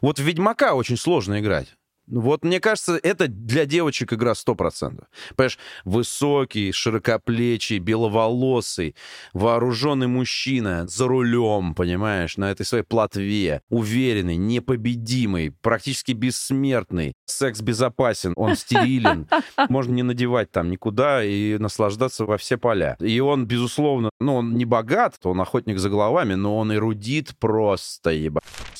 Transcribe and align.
Вот 0.00 0.18
в 0.18 0.22
Ведьмака 0.22 0.74
очень 0.74 0.96
сложно 0.96 1.40
играть. 1.40 1.78
Вот, 2.10 2.42
мне 2.42 2.58
кажется, 2.58 2.98
это 3.02 3.28
для 3.28 3.66
девочек 3.66 4.12
игра 4.12 4.32
100%. 4.32 5.04
Понимаешь, 5.36 5.58
высокий, 5.84 6.72
широкоплечий, 6.72 7.78
беловолосый, 7.78 8.96
вооруженный 9.34 10.06
мужчина 10.06 10.86
за 10.86 11.06
рулем, 11.06 11.74
понимаешь, 11.74 12.36
на 12.36 12.50
этой 12.50 12.64
своей 12.64 12.84
плотве, 12.84 13.60
уверенный, 13.68 14.36
непобедимый, 14.36 15.50
практически 15.50 16.12
бессмертный, 16.12 17.12
секс 17.26 17.60
безопасен, 17.60 18.32
он 18.36 18.56
стерилен, 18.56 19.28
можно 19.68 19.92
не 19.92 20.02
надевать 20.02 20.50
там 20.50 20.70
никуда 20.70 21.22
и 21.22 21.58
наслаждаться 21.58 22.24
во 22.24 22.38
все 22.38 22.56
поля. 22.56 22.96
И 23.00 23.20
он, 23.20 23.46
безусловно, 23.46 24.10
ну, 24.18 24.36
он 24.36 24.54
не 24.54 24.64
богат, 24.64 25.16
он 25.24 25.40
охотник 25.40 25.78
за 25.78 25.90
головами, 25.90 26.34
но 26.34 26.56
он 26.56 26.72
эрудит 26.72 27.36
просто, 27.38 28.12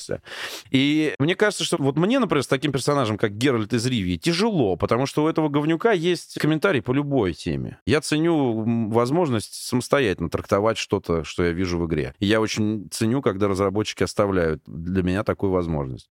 ебаться. 0.09 0.21
И 0.71 1.13
мне 1.19 1.35
кажется, 1.35 1.63
что 1.63 1.77
вот 1.77 1.97
мне, 1.97 2.19
например, 2.19 2.43
с 2.43 2.47
таким 2.47 2.71
персонажем, 2.71 3.17
как 3.17 3.37
Геральт 3.37 3.73
из 3.73 3.85
Ривии, 3.85 4.17
тяжело, 4.17 4.75
потому 4.75 5.05
что 5.05 5.23
у 5.23 5.27
этого 5.27 5.49
говнюка 5.49 5.91
есть 5.91 6.39
комментарий 6.39 6.81
по 6.81 6.91
любой 6.91 7.33
теме. 7.33 7.79
Я 7.85 8.01
ценю 8.01 8.89
возможность 8.89 9.53
самостоятельно 9.53 10.29
трактовать 10.29 10.77
что-то, 10.77 11.23
что 11.23 11.43
я 11.43 11.51
вижу 11.51 11.79
в 11.79 11.87
игре. 11.87 12.13
Я 12.19 12.41
очень 12.41 12.87
ценю, 12.91 13.21
когда 13.21 13.47
разработчики 13.47 14.03
оставляют 14.03 14.61
для 14.65 15.03
меня 15.03 15.23
такую 15.23 15.51
возможность. 15.51 16.09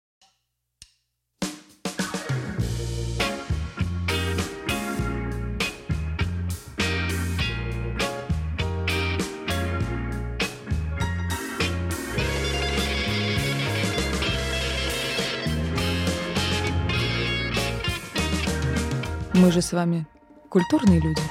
Мы 19.45 19.51
же 19.51 19.61
с 19.61 19.73
вами 19.73 20.07
культурные 20.49 20.99
люди. 20.99 21.21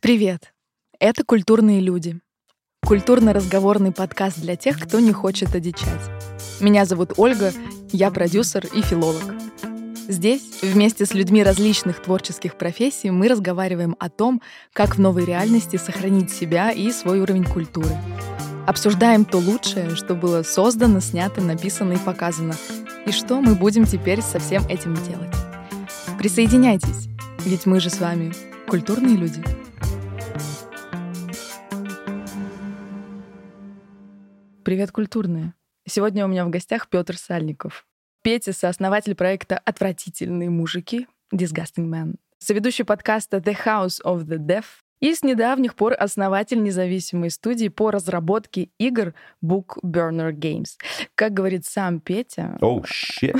Привет! 0.00 0.52
Это 0.98 1.22
«Культурные 1.22 1.78
люди». 1.78 2.18
Культурно-разговорный 2.84 3.92
подкаст 3.92 4.40
для 4.40 4.56
тех, 4.56 4.80
кто 4.80 4.98
не 4.98 5.12
хочет 5.12 5.54
одичать. 5.54 6.00
Меня 6.58 6.86
зовут 6.86 7.12
Ольга, 7.18 7.52
я 7.92 8.10
продюсер 8.10 8.66
и 8.66 8.82
филолог. 8.82 9.32
Здесь, 10.08 10.60
вместе 10.60 11.06
с 11.06 11.14
людьми 11.14 11.44
различных 11.44 12.02
творческих 12.02 12.58
профессий, 12.58 13.12
мы 13.12 13.28
разговариваем 13.28 13.94
о 14.00 14.10
том, 14.10 14.42
как 14.72 14.96
в 14.96 14.98
новой 14.98 15.24
реальности 15.24 15.76
сохранить 15.76 16.32
себя 16.32 16.72
и 16.72 16.90
свой 16.90 17.20
уровень 17.20 17.44
культуры— 17.44 17.96
Обсуждаем 18.70 19.24
то 19.24 19.38
лучшее, 19.38 19.96
что 19.96 20.14
было 20.14 20.44
создано, 20.44 21.00
снято, 21.00 21.40
написано 21.40 21.94
и 21.94 21.98
показано. 21.98 22.54
И 23.04 23.10
что 23.10 23.40
мы 23.40 23.56
будем 23.56 23.84
теперь 23.84 24.22
со 24.22 24.38
всем 24.38 24.64
этим 24.68 24.94
делать. 24.94 25.34
Присоединяйтесь, 26.18 27.08
ведь 27.40 27.66
мы 27.66 27.80
же 27.80 27.90
с 27.90 27.98
вами 27.98 28.32
культурные 28.68 29.16
люди. 29.16 29.42
Привет, 34.62 34.92
культурные! 34.92 35.54
Сегодня 35.88 36.24
у 36.24 36.28
меня 36.28 36.44
в 36.44 36.50
гостях 36.50 36.86
Петр 36.88 37.18
Сальников. 37.18 37.88
Петя— 38.22 38.52
сооснователь 38.56 39.16
проекта 39.16 39.58
«Отвратительные 39.58 40.48
мужики» 40.48 41.08
Disgusting 41.34 41.88
Man, 41.88 42.14
соведущий 42.38 42.84
подкаста 42.84 43.38
The 43.38 43.56
House 43.64 44.00
of 44.04 44.26
the 44.26 44.38
Deaf, 44.38 44.64
и 45.00 45.14
с 45.14 45.22
недавних 45.22 45.74
пор 45.74 45.94
основатель 45.98 46.62
независимой 46.62 47.30
студии 47.30 47.68
по 47.68 47.90
разработке 47.90 48.68
игр 48.78 49.14
Book 49.44 49.78
Burner 49.82 50.32
Games. 50.32 50.76
Как 51.14 51.32
говорит 51.32 51.66
сам 51.66 52.00
Петя... 52.00 52.58
Oh, 52.60 52.84
shit. 52.84 53.38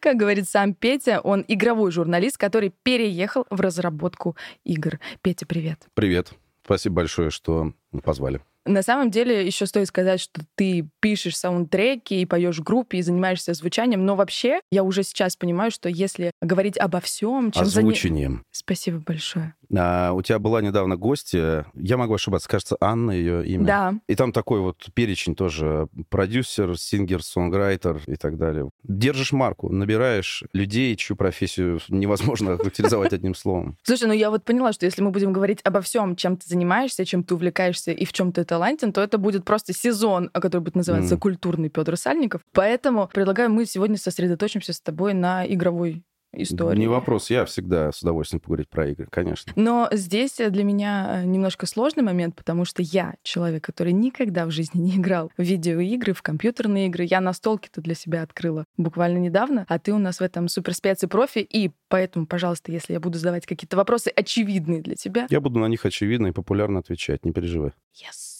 как 0.00 0.16
говорит 0.16 0.48
сам 0.48 0.74
Петя, 0.74 1.20
он 1.20 1.44
игровой 1.48 1.90
журналист, 1.92 2.36
который 2.36 2.72
переехал 2.82 3.46
в 3.50 3.60
разработку 3.60 4.36
игр. 4.64 4.98
Петя, 5.22 5.46
привет. 5.46 5.80
Привет. 5.94 6.32
Спасибо 6.64 6.96
большое, 6.96 7.30
что 7.30 7.72
позвали. 8.02 8.40
На 8.66 8.82
самом 8.82 9.10
деле, 9.10 9.46
еще 9.46 9.66
стоит 9.66 9.86
сказать, 9.86 10.20
что 10.20 10.40
ты 10.56 10.88
пишешь 11.00 11.36
саундтреки 11.36 12.20
и 12.20 12.26
поешь 12.26 12.58
в 12.58 12.64
группе 12.64 12.98
и 12.98 13.02
занимаешься 13.02 13.54
звучанием, 13.54 14.04
но 14.04 14.16
вообще 14.16 14.60
я 14.72 14.82
уже 14.82 15.04
сейчас 15.04 15.36
понимаю, 15.36 15.70
что 15.70 15.88
если 15.88 16.32
говорить 16.42 16.76
обо 16.76 17.00
всем, 17.00 17.52
чем 17.52 17.62
Озвучением. 17.62 18.32
Зани... 18.32 18.42
Спасибо 18.50 18.98
большое. 18.98 19.54
А, 19.74 20.12
у 20.12 20.22
тебя 20.22 20.38
была 20.38 20.60
недавно 20.62 20.96
гостья, 20.96 21.66
я 21.74 21.96
могу 21.96 22.14
ошибаться, 22.14 22.48
кажется, 22.48 22.76
Анна 22.80 23.10
ее 23.10 23.46
имя. 23.46 23.66
Да. 23.66 23.94
И 24.08 24.14
там 24.14 24.32
такой 24.32 24.60
вот 24.60 24.86
перечень 24.94 25.34
тоже, 25.34 25.88
продюсер, 26.08 26.78
сингер, 26.78 27.22
сонграйтер 27.22 28.02
и 28.06 28.16
так 28.16 28.36
далее. 28.36 28.70
Держишь 28.82 29.32
марку, 29.32 29.70
набираешь 29.70 30.44
людей, 30.52 30.94
чью 30.96 31.16
профессию 31.16 31.80
невозможно 31.88 32.56
характеризовать 32.56 33.12
одним 33.12 33.34
словом. 33.34 33.76
Слушай, 33.82 34.08
ну 34.08 34.14
я 34.14 34.30
вот 34.30 34.44
поняла, 34.44 34.72
что 34.72 34.86
если 34.86 35.02
мы 35.02 35.10
будем 35.10 35.32
говорить 35.32 35.60
обо 35.64 35.80
всем, 35.80 36.16
чем 36.16 36.36
ты 36.36 36.46
занимаешься, 36.48 37.04
чем 37.04 37.24
ты 37.24 37.34
увлекаешься 37.34 37.92
и 37.92 38.04
в 38.04 38.12
чем 38.12 38.32
ты 38.32 38.44
талантен, 38.44 38.92
то 38.92 39.00
это 39.00 39.18
будет 39.18 39.44
просто 39.44 39.72
сезон, 39.72 40.30
который 40.32 40.62
будет 40.62 40.76
называться. 40.76 41.16
«Культурный 41.16 41.68
Петр 41.68 41.96
Сальников». 41.96 42.42
Поэтому 42.52 43.08
предлагаю 43.12 43.50
мы 43.50 43.66
сегодня 43.66 43.98
сосредоточимся 43.98 44.72
с 44.72 44.80
тобой 44.80 45.14
на 45.14 45.46
игровой 45.46 46.02
истории. 46.42 46.78
Не 46.78 46.88
вопрос, 46.88 47.30
я 47.30 47.44
всегда 47.44 47.92
с 47.92 48.02
удовольствием 48.02 48.40
поговорить 48.40 48.68
про 48.68 48.88
игры, 48.88 49.06
конечно. 49.10 49.52
Но 49.56 49.88
здесь 49.92 50.36
для 50.36 50.64
меня 50.64 51.22
э, 51.22 51.24
немножко 51.24 51.66
сложный 51.66 52.02
момент, 52.02 52.36
потому 52.36 52.64
что 52.64 52.82
я 52.82 53.14
человек, 53.22 53.64
который 53.64 53.92
никогда 53.92 54.46
в 54.46 54.50
жизни 54.50 54.80
не 54.80 54.96
играл 54.96 55.30
в 55.36 55.42
видеоигры, 55.42 56.12
в 56.12 56.22
компьютерные 56.22 56.86
игры. 56.86 57.04
Я 57.04 57.20
настолки-то 57.20 57.80
для 57.80 57.94
себя 57.94 58.22
открыла 58.22 58.64
буквально 58.76 59.18
недавно, 59.18 59.64
а 59.68 59.78
ты 59.78 59.92
у 59.92 59.98
нас 59.98 60.20
в 60.20 60.22
этом 60.22 60.48
суперспец 60.48 61.02
и 61.02 61.06
профи, 61.06 61.38
и 61.38 61.70
поэтому, 61.88 62.26
пожалуйста, 62.26 62.72
если 62.72 62.92
я 62.92 63.00
буду 63.00 63.18
задавать 63.18 63.46
какие-то 63.46 63.76
вопросы 63.76 64.08
очевидные 64.08 64.82
для 64.82 64.94
тебя... 64.94 65.26
Я 65.30 65.40
буду 65.40 65.58
на 65.58 65.66
них 65.66 65.84
очевидно 65.84 66.28
и 66.28 66.32
популярно 66.32 66.80
отвечать, 66.80 67.24
не 67.24 67.32
переживай. 67.32 67.72
Yes. 67.94 68.36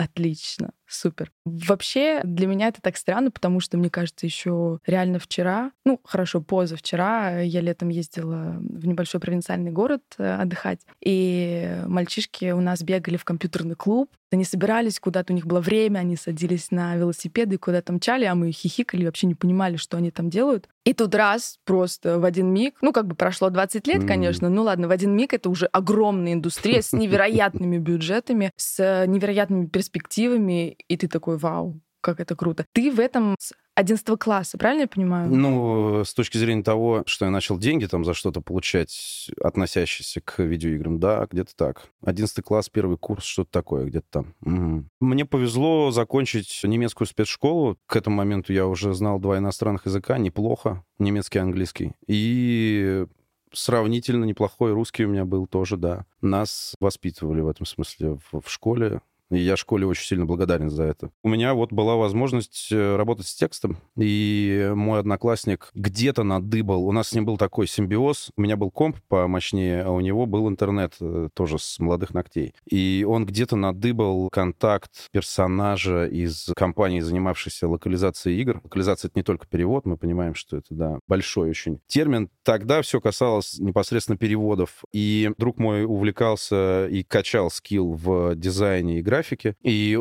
Отлично, 0.00 0.70
супер. 0.90 1.32
Вообще 1.44 2.20
для 2.24 2.46
меня 2.46 2.68
это 2.68 2.80
так 2.80 2.96
странно, 2.96 3.30
потому 3.30 3.60
что, 3.60 3.78
мне 3.78 3.90
кажется, 3.90 4.26
еще 4.26 4.78
реально 4.86 5.18
вчера, 5.18 5.72
ну, 5.84 6.00
хорошо, 6.04 6.40
позавчера 6.40 7.40
я 7.40 7.60
летом 7.60 7.88
ездила 7.88 8.56
в 8.60 8.86
небольшой 8.86 9.20
провинциальный 9.20 9.70
город 9.70 10.02
э, 10.18 10.34
отдыхать, 10.34 10.80
и 11.00 11.82
мальчишки 11.86 12.50
у 12.50 12.60
нас 12.60 12.82
бегали 12.82 13.16
в 13.16 13.24
компьютерный 13.24 13.76
клуб, 13.76 14.10
они 14.32 14.44
собирались 14.44 15.00
куда-то, 15.00 15.32
у 15.32 15.36
них 15.36 15.46
было 15.46 15.60
время, 15.60 16.00
они 16.00 16.16
садились 16.16 16.70
на 16.70 16.94
велосипеды 16.96 17.56
и 17.56 17.58
куда-то 17.58 17.92
мчали, 17.92 18.24
а 18.24 18.34
мы 18.34 18.52
хихикали, 18.52 19.04
вообще 19.04 19.26
не 19.26 19.34
понимали, 19.34 19.76
что 19.76 19.96
они 19.96 20.10
там 20.10 20.30
делают. 20.30 20.68
И 20.84 20.94
тут 20.94 21.14
раз, 21.14 21.58
просто 21.64 22.18
в 22.18 22.24
один 22.24 22.52
миг, 22.52 22.76
ну, 22.80 22.92
как 22.92 23.06
бы 23.06 23.14
прошло 23.14 23.50
20 23.50 23.86
лет, 23.86 24.06
конечно, 24.06 24.48
ну 24.48 24.62
ладно, 24.62 24.88
в 24.88 24.92
один 24.92 25.14
миг 25.16 25.34
это 25.34 25.50
уже 25.50 25.66
огромная 25.66 26.34
индустрия 26.34 26.80
с 26.80 26.92
невероятными 26.94 27.78
бюджетами, 27.78 28.52
с 28.56 29.04
невероятными 29.06 29.66
перспективами, 29.66 30.76
и 30.88 30.96
ты 30.96 31.08
такой, 31.08 31.38
вау, 31.38 31.80
как 32.00 32.20
это 32.20 32.34
круто. 32.34 32.64
Ты 32.72 32.90
в 32.90 32.98
этом 32.98 33.36
11 33.74 34.18
класса, 34.18 34.58
правильно 34.58 34.82
я 34.82 34.88
понимаю? 34.88 35.30
Ну, 35.30 36.04
с 36.04 36.12
точки 36.14 36.38
зрения 36.38 36.62
того, 36.62 37.02
что 37.06 37.24
я 37.24 37.30
начал 37.30 37.58
деньги 37.58 37.86
там 37.86 38.04
за 38.04 38.14
что-то 38.14 38.40
получать, 38.40 39.30
относящиеся 39.42 40.20
к 40.20 40.42
видеоиграм, 40.42 40.98
да, 40.98 41.26
где-то 41.30 41.54
так. 41.56 41.88
11 42.04 42.44
класс, 42.44 42.68
первый 42.68 42.98
курс, 42.98 43.24
что-то 43.24 43.50
такое, 43.50 43.84
где-то 43.86 44.06
там. 44.10 44.34
Угу. 44.42 44.84
Мне 45.00 45.24
повезло 45.24 45.90
закончить 45.90 46.60
немецкую 46.62 47.06
спецшколу. 47.06 47.78
К 47.86 47.96
этому 47.96 48.16
моменту 48.16 48.52
я 48.52 48.66
уже 48.66 48.92
знал 48.94 49.18
два 49.18 49.38
иностранных 49.38 49.86
языка, 49.86 50.18
неплохо, 50.18 50.84
немецкий 50.98 51.38
и 51.38 51.42
английский. 51.42 51.92
И 52.06 53.06
сравнительно 53.52 54.24
неплохой 54.24 54.72
русский 54.72 55.04
у 55.04 55.08
меня 55.08 55.24
был 55.24 55.46
тоже, 55.46 55.76
да. 55.76 56.06
Нас 56.20 56.74
воспитывали 56.80 57.40
в 57.40 57.48
этом 57.48 57.66
смысле 57.66 58.18
в, 58.30 58.40
в 58.40 58.50
школе. 58.50 59.00
И 59.30 59.38
я 59.38 59.56
школе 59.56 59.86
очень 59.86 60.04
сильно 60.04 60.26
благодарен 60.26 60.70
за 60.70 60.84
это. 60.84 61.10
У 61.22 61.28
меня 61.28 61.54
вот 61.54 61.72
была 61.72 61.94
возможность 61.94 62.68
э, 62.72 62.96
работать 62.96 63.28
с 63.28 63.34
текстом, 63.34 63.78
и 63.96 64.72
мой 64.74 64.98
одноклассник 64.98 65.70
где-то 65.74 66.24
надыбал. 66.24 66.84
У 66.84 66.92
нас 66.92 67.08
с 67.08 67.14
ним 67.14 67.24
был 67.24 67.38
такой 67.38 67.68
симбиоз. 67.68 68.30
У 68.36 68.40
меня 68.40 68.56
был 68.56 68.70
комп 68.70 68.96
помощнее, 69.08 69.82
а 69.84 69.90
у 69.90 70.00
него 70.00 70.26
был 70.26 70.48
интернет 70.48 70.94
э, 71.00 71.28
тоже 71.32 71.58
с 71.58 71.78
молодых 71.78 72.12
ногтей. 72.12 72.54
И 72.68 73.06
он 73.08 73.24
где-то 73.24 73.54
надыбал 73.54 74.30
контакт 74.30 74.90
персонажа 75.12 76.06
из 76.06 76.50
компании, 76.56 77.00
занимавшейся 77.00 77.68
локализацией 77.68 78.40
игр. 78.40 78.60
Локализация— 78.64 79.08
это 79.10 79.18
не 79.18 79.22
только 79.22 79.46
перевод, 79.46 79.86
мы 79.86 79.96
понимаем, 79.96 80.34
что 80.34 80.56
это, 80.56 80.74
да, 80.74 80.98
большой 81.06 81.50
очень 81.50 81.80
термин. 81.86 82.30
Тогда 82.42 82.82
все 82.82 83.00
касалось 83.00 83.58
непосредственно 83.58 84.18
переводов. 84.18 84.82
И 84.92 85.30
друг 85.38 85.58
мой 85.58 85.84
увлекался 85.84 86.88
и 86.88 87.04
качал 87.04 87.50
скилл 87.50 87.92
в 87.92 88.34
дизайне 88.34 88.98
игры 88.98 89.19
графики. 89.20 89.54
И 89.62 89.98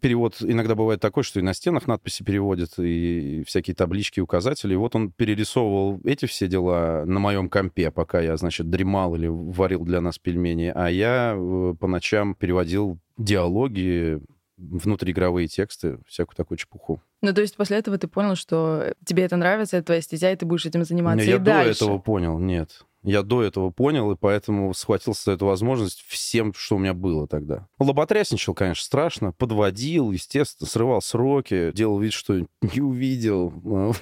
перевод 0.00 0.36
иногда 0.40 0.74
бывает 0.74 1.00
такой, 1.00 1.22
что 1.22 1.40
и 1.40 1.42
на 1.42 1.54
стенах 1.54 1.86
надписи 1.86 2.22
переводят, 2.22 2.78
и 2.78 3.42
всякие 3.46 3.74
таблички, 3.74 4.20
указатели. 4.20 4.74
И 4.74 4.76
вот 4.76 4.94
он 4.94 5.10
перерисовывал 5.10 6.00
эти 6.04 6.26
все 6.26 6.46
дела 6.46 7.04
на 7.06 7.18
моем 7.20 7.48
компе, 7.48 7.90
пока 7.90 8.20
я, 8.20 8.36
значит, 8.36 8.70
дремал 8.70 9.14
или 9.14 9.26
варил 9.28 9.84
для 9.84 10.00
нас 10.00 10.18
пельмени. 10.18 10.72
А 10.74 10.88
я 10.88 11.34
э, 11.36 11.74
по 11.78 11.86
ночам 11.86 12.34
переводил 12.34 12.98
диалоги 13.16 14.20
внутриигровые 14.58 15.48
тексты, 15.48 15.98
всякую 16.06 16.36
такую 16.36 16.58
чепуху. 16.58 17.00
Ну, 17.22 17.32
то 17.32 17.40
есть 17.40 17.56
после 17.56 17.78
этого 17.78 17.96
ты 17.96 18.08
понял, 18.08 18.34
что 18.34 18.94
тебе 19.06 19.24
это 19.24 19.36
нравится, 19.36 19.78
это 19.78 19.86
твоя 19.86 20.02
стезя, 20.02 20.30
и 20.32 20.36
ты 20.36 20.44
будешь 20.44 20.66
этим 20.66 20.84
заниматься 20.84 21.24
Не, 21.24 21.30
я 21.30 21.36
и 21.36 21.38
дальше. 21.38 21.80
до 21.80 21.84
этого 21.86 21.98
понял, 21.98 22.38
нет. 22.38 22.84
Я 23.02 23.22
до 23.22 23.42
этого 23.42 23.70
понял, 23.70 24.12
и 24.12 24.16
поэтому 24.16 24.74
схватился 24.74 25.24
за 25.24 25.32
эту 25.32 25.46
возможность 25.46 26.04
всем, 26.06 26.52
что 26.54 26.76
у 26.76 26.78
меня 26.78 26.94
было 26.94 27.26
тогда. 27.26 27.66
Лоботрясничал, 27.78 28.54
конечно, 28.54 28.84
страшно. 28.84 29.32
Подводил, 29.32 30.10
естественно, 30.12 30.68
срывал 30.68 31.00
сроки, 31.00 31.72
делал 31.72 31.98
вид, 31.98 32.12
что 32.12 32.44
не 32.60 32.80
увидел. 32.80 33.52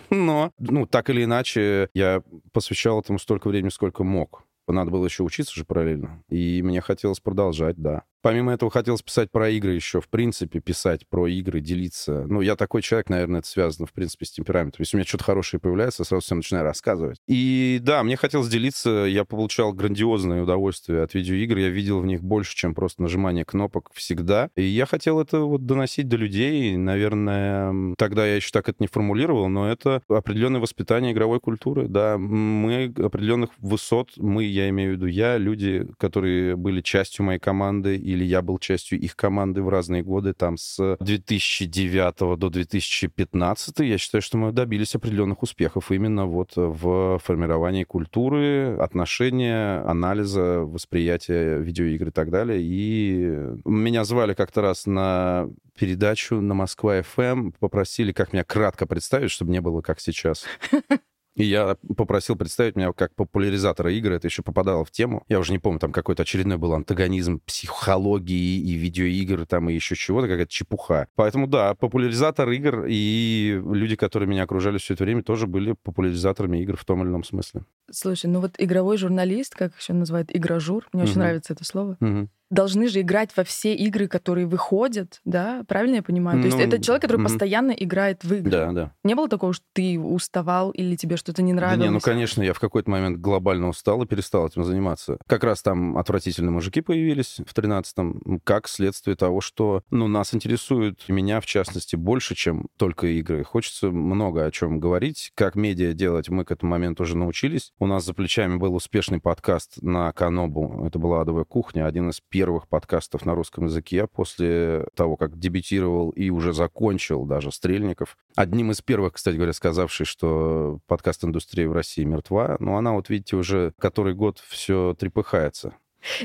Но, 0.11 0.53
ну, 0.59 0.87
так 0.87 1.11
или 1.11 1.25
иначе, 1.25 1.91
я 1.95 2.23
посвящал 2.53 3.01
этому 3.01 3.19
столько 3.19 3.49
времени, 3.49 3.71
сколько 3.71 4.03
мог. 4.03 4.45
Надо 4.67 4.91
было 4.91 5.07
еще 5.07 5.23
учиться 5.23 5.55
же 5.55 5.65
параллельно. 5.65 6.23
И 6.29 6.61
мне 6.63 6.81
хотелось 6.81 7.21
продолжать, 7.21 7.77
да. 7.77 8.03
Помимо 8.21 8.53
этого, 8.53 8.71
хотелось 8.71 9.03
писать 9.03 9.31
про 9.31 9.49
игры 9.51 9.75
еще, 9.75 10.01
в 10.01 10.09
принципе, 10.09 10.61
писать 10.61 11.07
про 11.09 11.29
игры, 11.29 11.61
делиться. 11.61 12.25
Ну, 12.27 12.41
я 12.41 12.57
такой 12.57 12.83
человек, 12.83 13.09
наверное, 13.11 13.41
это 13.41 13.49
связано, 13.49 13.87
в 13.87 13.93
принципе, 13.93 14.27
с 14.27 14.33
темпераментом. 14.33 14.81
Если 14.81 14.97
у 14.97 14.99
меня 14.99 15.07
что-то 15.07 15.25
хорошее 15.25 15.61
появляется, 15.61 16.03
сразу 16.05 16.25
всем 16.25 16.39
начинаю 16.39 16.65
рассказывать. 16.65 17.19
И 17.29 17.79
да, 17.81 18.03
мне 18.03 18.17
хотелось 18.17 18.49
делиться, 18.49 19.07
я 19.09 19.25
получал 19.25 19.73
грандиозное 19.73 20.43
удовольствие 20.43 21.03
от 21.03 21.15
видеоигр, 21.15 21.59
я 21.59 21.69
видел 21.69 22.01
в 22.01 22.07
них 22.07 22.23
больше, 22.23 22.57
чем 22.57 22.75
просто 22.75 23.03
нажимание 23.03 23.45
кнопок 23.45 23.91
всегда. 23.95 24.51
И 24.57 24.63
я 24.63 24.87
хотел 24.87 25.21
это 25.21 25.41
вот 25.41 25.67
доносить 25.67 26.09
до 26.09 26.17
людей. 26.17 26.77
Наверное, 26.77 27.95
тогда 27.97 28.27
я 28.27 28.37
еще 28.37 28.51
так 28.51 28.69
это 28.69 28.79
не 28.81 28.89
формулировал, 28.89 29.49
но 29.49 29.71
это 29.71 30.03
определенное 30.09 30.61
воспитание 30.61 31.13
игровой 31.13 31.39
культуры. 31.39 31.87
Да, 31.87 32.19
мы 32.19 32.93
определенных 32.97 33.51
высот, 33.59 34.11
мы, 34.17 34.45
я 34.45 34.69
имею 34.71 34.93
в 34.93 34.97
виду 34.97 35.07
я, 35.07 35.37
люди, 35.37 35.87
которые 35.99 36.57
были 36.57 36.81
частью 36.81 37.25
моей 37.25 37.39
команды, 37.39 37.97
или 38.09 38.25
я 38.25 38.43
был 38.43 38.59
частью 38.59 38.99
их 38.99 39.17
команды 39.17 39.63
в 39.63 39.69
разные 39.69 40.03
годы, 40.03 40.33
там 40.33 40.57
с 40.57 40.97
2009 41.01 42.39
до 42.39 42.51
2015, 42.51 43.81
я 43.81 43.99
считаю, 43.99 44.23
что 44.23 44.39
мы 44.39 44.53
добились 44.53 44.95
определенных 44.95 45.43
успехов 45.43 45.91
именно 45.91 46.27
вот 46.27 46.53
в 46.55 47.19
формировании 47.23 47.85
культуры, 47.85 48.77
отношения, 48.79 49.81
анализа, 49.83 50.61
восприятия 50.61 51.59
видеоигр 51.59 52.09
и 52.09 52.13
так 52.13 52.31
далее. 52.31 52.61
И 52.63 53.59
меня 53.65 54.05
звали 54.05 54.35
как-то 54.35 54.63
раз 54.63 54.87
на 54.87 55.49
передачу 55.79 56.41
на 56.41 56.55
Москва-ФМ, 56.55 57.53
попросили, 57.59 58.13
как 58.13 58.33
меня 58.33 58.45
кратко 58.45 58.87
представить, 58.87 59.31
чтобы 59.31 59.53
не 59.53 59.61
было 59.61 59.81
как 59.81 60.01
сейчас. 60.01 60.45
И 61.39 61.45
я 61.45 61.77
попросил 61.97 62.35
представить 62.35 62.75
меня 62.75 62.93
как 62.93 63.15
популяризатора 63.15 63.93
игры. 63.93 64.17
Это 64.17 64.27
еще 64.27 64.43
попадало 64.43 64.85
в 64.85 64.91
тему. 64.91 65.25
Я 65.29 65.39
уже 65.39 65.53
не 65.53 65.61
помню, 65.61 65.79
там 65.79 65.93
какой-то 65.93 66.23
очередной 66.23 66.59
был 66.59 66.75
антагонизм 66.75 67.41
психологии 67.47 68.59
и 68.59 68.73
видеоигр, 68.75 69.47
там 69.47 69.71
и 69.71 69.75
еще 69.75 69.95
чего-то, 69.95 70.27
какая-то 70.27 70.51
чепуха. 70.51 71.07
Поэтому 71.15 71.47
да, 71.47 71.77
популяризатор 71.77 72.51
игр 72.51 72.87
и 72.89 73.63
люди, 73.65 73.95
которые 73.95 74.29
меня 74.29 74.43
окружали 74.43 74.79
все 74.79 74.95
это 74.95 75.05
время, 75.05 75.23
тоже 75.23 75.47
были 75.47 75.77
популяризаторами 75.81 76.59
игр 76.59 76.77
в 76.77 76.85
том 76.85 77.03
или 77.03 77.09
ином 77.09 77.23
смысле. 77.23 77.63
Слушай, 77.89 78.27
ну 78.27 78.41
вот 78.41 78.57
игровой 78.59 78.99
журналист, 78.99 79.55
как 79.55 79.77
еще 79.79 79.93
называют, 79.93 80.35
игражур, 80.35 80.89
мне 80.93 81.05
угу. 81.05 81.11
очень 81.11 81.21
нравится 81.21 81.53
это 81.53 81.65
слово. 81.65 81.97
Угу 82.01 82.29
должны 82.51 82.89
же 82.89 83.01
играть 83.03 83.31
во 83.37 83.45
все 83.45 83.75
игры, 83.75 84.09
которые 84.09 84.47
выходят, 84.47 85.21
да? 85.25 85.65
Правильно 85.69 85.97
я 85.97 86.03
понимаю? 86.03 86.41
То 86.43 86.49
ну, 86.49 86.55
есть 86.57 86.59
это 86.59 86.83
человек, 86.83 87.03
который 87.03 87.21
mm-hmm. 87.21 87.25
постоянно 87.25 87.71
играет 87.73 88.25
в 88.25 88.33
игры. 88.35 88.51
Да, 88.51 88.73
да. 88.73 88.93
Не 89.05 89.15
было 89.15 89.29
такого, 89.29 89.53
что 89.53 89.65
ты 89.73 89.99
уставал 89.99 90.71
или 90.71 90.97
тебе 90.97 91.17
что-то 91.17 91.43
не 91.43 91.53
нравилось? 91.53 91.79
Да 91.79 91.87
не, 91.87 91.91
ну, 91.91 92.01
конечно, 92.01 92.43
я 92.43 92.53
в 92.55 92.61
какой-то 92.61 92.91
момент 92.91 93.19
глобально 93.19 93.69
устал 93.69 94.03
и 94.03 94.07
перестал 94.07 94.47
этим 94.47 94.65
заниматься. 94.65 95.19
Как 95.27 95.45
раз 95.45 95.63
там 95.63 95.99
отвратительные 95.99 96.51
мужики 96.51 96.81
появились 96.81 97.39
в 97.47 97.55
13-м, 97.55 98.41
как 98.45 98.69
следствие 98.69 99.17
того, 99.17 99.41
что, 99.41 99.83
ну, 99.91 100.09
нас 100.09 100.35
интересует, 100.35 101.09
меня, 101.09 101.41
в 101.41 101.47
частности, 101.47 101.97
больше, 101.97 102.35
чем 102.35 102.69
только 102.77 103.07
игры. 103.09 103.45
Хочется 103.45 103.91
много 103.91 104.45
о 104.45 104.51
чем 104.51 104.81
говорить. 104.81 105.33
Как 105.35 105.55
медиа 105.55 105.93
делать, 105.93 106.29
мы 106.29 106.45
к 106.45 106.51
этому 106.51 106.71
моменту 106.71 107.03
уже 107.03 107.17
научились. 107.17 107.73
У 107.79 107.87
нас 107.87 108.05
за 108.05 108.15
плечами 108.15 108.57
был 108.57 108.75
успешный 108.75 109.21
подкаст 109.21 109.83
на 109.83 110.13
Канобу. 110.13 110.85
Это 110.87 110.99
была 110.99 111.21
«Адовая 111.21 111.45
кухня», 111.45 111.87
один 111.87 112.11
из 112.11 112.21
первых 112.21 112.38
первых 112.39 112.69
подкастов 112.69 113.27
на 113.27 113.35
русском 113.35 113.65
языке 113.65 114.07
после 114.07 114.87
того, 114.95 115.17
как 115.17 115.41
дебютировал 115.41 116.11
и 116.11 116.31
уже 116.31 116.53
закончил 116.53 117.25
даже 117.25 117.51
Стрельников. 117.51 118.17
Одним 118.37 118.71
из 118.71 118.81
первых, 118.81 119.15
кстати 119.15 119.35
говоря, 119.35 119.53
сказавший, 119.53 120.07
что 120.07 120.79
подкаст-индустрия 120.87 121.69
в 121.69 121.73
России 121.73 122.05
мертва. 122.05 122.57
Но 122.61 122.77
она, 122.77 122.93
вот 122.93 123.11
видите, 123.11 123.35
уже 123.35 123.73
который 123.81 124.15
год 124.15 124.41
все 124.47 124.95
трепыхается. 124.97 125.75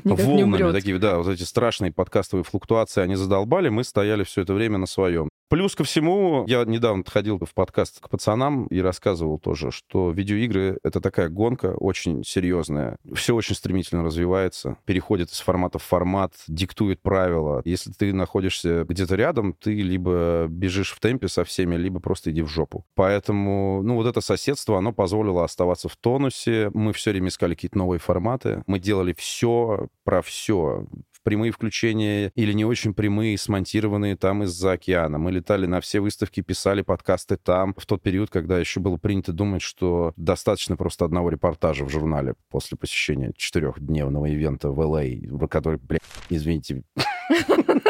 Никак 0.04 0.28
волнами 0.28 0.72
такие, 0.72 1.00
да, 1.00 1.18
вот 1.18 1.28
эти 1.30 1.42
страшные 1.42 1.92
подкастовые 1.92 2.44
флуктуации, 2.44 3.02
они 3.02 3.16
задолбали, 3.16 3.70
мы 3.70 3.84
стояли 3.84 4.24
все 4.24 4.44
это 4.44 4.54
время 4.54 4.78
на 4.78 4.86
своем. 4.86 5.30
Плюс 5.54 5.76
ко 5.76 5.84
всему, 5.84 6.46
я 6.48 6.66
недавно 6.66 7.04
ходил 7.08 7.38
в 7.38 7.54
подкаст 7.54 8.00
к 8.00 8.10
пацанам 8.10 8.66
и 8.66 8.80
рассказывал 8.80 9.38
тоже, 9.38 9.70
что 9.70 10.10
видеоигры— 10.10 10.80
это 10.84 11.00
такая 11.00 11.30
гонка 11.30 11.76
очень 11.76 12.24
серьезная. 12.24 12.98
Все 13.14 13.36
очень 13.36 13.54
стремительно 13.54 14.04
развивается, 14.04 14.78
переходит 14.86 15.30
из 15.30 15.40
формата 15.42 15.78
в 15.78 15.84
формат, 15.84 16.34
диктует 16.48 17.04
правила. 17.04 17.62
Если 17.66 17.92
ты 17.92 18.14
находишься 18.14 18.84
где-то 18.86 19.14
рядом, 19.14 19.54
ты 19.54 19.80
либо 19.80 20.48
бежишь 20.50 20.92
в 20.92 21.00
темпе 21.00 21.28
со 21.28 21.44
всеми, 21.44 21.76
либо 21.76 22.00
просто 22.00 22.32
иди 22.32 22.42
в 22.42 22.48
жопу. 22.48 22.84
Поэтому, 22.96 23.84
ну, 23.84 23.94
вот 23.94 24.08
это 24.08 24.22
соседство, 24.22 24.80
оно 24.80 24.92
позволило 24.92 25.44
оставаться 25.44 25.88
в 25.88 25.96
тонусе. 25.98 26.72
Мы 26.74 26.94
все 26.94 27.12
время 27.12 27.28
искали 27.28 27.54
какие-то 27.54 27.78
новые 27.78 28.00
форматы. 28.00 28.64
Мы 28.66 28.80
делали 28.80 29.14
все 29.14 29.88
про 30.04 30.24
все 30.24 30.88
прямые 31.24 31.52
включения 31.52 32.32
или 32.36 32.54
не 32.54 32.66
очень 32.66 32.94
прямые, 32.94 33.38
смонтированные 33.38 34.16
там 34.16 34.44
из-за 34.44 34.74
океана. 34.74 35.18
Мы 35.18 35.32
летали 35.32 35.66
на 35.66 35.82
все 35.82 36.00
выставки, 36.00 36.42
писали 36.42 36.82
подкасты 36.82 37.38
там, 37.38 37.74
в 37.78 37.86
тот 37.86 38.02
период, 38.02 38.30
когда 38.30 38.60
еще 38.60 38.80
было 38.80 38.98
принято 38.98 39.34
думать, 39.34 39.62
что 39.62 40.14
достаточно 40.18 40.78
просто 40.78 41.06
одного 41.06 41.30
репортажа 41.30 41.86
в 41.86 41.90
журнале 41.90 42.36
после 42.50 42.78
посещения 42.78 43.34
четырехдневного 43.36 44.26
ивента 44.26 44.70
в 44.70 44.80
LA, 44.80 45.48
который, 45.48 45.80
блядь, 45.82 46.02
извините, 46.30 46.84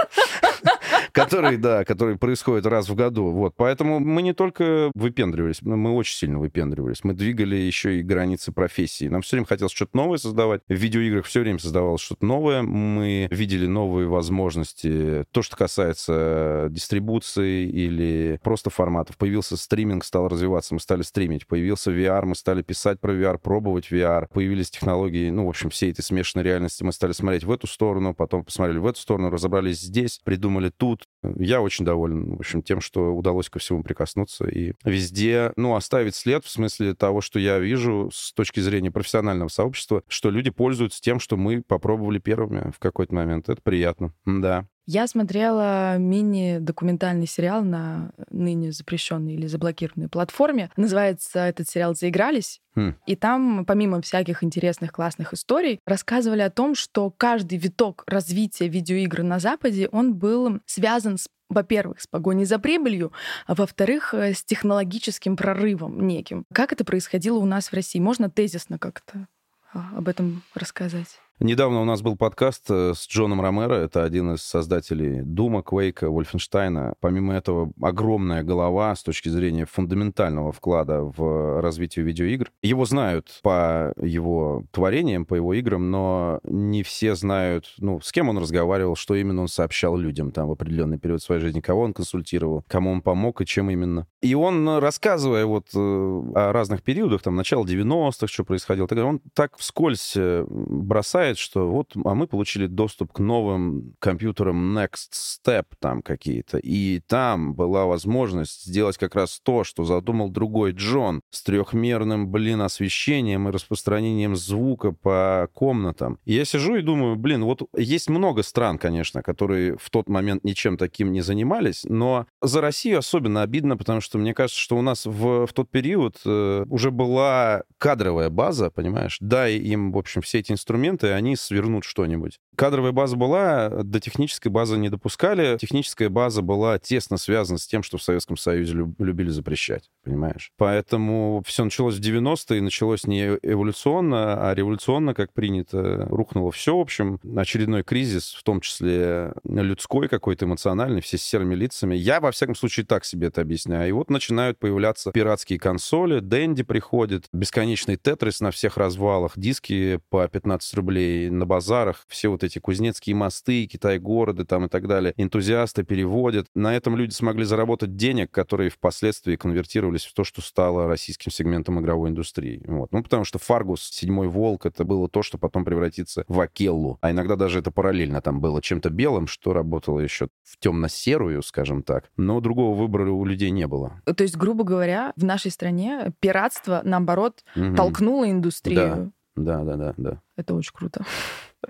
который, 1.13 1.57
да, 1.57 1.85
который 1.85 2.17
происходит 2.17 2.65
раз 2.65 2.89
в 2.89 2.95
году. 2.95 3.29
Вот, 3.29 3.53
поэтому 3.55 3.99
мы 3.99 4.21
не 4.21 4.33
только 4.33 4.91
выпендривались, 4.95 5.61
мы 5.61 5.91
очень 5.91 6.15
сильно 6.15 6.39
выпендривались. 6.39 7.03
Мы 7.03 7.13
двигали 7.13 7.55
еще 7.55 7.99
и 7.99 8.03
границы 8.03 8.51
профессии. 8.51 9.07
Нам 9.07 9.21
все 9.21 9.37
время 9.37 9.47
хотелось 9.47 9.71
что-то 9.71 9.95
новое 9.95 10.17
создавать. 10.17 10.61
В 10.67 10.73
видеоиграх 10.73 11.25
все 11.25 11.41
время 11.41 11.59
создавалось 11.59 12.01
что-то 12.01 12.25
новое. 12.25 12.63
Мы 12.63 13.27
видели 13.31 13.67
новые 13.67 14.07
возможности. 14.07 15.25
То, 15.31 15.41
что 15.41 15.55
касается 15.55 16.67
дистрибуции 16.69 17.69
или 17.69 18.39
просто 18.43 18.69
форматов. 18.69 19.17
Появился 19.17 19.55
стриминг, 19.55 20.03
стал 20.03 20.27
развиваться, 20.27 20.73
мы 20.73 20.79
стали 20.79 21.03
стримить. 21.03 21.47
Появился 21.47 21.91
VR, 21.91 22.25
мы 22.25 22.35
стали 22.35 22.63
писать 22.63 22.99
про 22.99 23.13
VR, 23.13 23.37
пробовать 23.37 23.91
VR. 23.91 24.27
Появились 24.33 24.71
технологии, 24.71 25.29
ну, 25.29 25.45
в 25.45 25.49
общем, 25.49 25.69
все 25.69 25.89
эти 25.89 26.01
смешанной 26.01 26.43
реальности. 26.43 26.83
Мы 26.83 26.91
стали 26.91 27.11
смотреть 27.11 27.43
в 27.43 27.51
эту 27.51 27.67
сторону, 27.67 28.15
потом 28.15 28.43
посмотрели 28.43 28.79
в 28.79 28.87
эту 28.87 28.99
сторону, 28.99 29.29
разобрались 29.29 29.79
здесь, 29.79 30.19
придумали 30.23 30.69
тут, 30.75 31.02
я 31.37 31.61
очень 31.61 31.85
доволен, 31.85 32.35
в 32.35 32.39
общем, 32.39 32.61
тем, 32.61 32.81
что 32.81 33.13
удалось 33.13 33.49
ко 33.49 33.59
всему 33.59 33.83
прикоснуться 33.83 34.45
и 34.47 34.73
везде, 34.83 35.53
ну, 35.55 35.75
оставить 35.75 36.15
след 36.15 36.43
в 36.43 36.49
смысле 36.49 36.95
того, 36.95 37.21
что 37.21 37.39
я 37.39 37.59
вижу 37.59 38.09
с 38.13 38.33
точки 38.33 38.59
зрения 38.59 38.91
профессионального 38.91 39.47
сообщества, 39.49 40.03
что 40.07 40.29
люди 40.29 40.49
пользуются 40.49 41.01
тем, 41.01 41.19
что 41.19 41.37
мы 41.37 41.61
попробовали 41.61 42.19
первыми 42.19 42.71
в 42.71 42.79
какой-то 42.79 43.15
момент. 43.15 43.49
Это 43.49 43.61
приятно, 43.61 44.13
да. 44.25 44.67
Я 44.85 45.07
смотрела 45.07 45.97
мини-документальный 45.97 47.27
сериал 47.27 47.63
на 47.63 48.11
ныне 48.29 48.71
запрещенной 48.71 49.33
или 49.33 49.47
заблокированной 49.47 50.09
платформе. 50.09 50.69
Называется 50.75 51.39
этот 51.39 51.69
сериал 51.69 51.95
«Заигрались». 51.95 52.59
Хм. 52.75 52.95
И 53.05 53.15
там, 53.15 53.65
помимо 53.65 54.01
всяких 54.01 54.43
интересных, 54.43 54.91
классных 54.91 55.33
историй, 55.33 55.79
рассказывали 55.85 56.41
о 56.41 56.49
том, 56.49 56.75
что 56.75 57.11
каждый 57.11 57.59
виток 57.59 58.03
развития 58.07 58.67
видеоигр 58.67 59.23
на 59.23 59.39
Западе, 59.39 59.87
он 59.91 60.15
был 60.15 60.59
связан 60.65 61.17
с 61.17 61.27
во-первых, 61.49 62.01
с 62.01 62.07
погоней 62.07 62.45
за 62.45 62.57
прибылью, 62.57 63.11
а 63.45 63.53
во-вторых, 63.53 64.15
э, 64.15 64.33
с 64.33 64.43
технологическим 64.43 65.37
прорывом 65.37 66.07
неким. 66.07 66.45
Как 66.51 66.73
это 66.73 66.83
происходило 66.83 67.37
у 67.37 67.45
нас 67.45 67.67
в 67.67 67.73
России? 67.73 67.99
Можно 67.99 68.31
тезисно 68.31 68.79
как-то 68.79 69.27
а, 69.71 69.91
об 69.97 70.07
этом 70.07 70.41
рассказать? 70.55 71.19
Недавно 71.43 71.81
у 71.81 71.83
нас 71.83 72.01
был 72.01 72.15
подкаст 72.15 72.67
э, 72.69 72.93
с 72.95 73.05
Джоном 73.05 73.41
Ромеро, 73.41 73.73
это 73.73 74.05
один 74.05 74.35
из 74.35 74.41
создателей 74.43 75.23
Дума, 75.23 75.61
Квейка, 75.61 76.09
Вольфенштайна. 76.09 76.93
Помимо 77.01 77.33
этого, 77.33 77.73
огромная 77.81 78.43
голова 78.43 78.95
с 78.95 79.03
точки 79.03 79.27
зрения 79.27 79.65
фундаментального 79.65 80.53
вклада 80.53 81.01
в 81.01 81.59
развитие 81.59 82.05
видеоигр. 82.05 82.49
Его 82.61 82.85
знают 82.85 83.41
по 83.43 83.91
его 84.01 84.63
творениям, 84.71 85.25
по 85.25 85.35
его 85.35 85.53
играм, 85.53 85.91
но 85.91 86.39
не 86.45 86.81
все 86.81 87.13
знают, 87.13 87.73
ну, 87.77 87.99
с 87.99 88.13
кем 88.13 88.29
он 88.29 88.37
разговаривал, 88.37 88.95
что 88.95 89.13
именно 89.13 89.41
он 89.41 89.49
сообщал 89.49 89.97
людям 89.97 90.31
там 90.31 90.47
в 90.47 90.53
определенный 90.53 90.97
период 90.97 91.21
своей 91.21 91.41
жизни, 91.41 91.59
кого 91.59 91.81
он 91.81 91.93
консультировал, 91.93 92.63
кому 92.69 92.89
он 92.89 93.01
помог 93.01 93.41
и 93.41 93.45
чем 93.45 93.69
именно. 93.69 94.07
И 94.21 94.33
он, 94.33 94.77
рассказывая 94.77 95.45
вот 95.45 95.67
э, 95.75 95.77
о 95.77 96.53
разных 96.53 96.83
периодах, 96.83 97.21
там, 97.21 97.35
начало 97.35 97.65
90-х, 97.65 98.27
что 98.27 98.45
происходило, 98.45 98.87
он 99.03 99.19
так 99.33 99.57
вскользь 99.57 100.13
э, 100.15 100.45
бросает 100.47 101.32
заявляет, 101.33 101.37
что 101.37 101.69
вот, 101.69 101.93
а 102.05 102.15
мы 102.15 102.27
получили 102.27 102.67
доступ 102.67 103.13
к 103.13 103.19
новым 103.19 103.95
компьютерам 103.99 104.77
Next 104.77 105.11
Step 105.13 105.65
там 105.79 106.01
какие-то, 106.01 106.57
и 106.57 106.99
там 107.07 107.53
была 107.53 107.85
возможность 107.85 108.65
сделать 108.65 108.97
как 108.97 109.15
раз 109.15 109.39
то, 109.43 109.63
что 109.63 109.83
задумал 109.83 110.29
другой 110.29 110.71
Джон 110.71 111.21
с 111.29 111.43
трехмерным, 111.43 112.29
блин, 112.29 112.61
освещением 112.61 113.47
и 113.47 113.51
распространением 113.51 114.35
звука 114.35 114.91
по 114.91 115.49
комнатам. 115.53 116.17
И 116.25 116.33
я 116.33 116.45
сижу 116.45 116.75
и 116.75 116.81
думаю, 116.81 117.15
блин, 117.15 117.43
вот 117.43 117.63
есть 117.75 118.09
много 118.09 118.43
стран, 118.43 118.77
конечно, 118.77 119.21
которые 119.21 119.77
в 119.77 119.89
тот 119.89 120.09
момент 120.09 120.43
ничем 120.43 120.77
таким 120.77 121.11
не 121.11 121.21
занимались, 121.21 121.83
но 121.85 122.25
за 122.41 122.61
Россию 122.61 122.99
особенно 122.99 123.41
обидно, 123.41 123.77
потому 123.77 124.01
что 124.01 124.17
мне 124.17 124.33
кажется, 124.33 124.59
что 124.59 124.77
у 124.77 124.81
нас 124.81 125.05
в, 125.05 125.45
в 125.45 125.53
тот 125.53 125.69
период 125.69 126.17
э, 126.25 126.65
уже 126.69 126.91
была 126.91 127.63
кадровая 127.77 128.29
база, 128.29 128.69
понимаешь? 128.69 129.17
Дай 129.19 129.55
им, 129.55 129.91
в 129.91 129.97
общем, 129.97 130.21
все 130.21 130.39
эти 130.39 130.51
инструменты, 130.51 131.12
они 131.13 131.35
свернут 131.35 131.83
что-нибудь. 131.83 132.39
Кадровая 132.55 132.91
база 132.91 133.15
была, 133.15 133.69
до 133.69 133.99
технической 133.99 134.51
базы 134.51 134.77
не 134.77 134.89
допускали. 134.89 135.57
Техническая 135.57 136.09
база 136.09 136.41
была 136.41 136.77
тесно 136.77 137.17
связана 137.17 137.57
с 137.57 137.65
тем, 137.65 137.81
что 137.81 137.97
в 137.97 138.03
Советском 138.03 138.37
Союзе 138.37 138.73
любили 138.99 139.29
запрещать, 139.29 139.89
понимаешь? 140.03 140.51
Поэтому 140.57 141.41
все 141.45 141.63
началось 141.63 141.95
в 141.95 142.01
90-е, 142.01 142.61
началось 142.61 143.07
не 143.07 143.37
эволюционно, 143.41 144.49
а 144.49 144.53
революционно, 144.53 145.13
как 145.13 145.33
принято. 145.33 146.05
Рухнуло 146.09 146.51
все, 146.51 146.77
в 146.77 146.79
общем. 146.79 147.19
Очередной 147.35 147.83
кризис, 147.83 148.33
в 148.33 148.43
том 148.43 148.61
числе 148.61 149.33
людской 149.43 150.07
какой-то, 150.07 150.45
эмоциональный, 150.45 151.01
все 151.01 151.17
с 151.17 151.23
серыми 151.23 151.55
лицами. 151.55 151.95
Я, 151.95 152.19
во 152.19 152.31
всяком 152.31 152.55
случае, 152.55 152.85
так 152.85 153.05
себе 153.05 153.27
это 153.27 153.41
объясняю. 153.41 153.89
И 153.89 153.91
вот 153.91 154.09
начинают 154.09 154.59
появляться 154.59 155.11
пиратские 155.11 155.59
консоли, 155.59 156.19
Дэнди 156.19 156.63
приходит, 156.63 157.25
бесконечный 157.33 157.97
тетрис 157.97 158.41
на 158.41 158.51
всех 158.51 158.77
развалах, 158.77 159.33
диски 159.35 159.99
по 160.09 160.27
15 160.27 160.73
рублей 160.75 161.02
на 161.29 161.45
базарах, 161.45 162.05
все 162.07 162.29
вот 162.29 162.43
эти 162.43 162.59
кузнецкие 162.59 163.15
мосты, 163.15 163.65
Китай-города 163.65 164.45
там 164.45 164.65
и 164.65 164.69
так 164.69 164.87
далее. 164.87 165.13
Энтузиасты 165.17 165.83
переводят. 165.83 166.47
На 166.55 166.75
этом 166.75 166.95
люди 166.95 167.13
смогли 167.13 167.43
заработать 167.45 167.95
денег, 167.95 168.31
которые 168.31 168.69
впоследствии 168.69 169.35
конвертировались 169.35 170.05
в 170.05 170.13
то, 170.13 170.23
что 170.23 170.41
стало 170.41 170.87
российским 170.87 171.31
сегментом 171.31 171.79
игровой 171.79 172.09
индустрии. 172.09 172.63
Вот. 172.67 172.91
Ну, 172.91 173.03
потому 173.03 173.23
что 173.23 173.39
Фаргус, 173.39 173.83
Седьмой 173.83 174.27
Волк, 174.27 174.65
это 174.65 174.83
было 174.83 175.09
то, 175.09 175.23
что 175.23 175.37
потом 175.37 175.65
превратится 175.65 176.23
в 176.27 176.39
Акеллу. 176.39 176.97
А 177.01 177.11
иногда 177.11 177.35
даже 177.35 177.59
это 177.59 177.71
параллельно 177.71 178.21
там 178.21 178.41
было 178.41 178.61
чем-то 178.61 178.89
белым, 178.89 179.27
что 179.27 179.53
работало 179.53 179.99
еще 179.99 180.27
в 180.43 180.57
темно-серую, 180.59 181.41
скажем 181.43 181.83
так. 181.83 182.09
Но 182.17 182.39
другого 182.39 182.75
выбора 182.75 183.11
у 183.11 183.25
людей 183.25 183.51
не 183.51 183.67
было. 183.67 184.01
То 184.05 184.23
есть, 184.23 184.37
грубо 184.37 184.63
говоря, 184.63 185.13
в 185.15 185.23
нашей 185.23 185.51
стране 185.51 186.11
пиратство, 186.19 186.81
наоборот, 186.83 187.43
угу. 187.55 187.75
толкнуло 187.75 188.29
индустрию. 188.29 188.77
Да, 188.77 189.11
да, 189.35 189.63
да, 189.63 189.75
да. 189.77 189.93
да. 189.97 190.21
Это 190.35 190.53
очень 190.53 190.73
круто. 190.73 191.05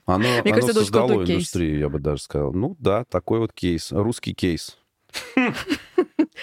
Оно, 0.05 0.20
Мне 0.27 0.39
оно 0.39 0.53
кажется, 0.53 0.74
создало 0.74 1.22
это 1.22 1.34
индустрию, 1.34 1.72
кейс. 1.72 1.82
я 1.82 1.89
бы 1.89 2.00
даже 2.00 2.22
сказал. 2.22 2.53
Ну 2.53 2.75
да, 2.79 3.05
такой 3.05 3.39
вот 3.39 3.53
кейс, 3.53 3.91
русский 3.91 4.34
кейс. 4.34 4.77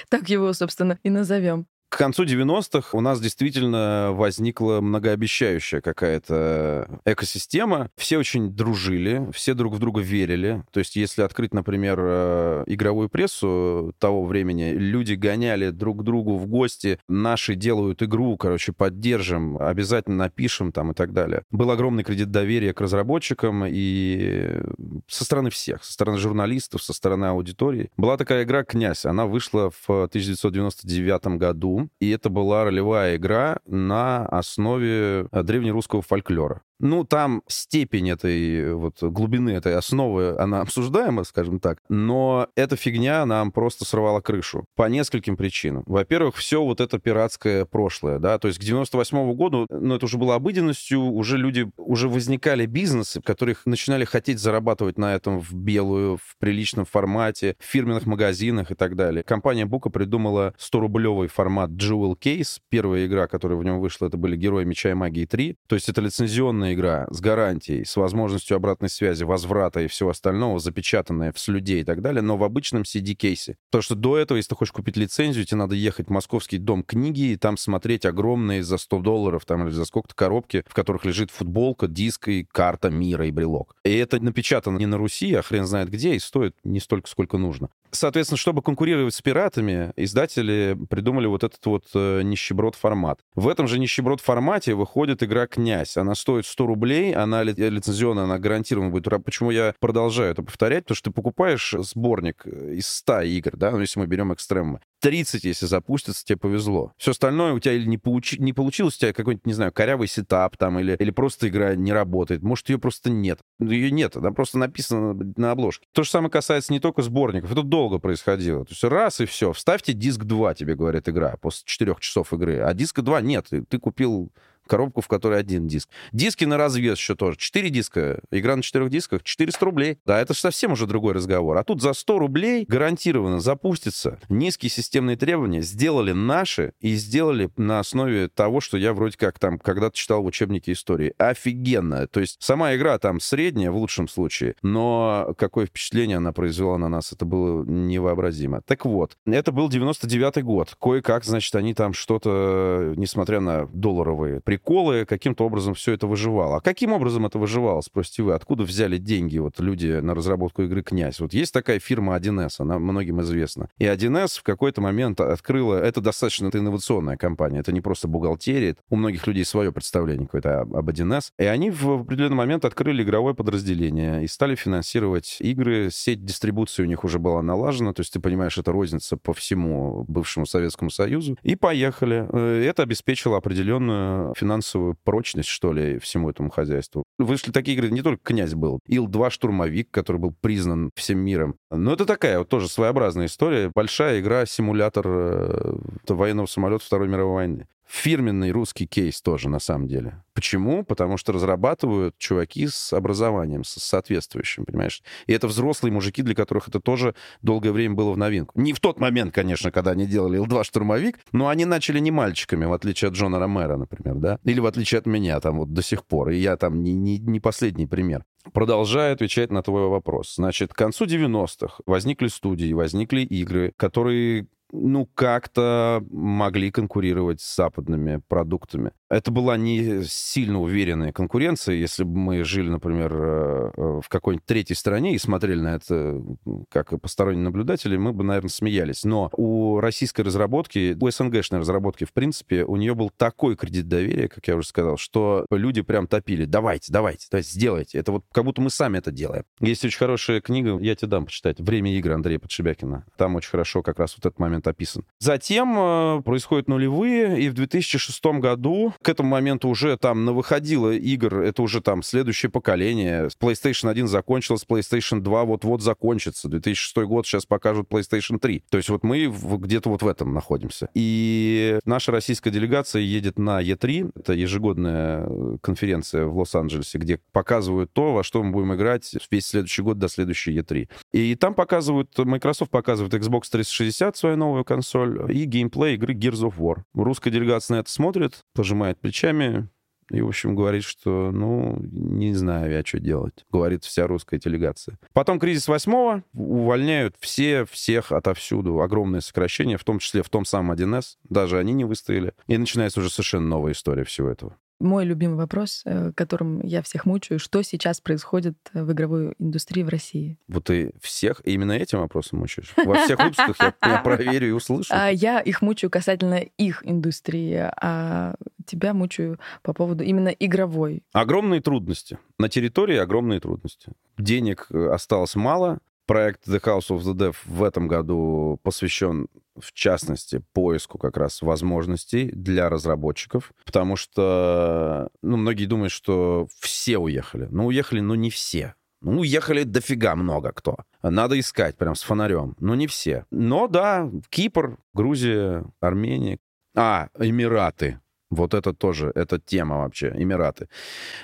Так 0.08 0.28
его, 0.28 0.52
собственно, 0.52 0.98
и 1.02 1.10
назовем. 1.10 1.66
К 1.90 1.98
концу 1.98 2.24
90-х 2.24 2.96
у 2.96 3.00
нас 3.00 3.20
действительно 3.20 4.10
возникла 4.12 4.80
многообещающая 4.80 5.80
какая-то 5.80 7.00
экосистема. 7.04 7.90
Все 7.96 8.16
очень 8.16 8.50
дружили, 8.50 9.28
все 9.32 9.54
друг 9.54 9.74
в 9.74 9.80
друга 9.80 10.00
верили. 10.00 10.62
То 10.70 10.78
есть 10.78 10.94
если 10.94 11.22
открыть, 11.22 11.52
например, 11.52 11.98
э, 12.00 12.64
игровую 12.68 13.08
прессу 13.08 13.92
того 13.98 14.24
времени, 14.24 14.70
люди 14.70 15.14
гоняли 15.14 15.70
друг 15.70 16.00
к 16.00 16.02
другу 16.04 16.36
в 16.36 16.46
гости, 16.46 17.00
наши 17.08 17.56
делают 17.56 18.04
игру, 18.04 18.36
короче, 18.36 18.72
поддержим, 18.72 19.58
обязательно 19.58 20.16
напишем 20.16 20.70
там 20.70 20.92
и 20.92 20.94
так 20.94 21.12
далее. 21.12 21.42
Был 21.50 21.72
огромный 21.72 22.04
кредит 22.04 22.30
доверия 22.30 22.72
к 22.72 22.80
разработчикам 22.80 23.64
и 23.66 24.60
со 25.08 25.24
стороны 25.24 25.50
всех, 25.50 25.82
со 25.82 25.92
стороны 25.92 26.18
журналистов, 26.18 26.84
со 26.84 26.92
стороны 26.92 27.26
аудитории. 27.26 27.90
Была 27.96 28.16
такая 28.16 28.44
игра 28.44 28.62
«Князь». 28.62 29.04
Она 29.04 29.26
вышла 29.26 29.70
в 29.70 30.04
1999 30.04 31.36
году 31.36 31.79
и 32.00 32.10
это 32.10 32.28
была 32.30 32.64
ролевая 32.64 33.16
игра 33.16 33.58
на 33.66 34.26
основе 34.26 35.28
э, 35.32 35.42
древнерусского 35.42 36.02
фольклора. 36.02 36.62
Ну, 36.80 37.04
там 37.04 37.42
степень 37.46 38.10
этой 38.10 38.74
вот 38.74 39.02
глубины 39.02 39.50
этой 39.50 39.76
основы, 39.76 40.36
она 40.38 40.60
обсуждаема, 40.62 41.24
скажем 41.24 41.60
так, 41.60 41.78
но 41.88 42.48
эта 42.56 42.76
фигня 42.76 43.24
нам 43.26 43.52
просто 43.52 43.84
сорвала 43.84 44.20
крышу 44.20 44.64
по 44.74 44.88
нескольким 44.88 45.36
причинам. 45.36 45.82
Во-первых, 45.86 46.36
все 46.36 46.62
вот 46.62 46.80
это 46.80 46.98
пиратское 46.98 47.64
прошлое, 47.64 48.18
да, 48.18 48.38
то 48.38 48.48
есть 48.48 48.58
к 48.58 48.62
98 48.62 49.32
году, 49.34 49.66
ну, 49.70 49.94
это 49.94 50.06
уже 50.06 50.18
было 50.18 50.34
обыденностью, 50.34 51.00
уже 51.00 51.36
люди, 51.36 51.70
уже 51.76 52.08
возникали 52.08 52.66
бизнесы, 52.66 53.20
которых 53.20 53.66
начинали 53.66 54.04
хотеть 54.04 54.38
зарабатывать 54.38 54.98
на 54.98 55.14
этом 55.14 55.40
в 55.40 55.52
белую, 55.54 56.16
в 56.16 56.36
приличном 56.38 56.84
формате, 56.84 57.56
в 57.58 57.64
фирменных 57.64 58.06
магазинах 58.06 58.70
и 58.70 58.74
так 58.74 58.96
далее. 58.96 59.22
Компания 59.22 59.66
Бука 59.66 59.90
придумала 59.90 60.54
100-рублевый 60.58 61.28
формат 61.28 61.70
Jewel 61.70 62.16
Case. 62.18 62.58
Первая 62.68 63.06
игра, 63.06 63.26
которая 63.26 63.58
в 63.58 63.64
нем 63.64 63.80
вышла, 63.80 64.06
это 64.06 64.16
были 64.16 64.36
Герои 64.36 64.64
Меча 64.64 64.90
и 64.90 64.94
Магии 64.94 65.26
3. 65.26 65.56
То 65.68 65.74
есть 65.74 65.88
это 65.88 66.00
лицензионная 66.00 66.69
полноценная 66.70 66.74
игра 66.74 67.06
с 67.10 67.20
гарантией, 67.20 67.84
с 67.84 67.96
возможностью 67.96 68.56
обратной 68.56 68.88
связи, 68.88 69.24
возврата 69.24 69.80
и 69.80 69.86
всего 69.86 70.10
остального, 70.10 70.58
запечатанная 70.58 71.32
в 71.32 71.38
слюде 71.38 71.80
и 71.80 71.84
так 71.84 72.00
далее, 72.00 72.22
но 72.22 72.36
в 72.36 72.44
обычном 72.44 72.82
CD-кейсе. 72.82 73.56
То, 73.70 73.82
что 73.82 73.94
до 73.94 74.18
этого, 74.18 74.36
если 74.36 74.50
ты 74.50 74.56
хочешь 74.56 74.72
купить 74.72 74.96
лицензию, 74.96 75.44
тебе 75.44 75.58
надо 75.58 75.74
ехать 75.74 76.08
в 76.08 76.10
московский 76.10 76.58
дом 76.58 76.82
книги 76.82 77.32
и 77.32 77.36
там 77.36 77.56
смотреть 77.56 78.04
огромные 78.04 78.62
за 78.62 78.78
100 78.78 79.00
долларов 79.00 79.44
там 79.44 79.66
или 79.66 79.70
за 79.70 79.84
сколько-то 79.84 80.14
коробки, 80.14 80.64
в 80.66 80.74
которых 80.74 81.04
лежит 81.04 81.30
футболка, 81.30 81.86
диск 81.86 82.28
и 82.28 82.44
карта 82.44 82.90
мира 82.90 83.26
и 83.26 83.30
брелок. 83.30 83.74
И 83.84 83.90
это 83.96 84.22
напечатано 84.22 84.78
не 84.78 84.86
на 84.86 84.96
Руси, 84.96 85.34
а 85.34 85.42
хрен 85.42 85.66
знает 85.66 85.90
где, 85.90 86.14
и 86.14 86.18
стоит 86.18 86.54
не 86.64 86.80
столько, 86.80 87.08
сколько 87.08 87.38
нужно. 87.38 87.68
Соответственно, 87.92 88.38
чтобы 88.38 88.62
конкурировать 88.62 89.14
с 89.14 89.22
пиратами, 89.22 89.92
издатели 89.96 90.78
придумали 90.88 91.26
вот 91.26 91.42
этот 91.42 91.64
вот 91.66 91.86
э, 91.94 92.22
нищеброд 92.22 92.76
формат. 92.76 93.20
В 93.34 93.48
этом 93.48 93.66
же 93.66 93.78
нищеброд 93.78 94.20
формате 94.20 94.74
выходит 94.74 95.22
игра 95.22 95.46
«Князь». 95.46 95.96
Она 95.96 96.14
стоит 96.14 96.46
100 96.46 96.59
рублей, 96.66 97.14
она 97.14 97.42
ли, 97.42 97.52
лицензионная, 97.52 98.24
она 98.24 98.38
гарантированно 98.38 98.90
будет. 98.90 99.08
Почему 99.24 99.50
я 99.50 99.74
продолжаю 99.80 100.32
это 100.32 100.42
повторять? 100.42 100.84
Потому 100.84 100.96
что 100.96 101.10
ты 101.10 101.14
покупаешь 101.14 101.74
сборник 101.78 102.46
из 102.46 102.86
100 102.86 103.22
игр, 103.22 103.56
да, 103.56 103.70
ну, 103.72 103.80
если 103.80 104.00
мы 104.00 104.06
берем 104.06 104.32
экстремы. 104.32 104.80
30, 105.00 105.44
если 105.44 105.66
запустится, 105.66 106.24
тебе 106.24 106.36
повезло. 106.36 106.92
Все 106.98 107.12
остальное 107.12 107.52
у 107.52 107.58
тебя 107.58 107.72
или 107.72 107.86
не, 107.86 107.98
получи, 107.98 108.38
не 108.38 108.52
получилось, 108.52 108.96
у 108.96 108.98
тебя 108.98 109.12
какой-нибудь, 109.12 109.46
не 109.46 109.54
знаю, 109.54 109.72
корявый 109.72 110.08
setup 110.08 110.56
там, 110.56 110.78
или, 110.78 110.94
или 110.98 111.10
просто 111.10 111.48
игра 111.48 111.74
не 111.74 111.92
работает. 111.92 112.42
Может, 112.42 112.68
ее 112.68 112.78
просто 112.78 113.10
нет. 113.10 113.40
Ее 113.58 113.90
нет, 113.90 114.16
она 114.16 114.30
просто 114.32 114.58
написана 114.58 115.14
на 115.36 115.52
обложке. 115.52 115.86
То 115.94 116.02
же 116.02 116.10
самое 116.10 116.30
касается 116.30 116.72
не 116.72 116.80
только 116.80 117.02
сборников. 117.02 117.50
Это 117.50 117.62
долго 117.62 117.98
происходило. 117.98 118.64
То 118.64 118.72
есть 118.72 118.84
раз 118.84 119.20
и 119.20 119.24
все. 119.24 119.52
Вставьте 119.52 119.92
диск 119.92 120.24
2, 120.24 120.54
тебе 120.54 120.74
говорит 120.74 121.08
игра, 121.08 121.36
после 121.40 121.62
4 121.64 121.96
часов 122.00 122.32
игры. 122.32 122.60
А 122.60 122.74
диска 122.74 123.02
2 123.02 123.20
нет. 123.22 123.48
Ты 123.68 123.78
купил 123.78 124.32
коробку, 124.70 125.00
в 125.00 125.08
которой 125.08 125.40
один 125.40 125.66
диск. 125.66 125.88
Диски 126.12 126.44
на 126.44 126.56
развес 126.56 126.96
еще 126.96 127.16
тоже. 127.16 127.36
Четыре 127.36 127.70
диска. 127.70 128.20
Игра 128.30 128.54
на 128.54 128.62
четырех 128.62 128.88
дисках. 128.88 129.24
400 129.24 129.64
рублей. 129.64 129.98
Да, 130.06 130.20
это 130.20 130.32
же 130.32 130.40
совсем 130.40 130.72
уже 130.72 130.86
другой 130.86 131.14
разговор. 131.14 131.58
А 131.58 131.64
тут 131.64 131.82
за 131.82 131.92
100 131.92 132.18
рублей 132.20 132.64
гарантированно 132.68 133.40
запустится. 133.40 134.20
Низкие 134.28 134.70
системные 134.70 135.16
требования 135.16 135.60
сделали 135.60 136.12
наши 136.12 136.72
и 136.80 136.94
сделали 136.94 137.50
на 137.56 137.80
основе 137.80 138.28
того, 138.28 138.60
что 138.60 138.78
я 138.78 138.92
вроде 138.92 139.18
как 139.18 139.40
там 139.40 139.58
когда-то 139.58 139.96
читал 139.96 140.22
в 140.22 140.26
учебнике 140.26 140.72
истории. 140.72 141.14
Офигенно. 141.18 142.06
То 142.06 142.20
есть 142.20 142.36
сама 142.40 142.74
игра 142.76 142.96
там 142.98 143.18
средняя 143.18 143.72
в 143.72 143.76
лучшем 143.76 144.06
случае, 144.06 144.54
но 144.62 145.34
какое 145.36 145.66
впечатление 145.66 146.18
она 146.18 146.32
произвела 146.32 146.78
на 146.78 146.88
нас, 146.88 147.12
это 147.12 147.24
было 147.24 147.64
невообразимо. 147.64 148.62
Так 148.62 148.84
вот, 148.84 149.16
это 149.26 149.50
был 149.50 149.68
99-й 149.68 150.42
год. 150.42 150.76
Кое-как, 150.80 151.24
значит, 151.24 151.54
они 151.56 151.74
там 151.74 151.92
что-то, 151.92 152.94
несмотря 152.96 153.40
на 153.40 153.66
долларовые 153.66 154.40
приколы, 154.40 154.59
приколы, 154.60 155.04
каким-то 155.04 155.44
образом 155.44 155.74
все 155.74 155.92
это 155.92 156.06
выживало. 156.06 156.56
А 156.56 156.60
каким 156.60 156.92
образом 156.92 157.26
это 157.26 157.38
выживало, 157.38 157.80
спросите 157.80 158.22
вы? 158.22 158.34
Откуда 158.34 158.64
взяли 158.64 158.98
деньги 158.98 159.38
вот 159.38 159.58
люди 159.58 160.00
на 160.00 160.14
разработку 160.14 160.62
игры 160.62 160.82
«Князь»? 160.82 161.20
Вот 161.20 161.32
есть 161.32 161.52
такая 161.52 161.78
фирма 161.78 162.16
1С, 162.16 162.56
она 162.58 162.78
многим 162.78 163.20
известна. 163.22 163.68
И 163.78 163.84
1С 163.84 164.38
в 164.38 164.42
какой-то 164.42 164.80
момент 164.80 165.20
открыла... 165.20 165.76
Это 165.76 166.00
достаточно 166.00 166.50
инновационная 166.52 167.16
компания, 167.16 167.60
это 167.60 167.72
не 167.72 167.80
просто 167.80 168.08
бухгалтерия. 168.08 168.76
У 168.90 168.96
многих 168.96 169.26
людей 169.26 169.44
свое 169.44 169.72
представление 169.72 170.26
какое-то 170.26 170.60
об 170.60 170.88
1С. 170.88 171.30
И 171.38 171.44
они 171.44 171.70
в 171.70 172.02
определенный 172.02 172.36
момент 172.36 172.64
открыли 172.64 173.02
игровое 173.02 173.34
подразделение 173.34 174.24
и 174.24 174.28
стали 174.28 174.54
финансировать 174.54 175.38
игры. 175.40 175.88
Сеть 175.90 176.24
дистрибуции 176.24 176.82
у 176.82 176.86
них 176.86 177.04
уже 177.04 177.18
была 177.18 177.42
налажена, 177.42 177.92
то 177.92 178.00
есть 178.00 178.12
ты 178.12 178.20
понимаешь, 178.20 178.58
это 178.58 178.72
розница 178.72 179.16
по 179.16 179.32
всему 179.32 180.04
бывшему 180.08 180.46
Советскому 180.46 180.90
Союзу. 180.90 181.36
И 181.42 181.56
поехали. 181.56 182.26
Э, 182.32 182.64
это 182.64 182.82
обеспечило 182.82 183.36
определенную 183.36 184.34
финансовую 184.40 184.96
прочность, 185.04 185.48
что 185.48 185.72
ли, 185.72 185.98
всему 185.98 186.30
этому 186.30 186.50
хозяйству. 186.50 187.04
Вышли 187.18 187.52
такие 187.52 187.76
игры, 187.76 187.90
не 187.90 188.02
только 188.02 188.22
«Князь» 188.24 188.54
был, 188.54 188.80
Ил-2 188.86 189.30
«Штурмовик», 189.30 189.90
который 189.90 190.16
был 190.16 190.34
признан 190.40 190.90
всем 190.94 191.18
миром. 191.18 191.56
Но 191.70 191.92
это 191.92 192.06
такая 192.06 192.38
вот 192.38 192.48
тоже 192.48 192.68
своеобразная 192.68 193.26
история. 193.26 193.70
Большая 193.74 194.20
игра, 194.20 194.46
симулятор 194.46 195.06
э, 195.06 195.76
военного 196.08 196.46
самолета 196.46 196.84
Второй 196.84 197.08
мировой 197.08 197.34
войны. 197.34 197.68
Фирменный 197.90 198.52
русский 198.52 198.86
кейс 198.86 199.20
тоже, 199.20 199.48
на 199.48 199.58
самом 199.58 199.88
деле. 199.88 200.22
Почему? 200.32 200.84
Потому 200.84 201.16
что 201.16 201.32
разрабатывают 201.32 202.16
чуваки 202.18 202.68
с 202.68 202.92
образованием, 202.92 203.64
с 203.64 203.70
соответствующим, 203.70 204.64
понимаешь? 204.64 205.02
И 205.26 205.32
это 205.32 205.48
взрослые 205.48 205.92
мужики, 205.92 206.22
для 206.22 206.34
которых 206.34 206.68
это 206.68 206.80
тоже 206.80 207.14
долгое 207.42 207.72
время 207.72 207.96
было 207.96 208.12
в 208.12 208.16
новинку. 208.16 208.58
Не 208.60 208.72
в 208.72 208.80
тот 208.80 209.00
момент, 209.00 209.34
конечно, 209.34 209.72
когда 209.72 209.90
они 209.90 210.06
делали 210.06 210.38
Л-2 210.38 210.64
штурмовик, 210.64 211.18
но 211.32 211.48
они 211.48 211.64
начали 211.64 211.98
не 211.98 212.12
мальчиками, 212.12 212.64
в 212.64 212.72
отличие 212.72 213.08
от 213.08 213.14
Джона 213.14 213.40
Ромера, 213.40 213.76
например, 213.76 214.14
да? 214.16 214.38
Или 214.44 214.60
в 214.60 214.66
отличие 214.66 215.00
от 215.00 215.06
меня 215.06 215.40
там 215.40 215.58
вот 215.58 215.72
до 215.72 215.82
сих 215.82 216.06
пор. 216.06 216.30
И 216.30 216.36
я 216.36 216.56
там 216.56 216.82
не, 216.82 216.92
не, 216.92 217.18
не 217.18 217.40
последний 217.40 217.86
пример. 217.86 218.24
Продолжаю 218.52 219.12
отвечать 219.12 219.50
на 219.50 219.62
твой 219.62 219.88
вопрос. 219.88 220.34
Значит, 220.36 220.72
к 220.72 220.76
концу 220.76 221.04
90-х 221.04 221.82
возникли 221.86 222.28
студии, 222.28 222.72
возникли 222.72 223.20
игры, 223.20 223.72
которые 223.76 224.46
ну, 224.72 225.06
как-то 225.06 226.02
могли 226.10 226.70
конкурировать 226.70 227.40
с 227.40 227.56
западными 227.56 228.22
продуктами. 228.28 228.92
Это 229.10 229.32
была 229.32 229.56
не 229.56 230.04
сильно 230.04 230.60
уверенная 230.60 231.12
конкуренция. 231.12 231.74
Если 231.74 232.04
бы 232.04 232.16
мы 232.16 232.44
жили, 232.44 232.68
например, 232.68 233.12
э, 233.12 233.70
э, 233.76 234.00
в 234.04 234.08
какой-нибудь 234.08 234.46
третьей 234.46 234.76
стране 234.76 235.14
и 235.14 235.18
смотрели 235.18 235.60
на 235.60 235.74
это 235.74 236.22
как 236.68 236.98
посторонние 237.00 237.42
наблюдатели, 237.42 237.96
мы 237.96 238.12
бы, 238.12 238.22
наверное, 238.22 238.50
смеялись. 238.50 239.02
Но 239.02 239.28
у 239.36 239.80
российской 239.80 240.20
разработки, 240.20 240.96
у 240.98 241.10
СНГшной 241.10 241.58
разработки, 241.58 242.04
в 242.04 242.12
принципе, 242.12 242.64
у 242.64 242.76
нее 242.76 242.94
был 242.94 243.10
такой 243.10 243.56
кредит 243.56 243.88
доверия, 243.88 244.28
как 244.28 244.46
я 244.46 244.54
уже 244.54 244.68
сказал, 244.68 244.96
что 244.96 245.44
люди 245.50 245.82
прям 245.82 246.06
топили. 246.06 246.44
Давайте, 246.44 246.92
давайте, 246.92 247.26
давайте, 247.28 247.50
сделайте. 247.50 247.98
Это 247.98 248.12
вот 248.12 248.24
как 248.32 248.44
будто 248.44 248.62
мы 248.62 248.70
сами 248.70 248.98
это 248.98 249.10
делаем. 249.10 249.42
Есть 249.58 249.84
очень 249.84 249.98
хорошая 249.98 250.40
книга, 250.40 250.78
я 250.78 250.94
тебе 250.94 251.08
дам 251.08 251.26
почитать, 251.26 251.58
«Время 251.58 251.92
игры» 251.96 252.14
Андрея 252.14 252.38
Подшибякина. 252.38 253.04
Там 253.16 253.34
очень 253.34 253.50
хорошо 253.50 253.82
как 253.82 253.98
раз 253.98 254.14
вот 254.16 254.24
этот 254.24 254.38
момент 254.38 254.68
описан. 254.68 255.04
Затем 255.18 255.76
э, 255.76 256.22
происходят 256.22 256.68
нулевые, 256.68 257.42
и 257.42 257.48
в 257.48 257.54
2006 257.54 258.24
году 258.38 258.94
к 259.02 259.08
этому 259.08 259.30
моменту 259.30 259.68
уже 259.68 259.96
там 259.96 260.24
навыходило 260.24 260.92
игр, 260.92 261.40
это 261.40 261.62
уже 261.62 261.80
там 261.80 262.02
следующее 262.02 262.50
поколение. 262.50 263.28
PlayStation 263.40 263.88
1 263.90 264.08
закончилась, 264.08 264.64
PlayStation 264.68 265.20
2 265.20 265.44
вот-вот 265.44 265.82
закончится. 265.82 266.48
2006 266.48 266.96
год 267.06 267.26
сейчас 267.26 267.46
покажут 267.46 267.88
PlayStation 267.88 268.38
3. 268.38 268.64
То 268.68 268.76
есть 268.76 268.88
вот 268.90 269.02
мы 269.02 269.26
где-то 269.26 269.88
вот 269.88 270.02
в 270.02 270.08
этом 270.08 270.34
находимся. 270.34 270.88
И 270.94 271.78
наша 271.84 272.12
российская 272.12 272.50
делегация 272.50 273.02
едет 273.02 273.38
на 273.38 273.62
E3, 273.62 274.12
это 274.16 274.32
ежегодная 274.34 275.58
конференция 275.62 276.26
в 276.26 276.36
Лос-Анджелесе, 276.38 276.98
где 276.98 277.18
показывают 277.32 277.92
то, 277.92 278.12
во 278.12 278.22
что 278.22 278.42
мы 278.42 278.52
будем 278.52 278.74
играть 278.74 279.14
весь 279.30 279.46
следующий 279.46 279.82
год 279.82 279.98
до 279.98 280.08
следующей 280.08 280.58
E3. 280.58 280.88
И 281.12 281.34
там 281.36 281.54
показывают, 281.54 282.16
Microsoft 282.18 282.70
показывает 282.70 283.14
Xbox 283.14 283.44
360, 283.50 284.16
свою 284.16 284.36
новую 284.36 284.64
консоль, 284.64 285.30
и 285.32 285.44
геймплей 285.44 285.94
игры 285.94 286.14
Gears 286.14 286.50
of 286.50 286.54
War. 286.58 286.82
Русская 286.94 287.30
делегация 287.30 287.76
на 287.76 287.80
это 287.80 287.90
смотрит, 287.90 288.40
пожимает 288.54 288.89
пожимает 288.90 288.98
плечами 288.98 289.68
и, 290.10 290.20
в 290.22 290.28
общем, 290.28 290.56
говорит, 290.56 290.82
что, 290.82 291.30
ну, 291.30 291.78
не 291.80 292.34
знаю 292.34 292.72
я, 292.72 292.84
что 292.84 292.98
делать. 292.98 293.44
Говорит 293.52 293.84
вся 293.84 294.08
русская 294.08 294.40
делегация. 294.40 294.98
Потом 295.12 295.38
кризис 295.38 295.68
восьмого. 295.68 296.24
Увольняют 296.32 297.14
все, 297.20 297.64
всех 297.64 298.10
отовсюду. 298.10 298.80
Огромное 298.80 299.20
сокращение, 299.20 299.78
в 299.78 299.84
том 299.84 300.00
числе 300.00 300.24
в 300.24 300.28
том 300.28 300.44
самом 300.44 300.72
1С. 300.72 301.16
Даже 301.28 301.58
они 301.58 301.72
не 301.74 301.84
выстояли. 301.84 302.32
И 302.48 302.58
начинается 302.58 302.98
уже 302.98 303.08
совершенно 303.08 303.46
новая 303.46 303.72
история 303.72 304.02
всего 304.02 304.28
этого 304.28 304.56
мой 304.80 305.04
любимый 305.04 305.36
вопрос, 305.36 305.82
э, 305.84 306.12
которым 306.14 306.60
я 306.62 306.82
всех 306.82 307.04
мучаю, 307.06 307.38
что 307.38 307.62
сейчас 307.62 308.00
происходит 308.00 308.56
э, 308.72 308.82
в 308.82 308.92
игровой 308.92 309.34
индустрии 309.38 309.82
в 309.82 309.88
России? 309.88 310.38
Вот 310.48 310.64
ты 310.64 310.92
всех 311.00 311.42
именно 311.44 311.72
этим 311.72 312.00
вопросом 312.00 312.40
мучаешь? 312.40 312.72
Во 312.76 312.94
всех 312.94 313.18
выпусках 313.22 313.56
я, 313.82 313.98
проверю 314.04 314.48
и 314.48 314.52
услышу. 314.52 314.92
А 314.92 315.08
я 315.08 315.40
их 315.40 315.62
мучаю 315.62 315.90
касательно 315.90 316.36
их 316.36 316.80
индустрии, 316.84 317.70
а 317.80 318.34
тебя 318.66 318.94
мучаю 318.94 319.38
по 319.62 319.72
поводу 319.72 320.02
именно 320.02 320.28
игровой. 320.28 321.02
Огромные 321.12 321.60
трудности. 321.60 322.18
На 322.38 322.48
территории 322.48 322.96
огромные 322.96 323.40
трудности. 323.40 323.92
Денег 324.18 324.66
э, 324.70 324.88
осталось 324.88 325.34
мало, 325.34 325.80
проект 326.10 326.48
The 326.48 326.60
House 326.60 326.88
of 326.88 327.02
the 327.02 327.14
Dev 327.14 327.36
в 327.46 327.62
этом 327.62 327.86
году 327.86 328.58
посвящен, 328.64 329.28
в 329.56 329.72
частности, 329.72 330.42
поиску 330.52 330.98
как 330.98 331.16
раз 331.16 331.40
возможностей 331.40 332.32
для 332.32 332.68
разработчиков, 332.68 333.52
потому 333.64 333.94
что, 333.94 335.08
ну, 335.22 335.36
многие 335.36 335.66
думают, 335.66 335.92
что 335.92 336.48
все 336.58 336.98
уехали. 336.98 337.46
Ну, 337.52 337.66
уехали, 337.66 338.00
но 338.00 338.16
не 338.16 338.28
все. 338.30 338.74
Ну, 339.00 339.20
уехали 339.20 339.62
дофига 339.62 340.16
много 340.16 340.50
кто. 340.50 340.78
Надо 341.00 341.38
искать 341.38 341.76
прям 341.76 341.94
с 341.94 342.02
фонарем. 342.02 342.56
Но 342.58 342.74
не 342.74 342.88
все. 342.88 343.24
Но 343.30 343.68
да, 343.68 344.10
Кипр, 344.30 344.78
Грузия, 344.92 345.64
Армения. 345.80 346.40
А, 346.74 347.08
Эмираты. 347.20 348.00
Вот 348.30 348.54
это 348.54 348.74
тоже, 348.74 349.12
это 349.14 349.38
тема 349.38 349.78
вообще, 349.78 350.12
Эмираты. 350.16 350.68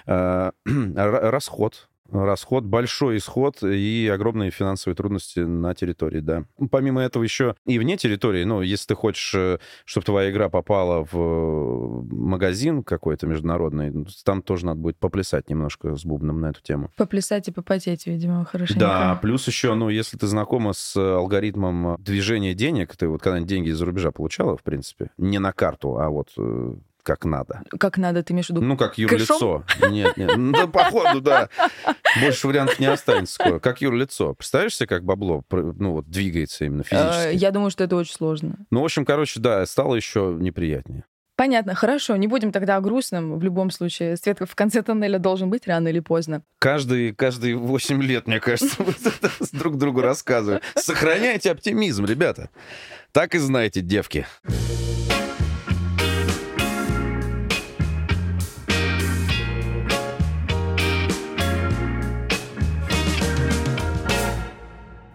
Э, 0.06 0.52
расход 0.94 1.88
расход, 2.10 2.64
большой 2.64 3.18
исход 3.18 3.62
и 3.62 4.10
огромные 4.12 4.50
финансовые 4.50 4.96
трудности 4.96 5.40
на 5.40 5.74
территории, 5.74 6.20
да. 6.20 6.44
Помимо 6.70 7.02
этого 7.02 7.22
еще 7.22 7.54
и 7.66 7.78
вне 7.78 7.96
территории, 7.96 8.44
ну, 8.44 8.62
если 8.62 8.86
ты 8.88 8.94
хочешь, 8.94 9.34
э, 9.34 9.58
чтобы 9.84 10.04
твоя 10.04 10.30
игра 10.30 10.48
попала 10.48 11.06
в 11.10 12.04
магазин 12.12 12.82
какой-то 12.82 13.26
международный, 13.26 14.06
там 14.24 14.42
тоже 14.42 14.66
надо 14.66 14.80
будет 14.80 14.98
поплясать 14.98 15.48
немножко 15.48 15.96
с 15.96 16.04
бубном 16.04 16.40
на 16.40 16.50
эту 16.50 16.62
тему. 16.62 16.90
Поплясать 16.96 17.48
и 17.48 17.52
попотеть, 17.52 18.06
видимо, 18.06 18.44
хорошенько. 18.44 18.80
Да, 18.80 19.18
плюс 19.20 19.46
еще, 19.46 19.74
ну, 19.74 19.88
если 19.88 20.16
ты 20.16 20.26
знакома 20.26 20.72
с 20.72 20.96
алгоритмом 20.96 21.96
движения 21.98 22.54
денег, 22.54 22.96
ты 22.96 23.08
вот 23.08 23.22
когда-нибудь 23.22 23.48
деньги 23.48 23.68
из-за 23.70 23.84
рубежа 23.84 24.10
получала, 24.10 24.56
в 24.56 24.62
принципе, 24.62 25.10
не 25.18 25.38
на 25.38 25.52
карту, 25.52 25.98
а 25.98 26.08
вот 26.08 26.30
э, 26.38 26.74
как 27.06 27.24
надо. 27.24 27.62
Как 27.78 27.98
надо, 27.98 28.24
ты 28.24 28.32
имеешь 28.32 28.48
в 28.48 28.50
виду? 28.50 28.62
Ну, 28.62 28.76
как 28.76 28.98
юрлицо. 28.98 29.62
Нет, 29.90 30.16
нет. 30.16 30.36
Ну, 30.36 30.50
да, 30.50 30.66
походу, 30.66 31.20
да. 31.20 31.48
Больше 32.20 32.48
вариантов 32.48 32.80
не 32.80 32.86
останется 32.86 33.34
скоро. 33.34 33.60
Как 33.60 33.80
юрлицо. 33.80 34.34
Представляешь 34.34 34.74
себе, 34.74 34.88
как 34.88 35.04
бабло 35.04 35.44
ну, 35.52 35.92
вот, 35.92 36.10
двигается 36.10 36.64
именно 36.64 36.82
физически? 36.82 37.28
Э, 37.28 37.32
я 37.32 37.52
думаю, 37.52 37.70
что 37.70 37.84
это 37.84 37.94
очень 37.94 38.12
сложно. 38.12 38.56
Ну, 38.72 38.82
в 38.82 38.84
общем, 38.84 39.04
короче, 39.04 39.38
да, 39.38 39.64
стало 39.66 39.94
еще 39.94 40.36
неприятнее. 40.36 41.04
Понятно, 41.36 41.76
хорошо, 41.76 42.16
не 42.16 42.26
будем 42.26 42.50
тогда 42.50 42.76
о 42.76 42.80
грустном. 42.80 43.38
В 43.38 43.42
любом 43.44 43.70
случае, 43.70 44.16
свет 44.16 44.40
в 44.40 44.54
конце 44.56 44.82
тоннеля 44.82 45.20
должен 45.20 45.48
быть 45.48 45.68
рано 45.68 45.86
или 45.86 46.00
поздно. 46.00 46.42
Каждые, 46.58 47.14
каждые 47.14 47.54
8 47.56 48.02
лет, 48.02 48.26
мне 48.26 48.40
кажется, 48.40 48.84
друг 49.52 49.76
другу 49.78 50.00
рассказываю. 50.00 50.60
Сохраняйте 50.74 51.52
оптимизм, 51.52 52.04
ребята. 52.04 52.50
Так 53.12 53.36
и 53.36 53.38
знаете, 53.38 53.80
девки. 53.80 54.26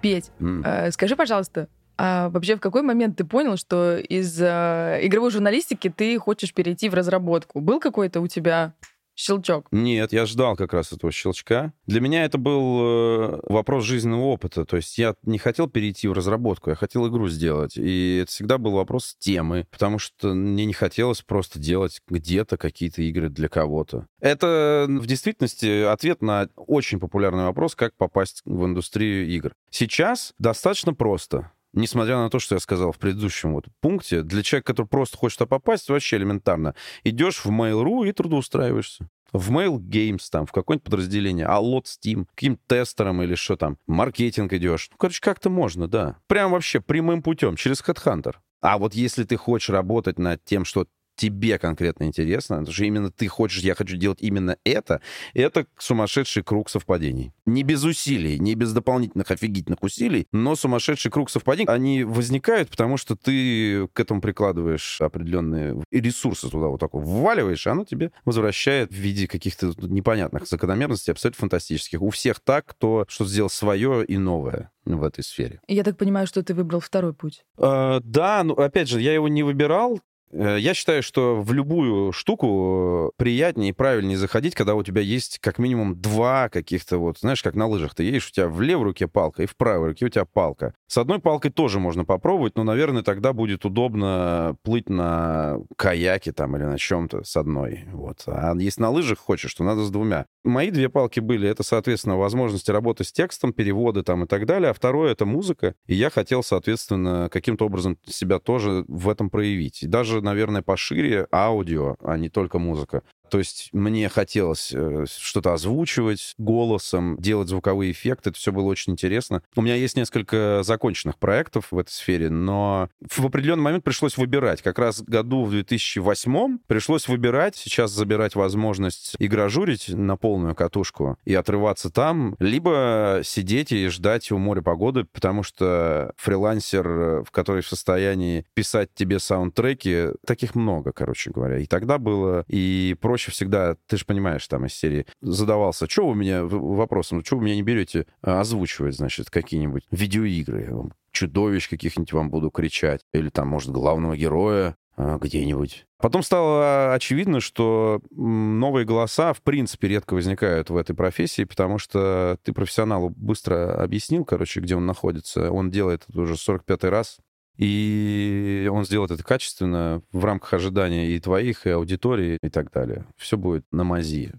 Петь, 0.02 0.32
mm. 0.40 0.92
скажи, 0.92 1.16
пожалуйста, 1.16 1.68
а 1.98 2.30
вообще 2.30 2.56
в 2.56 2.60
какой 2.60 2.82
момент 2.82 3.18
ты 3.18 3.24
понял, 3.24 3.58
что 3.58 3.98
из 3.98 4.42
э, 4.42 5.00
игровой 5.04 5.30
журналистики 5.30 5.94
ты 5.96 6.18
хочешь 6.18 6.52
перейти 6.52 6.90
в 6.90 6.96
разработку? 6.96 7.60
Был 7.62 7.80
какой-то 7.80 8.22
у 8.22 8.28
тебя 8.28 8.74
щелчок? 9.16 9.68
Нет, 9.72 10.14
я 10.14 10.26
ждал 10.26 10.56
как 10.56 10.74
раз 10.74 10.92
этого 10.92 11.12
щелчка. 11.12 11.74
Для 11.86 12.02
меня 12.02 12.26
это 12.26 12.38
был 12.38 12.80
э, 12.82 13.40
вопрос 13.50 13.84
жизненного 13.84 14.26
опыта. 14.26 14.66
То 14.66 14.78
есть 14.78 14.98
я 14.98 15.16
не 15.24 15.38
хотел 15.38 15.68
перейти 15.68 16.08
в 16.08 16.14
разработку, 16.14 16.70
я 16.70 16.76
хотел 16.76 17.08
игру 17.08 17.28
сделать. 17.30 17.78
И 17.78 18.22
это 18.24 18.32
всегда 18.32 18.58
был 18.58 18.72
вопрос 18.72 19.16
темы, 19.20 19.68
потому 19.72 20.00
что 20.00 20.34
мне 20.34 20.66
не 20.66 20.74
хотелось 20.74 21.22
просто 21.22 21.60
делать 21.60 22.02
где-то 22.08 22.58
какие-то 22.58 23.02
игры 23.02 23.30
для 23.30 23.48
кого-то. 23.48 24.08
Это 24.20 24.86
в 24.88 25.06
действительности 25.06 25.84
ответ 25.84 26.22
на 26.22 26.48
очень 26.56 27.00
популярный 27.00 27.44
вопрос, 27.44 27.76
как 27.76 27.96
попасть 27.96 28.42
в 28.46 28.66
индустрию 28.66 29.28
игр. 29.28 29.54
Сейчас 29.70 30.34
достаточно 30.38 30.94
просто 30.94 31.52
несмотря 31.74 32.18
на 32.18 32.30
то, 32.30 32.40
что 32.40 32.56
я 32.56 32.60
сказал 32.60 32.92
в 32.92 32.98
предыдущем 32.98 33.54
вот 33.54 33.66
пункте, 33.82 34.22
для 34.24 34.44
человека, 34.44 34.74
который 34.74 34.88
просто 34.88 35.18
хочет 35.18 35.40
попасть, 35.48 35.90
вообще 35.90 36.18
элементарно. 36.18 36.76
Идешь 37.04 37.44
в 37.44 37.50
Mail.ru 37.50 38.08
и 38.08 38.12
трудоустраиваешься. 38.12 39.10
В 39.34 39.52
Mail 39.52 39.78
Games, 39.78 40.24
там, 40.30 40.46
в 40.46 40.52
какое-нибудь 40.52 40.84
подразделение, 40.84 41.46
а 41.46 41.58
лот 41.60 41.86
Steam, 41.86 42.26
каким 42.36 42.60
тестером 42.68 43.22
или 43.22 43.36
что 43.36 43.56
там, 43.56 43.78
маркетинг 43.88 44.52
идешь. 44.54 44.90
Ну, 44.92 44.98
короче, 44.98 45.22
как-то 45.22 45.50
можно, 45.50 45.88
да. 45.88 46.18
Прям 46.28 46.52
вообще 46.52 46.82
прямым 46.82 47.24
путем, 47.24 47.56
через 47.56 47.82
Headhunter. 47.82 48.36
А 48.62 48.78
вот 48.78 48.94
если 48.94 49.24
ты 49.24 49.38
хочешь 49.38 49.70
работать 49.70 50.20
над 50.20 50.44
тем, 50.44 50.66
что 50.66 50.86
тебе 51.22 51.60
конкретно 51.60 52.06
интересно, 52.06 52.58
потому 52.58 52.74
что 52.74 52.84
именно 52.84 53.12
ты 53.12 53.28
хочешь, 53.28 53.62
я 53.62 53.76
хочу 53.76 53.96
делать 53.96 54.18
именно 54.22 54.58
это, 54.64 55.02
это 55.36 55.68
сумасшедший 55.78 56.42
круг 56.42 56.68
совпадений. 56.68 57.32
Не 57.46 57.62
без 57.62 57.84
усилий, 57.84 58.40
не 58.40 58.56
без 58.56 58.74
дополнительных 58.74 59.30
офигительных 59.30 59.84
усилий, 59.84 60.28
но 60.32 60.56
сумасшедший 60.56 61.12
круг 61.12 61.30
совпадений, 61.30 61.72
они 61.72 62.04
возникают, 62.04 62.70
потому 62.70 62.98
что 62.98 63.16
ты 63.16 63.88
к 63.94 64.00
этому 64.00 64.20
прикладываешь 64.20 65.00
определенные 65.00 65.84
ресурсы 65.92 66.50
туда 66.50 66.68
вот 66.68 66.80
так 66.80 66.94
вот 66.94 67.04
вваливаешь, 67.04 67.68
и 67.68 67.70
оно 67.70 67.86
тебе 67.86 68.12
возвращает 68.26 68.92
в 68.92 68.96
виде 68.96 69.28
каких-то 69.28 69.74
непонятных 69.78 70.48
закономерностей, 70.48 71.12
абсолютно 71.12 71.42
фантастических. 71.42 72.02
У 72.02 72.10
всех 72.10 72.40
так, 72.40 72.66
кто 72.66 73.06
что 73.08 73.26
сделал 73.26 73.52
свое 73.52 74.04
и 74.06 74.18
новое 74.18 74.72
в 74.86 75.04
этой 75.04 75.24
сфере. 75.24 75.62
Я 75.68 75.84
так 75.84 75.98
понимаю, 75.98 76.26
что 76.26 76.42
ты 76.42 76.56
выбрал 76.56 76.80
второй 76.80 77.14
путь. 77.14 77.46
А, 77.58 78.00
да, 78.00 78.44
ну 78.44 78.56
опять 78.56 78.90
же, 78.90 79.00
я 79.00 79.14
его 79.14 79.28
не 79.28 79.44
выбирал 79.44 80.00
Э, 80.02 80.11
я 80.34 80.74
считаю, 80.74 81.04
что 81.04 81.42
в 81.42 81.54
любую 81.54 82.12
штуку 82.12 83.12
приятнее 83.18 83.70
и 83.70 83.74
правильнее 83.74 84.18
заходить, 84.18 84.56
когда 84.56 84.76
у 84.76 84.84
тебя 84.84 85.02
есть 85.02 85.40
как 85.40 85.60
минимум 85.60 86.00
два 86.00 86.50
каких-то 86.50 86.98
вот, 86.98 87.20
знаешь, 87.20 87.44
как 87.44 87.56
на 87.56 87.68
лыжах 87.68 87.96
ты 87.96 88.04
едешь, 88.04 88.28
у 88.30 88.32
тебя 88.32 88.48
в 88.48 88.62
левой 88.62 88.86
руке 88.86 89.08
палка 89.08 89.44
и 89.44 89.46
в 89.46 89.56
правой 89.56 89.90
руке 89.90 90.06
у 90.06 90.10
тебя 90.10 90.26
палка. 90.26 90.74
С 90.88 90.98
одной 90.98 91.20
палкой 91.20 91.52
тоже 91.52 91.80
можно 91.80 92.06
попробовать, 92.06 92.56
но, 92.56 92.64
наверное, 92.64 93.04
тогда 93.04 93.34
будет 93.34 93.66
удобно 93.66 94.56
плыть 94.64 94.90
на 94.90 95.60
каяке 95.76 96.32
там 96.32 96.56
или 96.58 96.64
на 96.64 96.78
чем-то 96.78 97.24
с 97.24 97.38
одной. 97.38 97.86
Вот. 97.92 98.24
А 98.28 98.54
если 98.58 98.82
на 98.82 98.90
лыжах 98.90 99.20
хочешь, 99.20 99.54
то 99.54 99.64
надо 99.64 99.84
с 99.84 99.90
двумя. 99.90 100.26
Мои 100.44 100.72
две 100.72 100.90
палки 100.90 101.20
были, 101.20 101.48
это, 101.48 101.64
соответственно, 101.64 102.18
возможности 102.18 102.72
работы 102.72 103.04
с 103.04 103.12
текстом, 103.12 103.54
переводы 103.54 104.04
там 104.04 104.24
и 104.24 104.28
так 104.28 104.46
далее, 104.46 104.72
а 104.72 104.74
второе— 104.74 105.12
это 105.14 105.26
музыка, 105.26 105.76
и 105.86 105.94
я 105.94 106.10
хотел, 106.10 106.44
соответственно, 106.44 107.30
каким-то 107.32 107.66
образом 107.66 107.98
себя 108.06 108.40
тоже 108.40 108.84
в 108.88 109.10
этом 109.10 109.30
проявить. 109.30 109.84
И 109.84 109.88
даже, 109.88 110.21
наверное, 110.22 110.62
пошире 110.62 111.28
аудио, 111.32 111.96
а 112.04 112.18
не 112.18 112.30
только 112.30 112.60
музыка. 112.60 113.04
То 113.32 113.40
есть 113.40 113.70
мне 113.72 114.10
хотелось 114.10 114.74
э, 114.74 115.06
что-то 115.10 115.54
озвучивать 115.54 116.34
голосом, 116.38 117.16
делать 117.18 117.48
звуковые 117.48 117.94
эффекты. 117.94 118.32
Это 118.32 118.38
все 118.38 118.52
было 118.52 118.66
очень 118.66 118.92
интересно. 118.92 119.42
У 119.56 119.62
меня 119.62 119.76
есть 119.76 119.96
несколько 119.96 120.64
законченных 120.64 121.18
проектов 121.18 121.68
в 121.72 121.80
этой 121.80 121.92
сфере, 121.92 122.30
но 122.30 122.90
в 123.00 123.26
определенный 123.26 123.64
момент 123.64 123.86
пришлось 123.86 124.18
выбирать. 124.18 124.62
Как 124.62 124.78
раз 124.78 125.02
году 125.02 125.46
в 125.46 125.52
2008 125.52 126.58
пришлось 126.68 127.08
выбирать, 127.08 127.56
сейчас 127.56 127.92
забирать 127.92 128.36
возможность 128.36 129.16
игражурить 129.18 129.88
на 129.88 130.18
полную 130.18 130.54
катушку 130.54 131.18
и 131.24 131.34
отрываться 131.34 131.90
там, 131.90 132.36
либо 132.40 133.22
сидеть 133.24 133.72
и 133.72 133.88
ждать 133.88 134.30
у 134.34 134.38
моря 134.40 134.62
погоды, 134.62 135.06
потому 135.06 135.44
что 135.44 136.14
фрилансер, 136.18 136.88
э, 136.88 137.24
в 137.24 137.32
который 137.32 137.62
в 137.62 137.68
состоянии 137.70 138.46
писать 138.56 138.90
тебе 138.94 139.20
саундтреки, 139.20 140.08
таких 140.28 140.54
много, 140.54 140.92
короче 140.92 141.32
говоря. 141.32 141.60
И 141.60 141.66
тогда 141.66 141.98
было 141.98 142.44
и 142.50 142.98
проще 143.00 143.21
проще 143.22 143.32
всегда, 143.32 143.76
ты 143.88 143.98
же 143.98 144.06
понимаешь, 144.06 144.48
там 144.48 144.66
из 144.66 144.74
серии 144.74 145.06
задавался, 145.22 145.88
что 145.88 146.08
вы 146.08 146.16
меня 146.16 146.44
вопросом, 146.44 147.24
что 147.24 147.38
вы 147.38 147.46
меня 147.46 147.56
не 147.56 147.62
берете 147.62 148.08
а, 148.22 148.42
озвучивать, 148.42 148.96
значит, 148.96 149.30
какие-нибудь 149.30 149.84
видеоигры, 149.92 150.74
чудовищ 151.12 151.70
каких-нибудь 151.70 152.14
вам 152.14 152.30
буду 152.32 152.50
кричать, 152.50 153.02
или 153.14 153.30
там, 153.30 153.50
может, 153.50 153.70
главного 153.70 154.18
героя 154.18 154.76
а, 154.98 155.20
где-нибудь. 155.20 155.86
Потом 156.00 156.24
стало 156.24 156.94
очевидно, 156.96 157.42
что 157.42 158.02
новые 158.10 158.86
голоса, 158.86 159.34
в 159.34 159.42
принципе, 159.44 159.88
редко 159.88 160.16
возникают 160.16 160.72
в 160.72 160.78
этой 160.78 160.96
профессии, 160.96 161.44
потому 161.44 161.78
что 161.78 162.38
ты 162.44 162.54
профессионалу 162.54 163.10
быстро 163.10 163.84
объяснил, 163.84 164.26
короче, 164.26 164.62
где 164.62 164.76
он 164.76 164.88
находится. 164.88 165.52
Он 165.52 165.70
делает 165.70 166.06
это 166.10 166.22
уже 166.22 166.34
45-й 166.34 166.90
раз. 166.90 167.20
И 167.58 168.70
он 168.72 168.86
сделает 168.86 169.12
это 169.12 169.24
качественно 169.24 170.02
в 170.12 170.26
рамках 170.26 170.54
ожидания 170.54 171.12
и 171.12 171.20
твоих, 171.20 171.68
и 171.68 171.72
аудитории, 171.72 172.38
и 172.42 172.50
так 172.50 172.72
далее. 172.72 173.06
Все 173.18 173.38
будет 173.38 173.66
на 173.72 173.84
мази. 173.84 174.34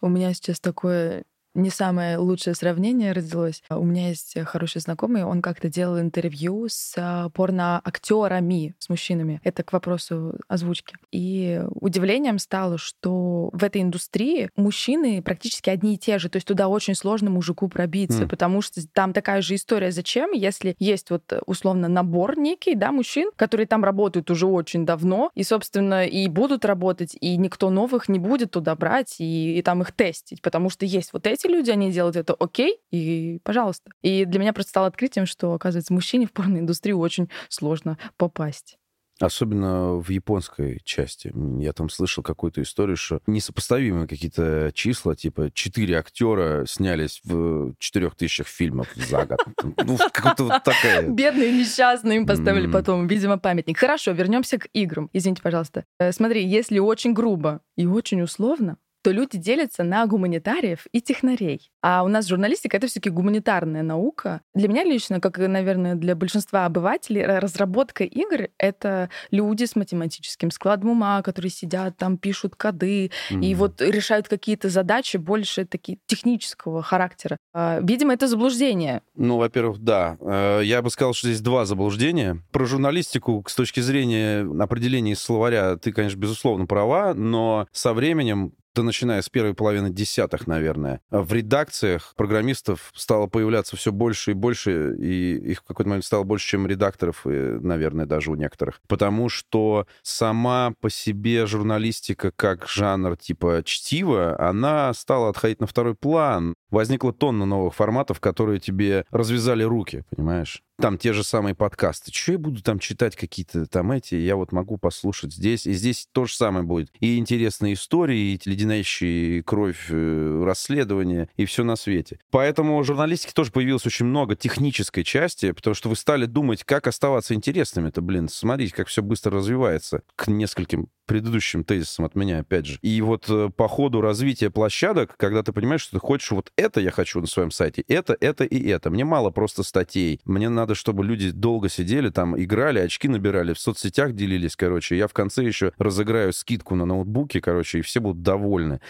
У 0.00 0.08
меня 0.08 0.32
сейчас 0.34 0.60
такое 0.60 1.24
не 1.56 1.70
самое 1.70 2.18
лучшее 2.18 2.54
сравнение 2.54 3.12
родилось. 3.12 3.62
У 3.70 3.84
меня 3.84 4.08
есть 4.08 4.36
хороший 4.44 4.80
знакомый, 4.80 5.24
он 5.24 5.42
как-то 5.42 5.68
делал 5.68 5.98
интервью 5.98 6.66
с 6.68 6.94
а, 6.96 7.30
порноактерами, 7.30 8.74
с 8.78 8.88
мужчинами. 8.88 9.40
Это 9.42 9.62
к 9.62 9.72
вопросу 9.72 10.34
озвучки. 10.48 10.96
И 11.10 11.62
удивлением 11.70 12.38
стало, 12.38 12.78
что 12.78 13.50
в 13.52 13.64
этой 13.64 13.82
индустрии 13.82 14.50
мужчины 14.56 15.22
практически 15.22 15.70
одни 15.70 15.94
и 15.94 15.98
те 15.98 16.18
же. 16.18 16.28
То 16.28 16.36
есть 16.36 16.46
туда 16.46 16.68
очень 16.68 16.94
сложно 16.94 17.30
мужику 17.30 17.68
пробиться, 17.68 18.24
mm. 18.24 18.28
потому 18.28 18.62
что 18.62 18.86
там 18.92 19.12
такая 19.12 19.40
же 19.40 19.54
история. 19.54 19.90
Зачем, 19.90 20.32
если 20.32 20.76
есть 20.78 21.10
вот 21.10 21.32
условно 21.46 21.88
набор 21.88 22.38
некий, 22.38 22.74
да, 22.74 22.92
мужчин, 22.92 23.30
которые 23.36 23.66
там 23.66 23.82
работают 23.82 24.30
уже 24.30 24.46
очень 24.46 24.84
давно, 24.84 25.30
и, 25.34 25.42
собственно, 25.42 26.06
и 26.06 26.28
будут 26.28 26.64
работать, 26.64 27.16
и 27.20 27.36
никто 27.36 27.70
новых 27.70 28.08
не 28.08 28.18
будет 28.18 28.50
туда 28.50 28.74
брать 28.74 29.16
и, 29.18 29.58
и 29.58 29.62
там 29.62 29.82
их 29.82 29.92
тестить, 29.92 30.42
потому 30.42 30.70
что 30.70 30.84
есть 30.84 31.12
вот 31.12 31.26
эти 31.26 31.45
эти 31.46 31.52
люди, 31.52 31.70
они 31.70 31.90
делают 31.90 32.16
это 32.16 32.34
окей, 32.34 32.78
и 32.90 33.40
пожалуйста. 33.42 33.90
И 34.02 34.24
для 34.24 34.40
меня 34.40 34.52
просто 34.52 34.70
стало 34.70 34.86
открытием, 34.86 35.26
что, 35.26 35.52
оказывается, 35.52 35.92
мужчине 35.92 36.26
в 36.26 36.32
порноиндустрию 36.32 36.98
очень 36.98 37.30
сложно 37.48 37.98
попасть. 38.16 38.78
Особенно 39.18 39.94
в 39.94 40.10
японской 40.10 40.78
части. 40.84 41.32
Я 41.58 41.72
там 41.72 41.88
слышал 41.88 42.22
какую-то 42.22 42.60
историю, 42.60 42.98
что 42.98 43.20
несопоставимые 43.26 44.06
какие-то 44.06 44.70
числа, 44.74 45.16
типа 45.16 45.50
четыре 45.54 45.98
актера 45.98 46.66
снялись 46.66 47.22
в 47.24 47.72
четырех 47.78 48.14
тысячах 48.14 48.46
фильмов 48.46 48.88
за 48.94 49.24
год. 49.24 49.38
Ну, 49.86 49.96
вот 49.96 50.62
такая. 50.64 51.08
Бедные, 51.08 51.50
несчастные, 51.50 52.18
им 52.18 52.26
поставили 52.26 52.70
потом, 52.70 53.06
видимо, 53.06 53.38
памятник. 53.38 53.78
Хорошо, 53.78 54.12
вернемся 54.12 54.58
к 54.58 54.68
играм. 54.74 55.08
Извините, 55.14 55.40
пожалуйста. 55.40 55.86
Э, 55.98 56.12
смотри, 56.12 56.46
если 56.46 56.78
очень 56.78 57.14
грубо 57.14 57.62
и 57.74 57.86
очень 57.86 58.20
условно, 58.20 58.76
то 59.06 59.12
люди 59.12 59.38
делятся 59.38 59.84
на 59.84 60.04
гуманитариев 60.08 60.88
и 60.90 61.00
технарей. 61.00 61.70
А 61.80 62.02
у 62.02 62.08
нас 62.08 62.26
журналистика— 62.26 62.76
это 62.78 62.88
все 62.88 62.94
таки 62.94 63.08
гуманитарная 63.08 63.84
наука. 63.84 64.40
Для 64.52 64.66
меня 64.66 64.82
лично, 64.82 65.20
как 65.20 65.38
наверное, 65.38 65.94
для 65.94 66.16
большинства 66.16 66.66
обывателей, 66.66 67.24
разработка 67.24 68.02
игр— 68.02 68.48
это 68.58 69.08
люди 69.30 69.64
с 69.64 69.76
математическим 69.76 70.50
складом 70.50 70.90
ума, 70.90 71.22
которые 71.22 71.52
сидят 71.52 71.96
там, 71.96 72.18
пишут 72.18 72.56
коды 72.56 73.12
mm-hmm. 73.30 73.44
и 73.44 73.54
вот 73.54 73.80
решают 73.80 74.26
какие-то 74.26 74.70
задачи 74.70 75.18
больше 75.18 75.66
такие 75.66 75.98
технического 76.06 76.82
характера. 76.82 77.36
А, 77.54 77.78
видимо, 77.80 78.12
это 78.12 78.26
заблуждение. 78.26 79.02
Ну, 79.14 79.36
во-первых, 79.36 79.78
да. 79.78 80.16
Э, 80.20 80.62
я 80.64 80.82
бы 80.82 80.90
сказал, 80.90 81.14
что 81.14 81.28
здесь 81.28 81.42
два 81.42 81.64
заблуждения. 81.64 82.42
Про 82.50 82.66
журналистику 82.66 83.44
с 83.46 83.54
точки 83.54 83.78
зрения 83.78 84.40
определения 84.60 85.14
словаря 85.14 85.76
ты, 85.76 85.92
конечно, 85.92 86.18
безусловно 86.18 86.66
права, 86.66 87.14
но 87.14 87.68
со 87.70 87.94
временем 87.94 88.52
да 88.76 88.82
начиная 88.82 89.22
с 89.22 89.30
первой 89.30 89.54
половины 89.54 89.90
десятых, 89.90 90.46
наверное, 90.46 91.00
в 91.10 91.32
редакциях 91.32 92.12
программистов 92.14 92.92
стало 92.94 93.26
появляться 93.26 93.74
все 93.76 93.90
больше 93.90 94.32
и 94.32 94.34
больше, 94.34 94.94
и 94.98 95.36
их 95.52 95.60
в 95.60 95.64
какой-то 95.64 95.88
момент 95.88 96.04
стало 96.04 96.24
больше, 96.24 96.46
чем 96.46 96.66
редакторов, 96.66 97.26
и, 97.26 97.30
наверное, 97.30 98.04
даже 98.04 98.30
у 98.30 98.34
некоторых. 98.34 98.82
Потому 98.86 99.30
что 99.30 99.86
сама 100.02 100.74
по 100.80 100.90
себе 100.90 101.46
журналистика 101.46 102.32
как 102.36 102.68
жанр 102.68 103.16
типа 103.16 103.62
чтива, 103.64 104.38
она 104.38 104.92
стала 104.92 105.30
отходить 105.30 105.60
на 105.60 105.66
второй 105.66 105.94
план. 105.94 106.54
Возникла 106.70 107.14
тонна 107.14 107.46
новых 107.46 107.74
форматов, 107.74 108.20
которые 108.20 108.60
тебе 108.60 109.06
развязали 109.10 109.62
руки, 109.62 110.04
понимаешь? 110.14 110.62
там 110.78 110.98
те 110.98 111.12
же 111.12 111.24
самые 111.24 111.54
подкасты. 111.54 112.12
Что 112.12 112.32
я 112.32 112.38
буду 112.38 112.62
там 112.62 112.78
читать 112.78 113.16
какие-то 113.16 113.66
там 113.66 113.92
эти? 113.92 114.14
Я 114.14 114.36
вот 114.36 114.52
могу 114.52 114.76
послушать 114.76 115.32
здесь. 115.32 115.66
И 115.66 115.72
здесь 115.72 116.08
то 116.12 116.26
же 116.26 116.34
самое 116.34 116.64
будет. 116.64 116.90
И 117.00 117.18
интересные 117.18 117.74
истории, 117.74 118.32
и 118.32 118.36
леденящие 118.66 119.42
кровь 119.42 119.86
э, 119.90 120.42
расследования, 120.44 121.28
и 121.36 121.44
все 121.44 121.64
на 121.64 121.76
свете. 121.76 122.18
Поэтому 122.30 122.82
журналистики 122.82 123.32
тоже 123.32 123.52
появилось 123.52 123.86
очень 123.86 124.06
много 124.06 124.36
технической 124.36 125.04
части, 125.04 125.52
потому 125.52 125.74
что 125.74 125.88
вы 125.88 125.96
стали 125.96 126.26
думать, 126.26 126.64
как 126.64 126.86
оставаться 126.86 127.34
интересными. 127.34 127.88
Это, 127.88 128.00
блин, 128.00 128.28
смотрите, 128.28 128.74
как 128.74 128.88
все 128.88 129.02
быстро 129.02 129.38
развивается. 129.38 130.02
К 130.16 130.28
нескольким 130.28 130.88
предыдущим 131.06 131.64
тезисом 131.64 132.04
от 132.04 132.14
меня, 132.14 132.40
опять 132.40 132.66
же. 132.66 132.78
И 132.82 133.00
вот 133.00 133.26
э, 133.28 133.50
по 133.56 133.68
ходу 133.68 134.00
развития 134.00 134.50
площадок, 134.50 135.14
когда 135.16 135.42
ты 135.42 135.52
понимаешь, 135.52 135.82
что 135.82 135.92
ты 135.92 136.00
хочешь 136.00 136.30
вот 136.32 136.52
это 136.56 136.80
я 136.80 136.90
хочу 136.90 137.20
на 137.20 137.26
своем 137.26 137.50
сайте, 137.50 137.82
это, 137.88 138.16
это 138.20 138.44
и 138.44 138.68
это. 138.68 138.90
Мне 138.90 139.04
мало 139.04 139.30
просто 139.30 139.62
статей. 139.62 140.20
Мне 140.24 140.48
надо, 140.48 140.74
чтобы 140.74 141.04
люди 141.04 141.30
долго 141.30 141.68
сидели 141.68 142.10
там, 142.10 142.40
играли, 142.40 142.80
очки 142.80 143.08
набирали, 143.08 143.54
в 143.54 143.58
соцсетях 143.58 144.12
делились, 144.12 144.56
короче. 144.56 144.96
Я 144.96 145.08
в 145.08 145.12
конце 145.12 145.44
еще 145.44 145.72
разыграю 145.78 146.32
скидку 146.32 146.74
на 146.74 146.84
ноутбуке, 146.84 147.40
короче, 147.40 147.78
и 147.78 147.82
все 147.82 148.00
будут 148.00 148.22
довольны. 148.22 148.80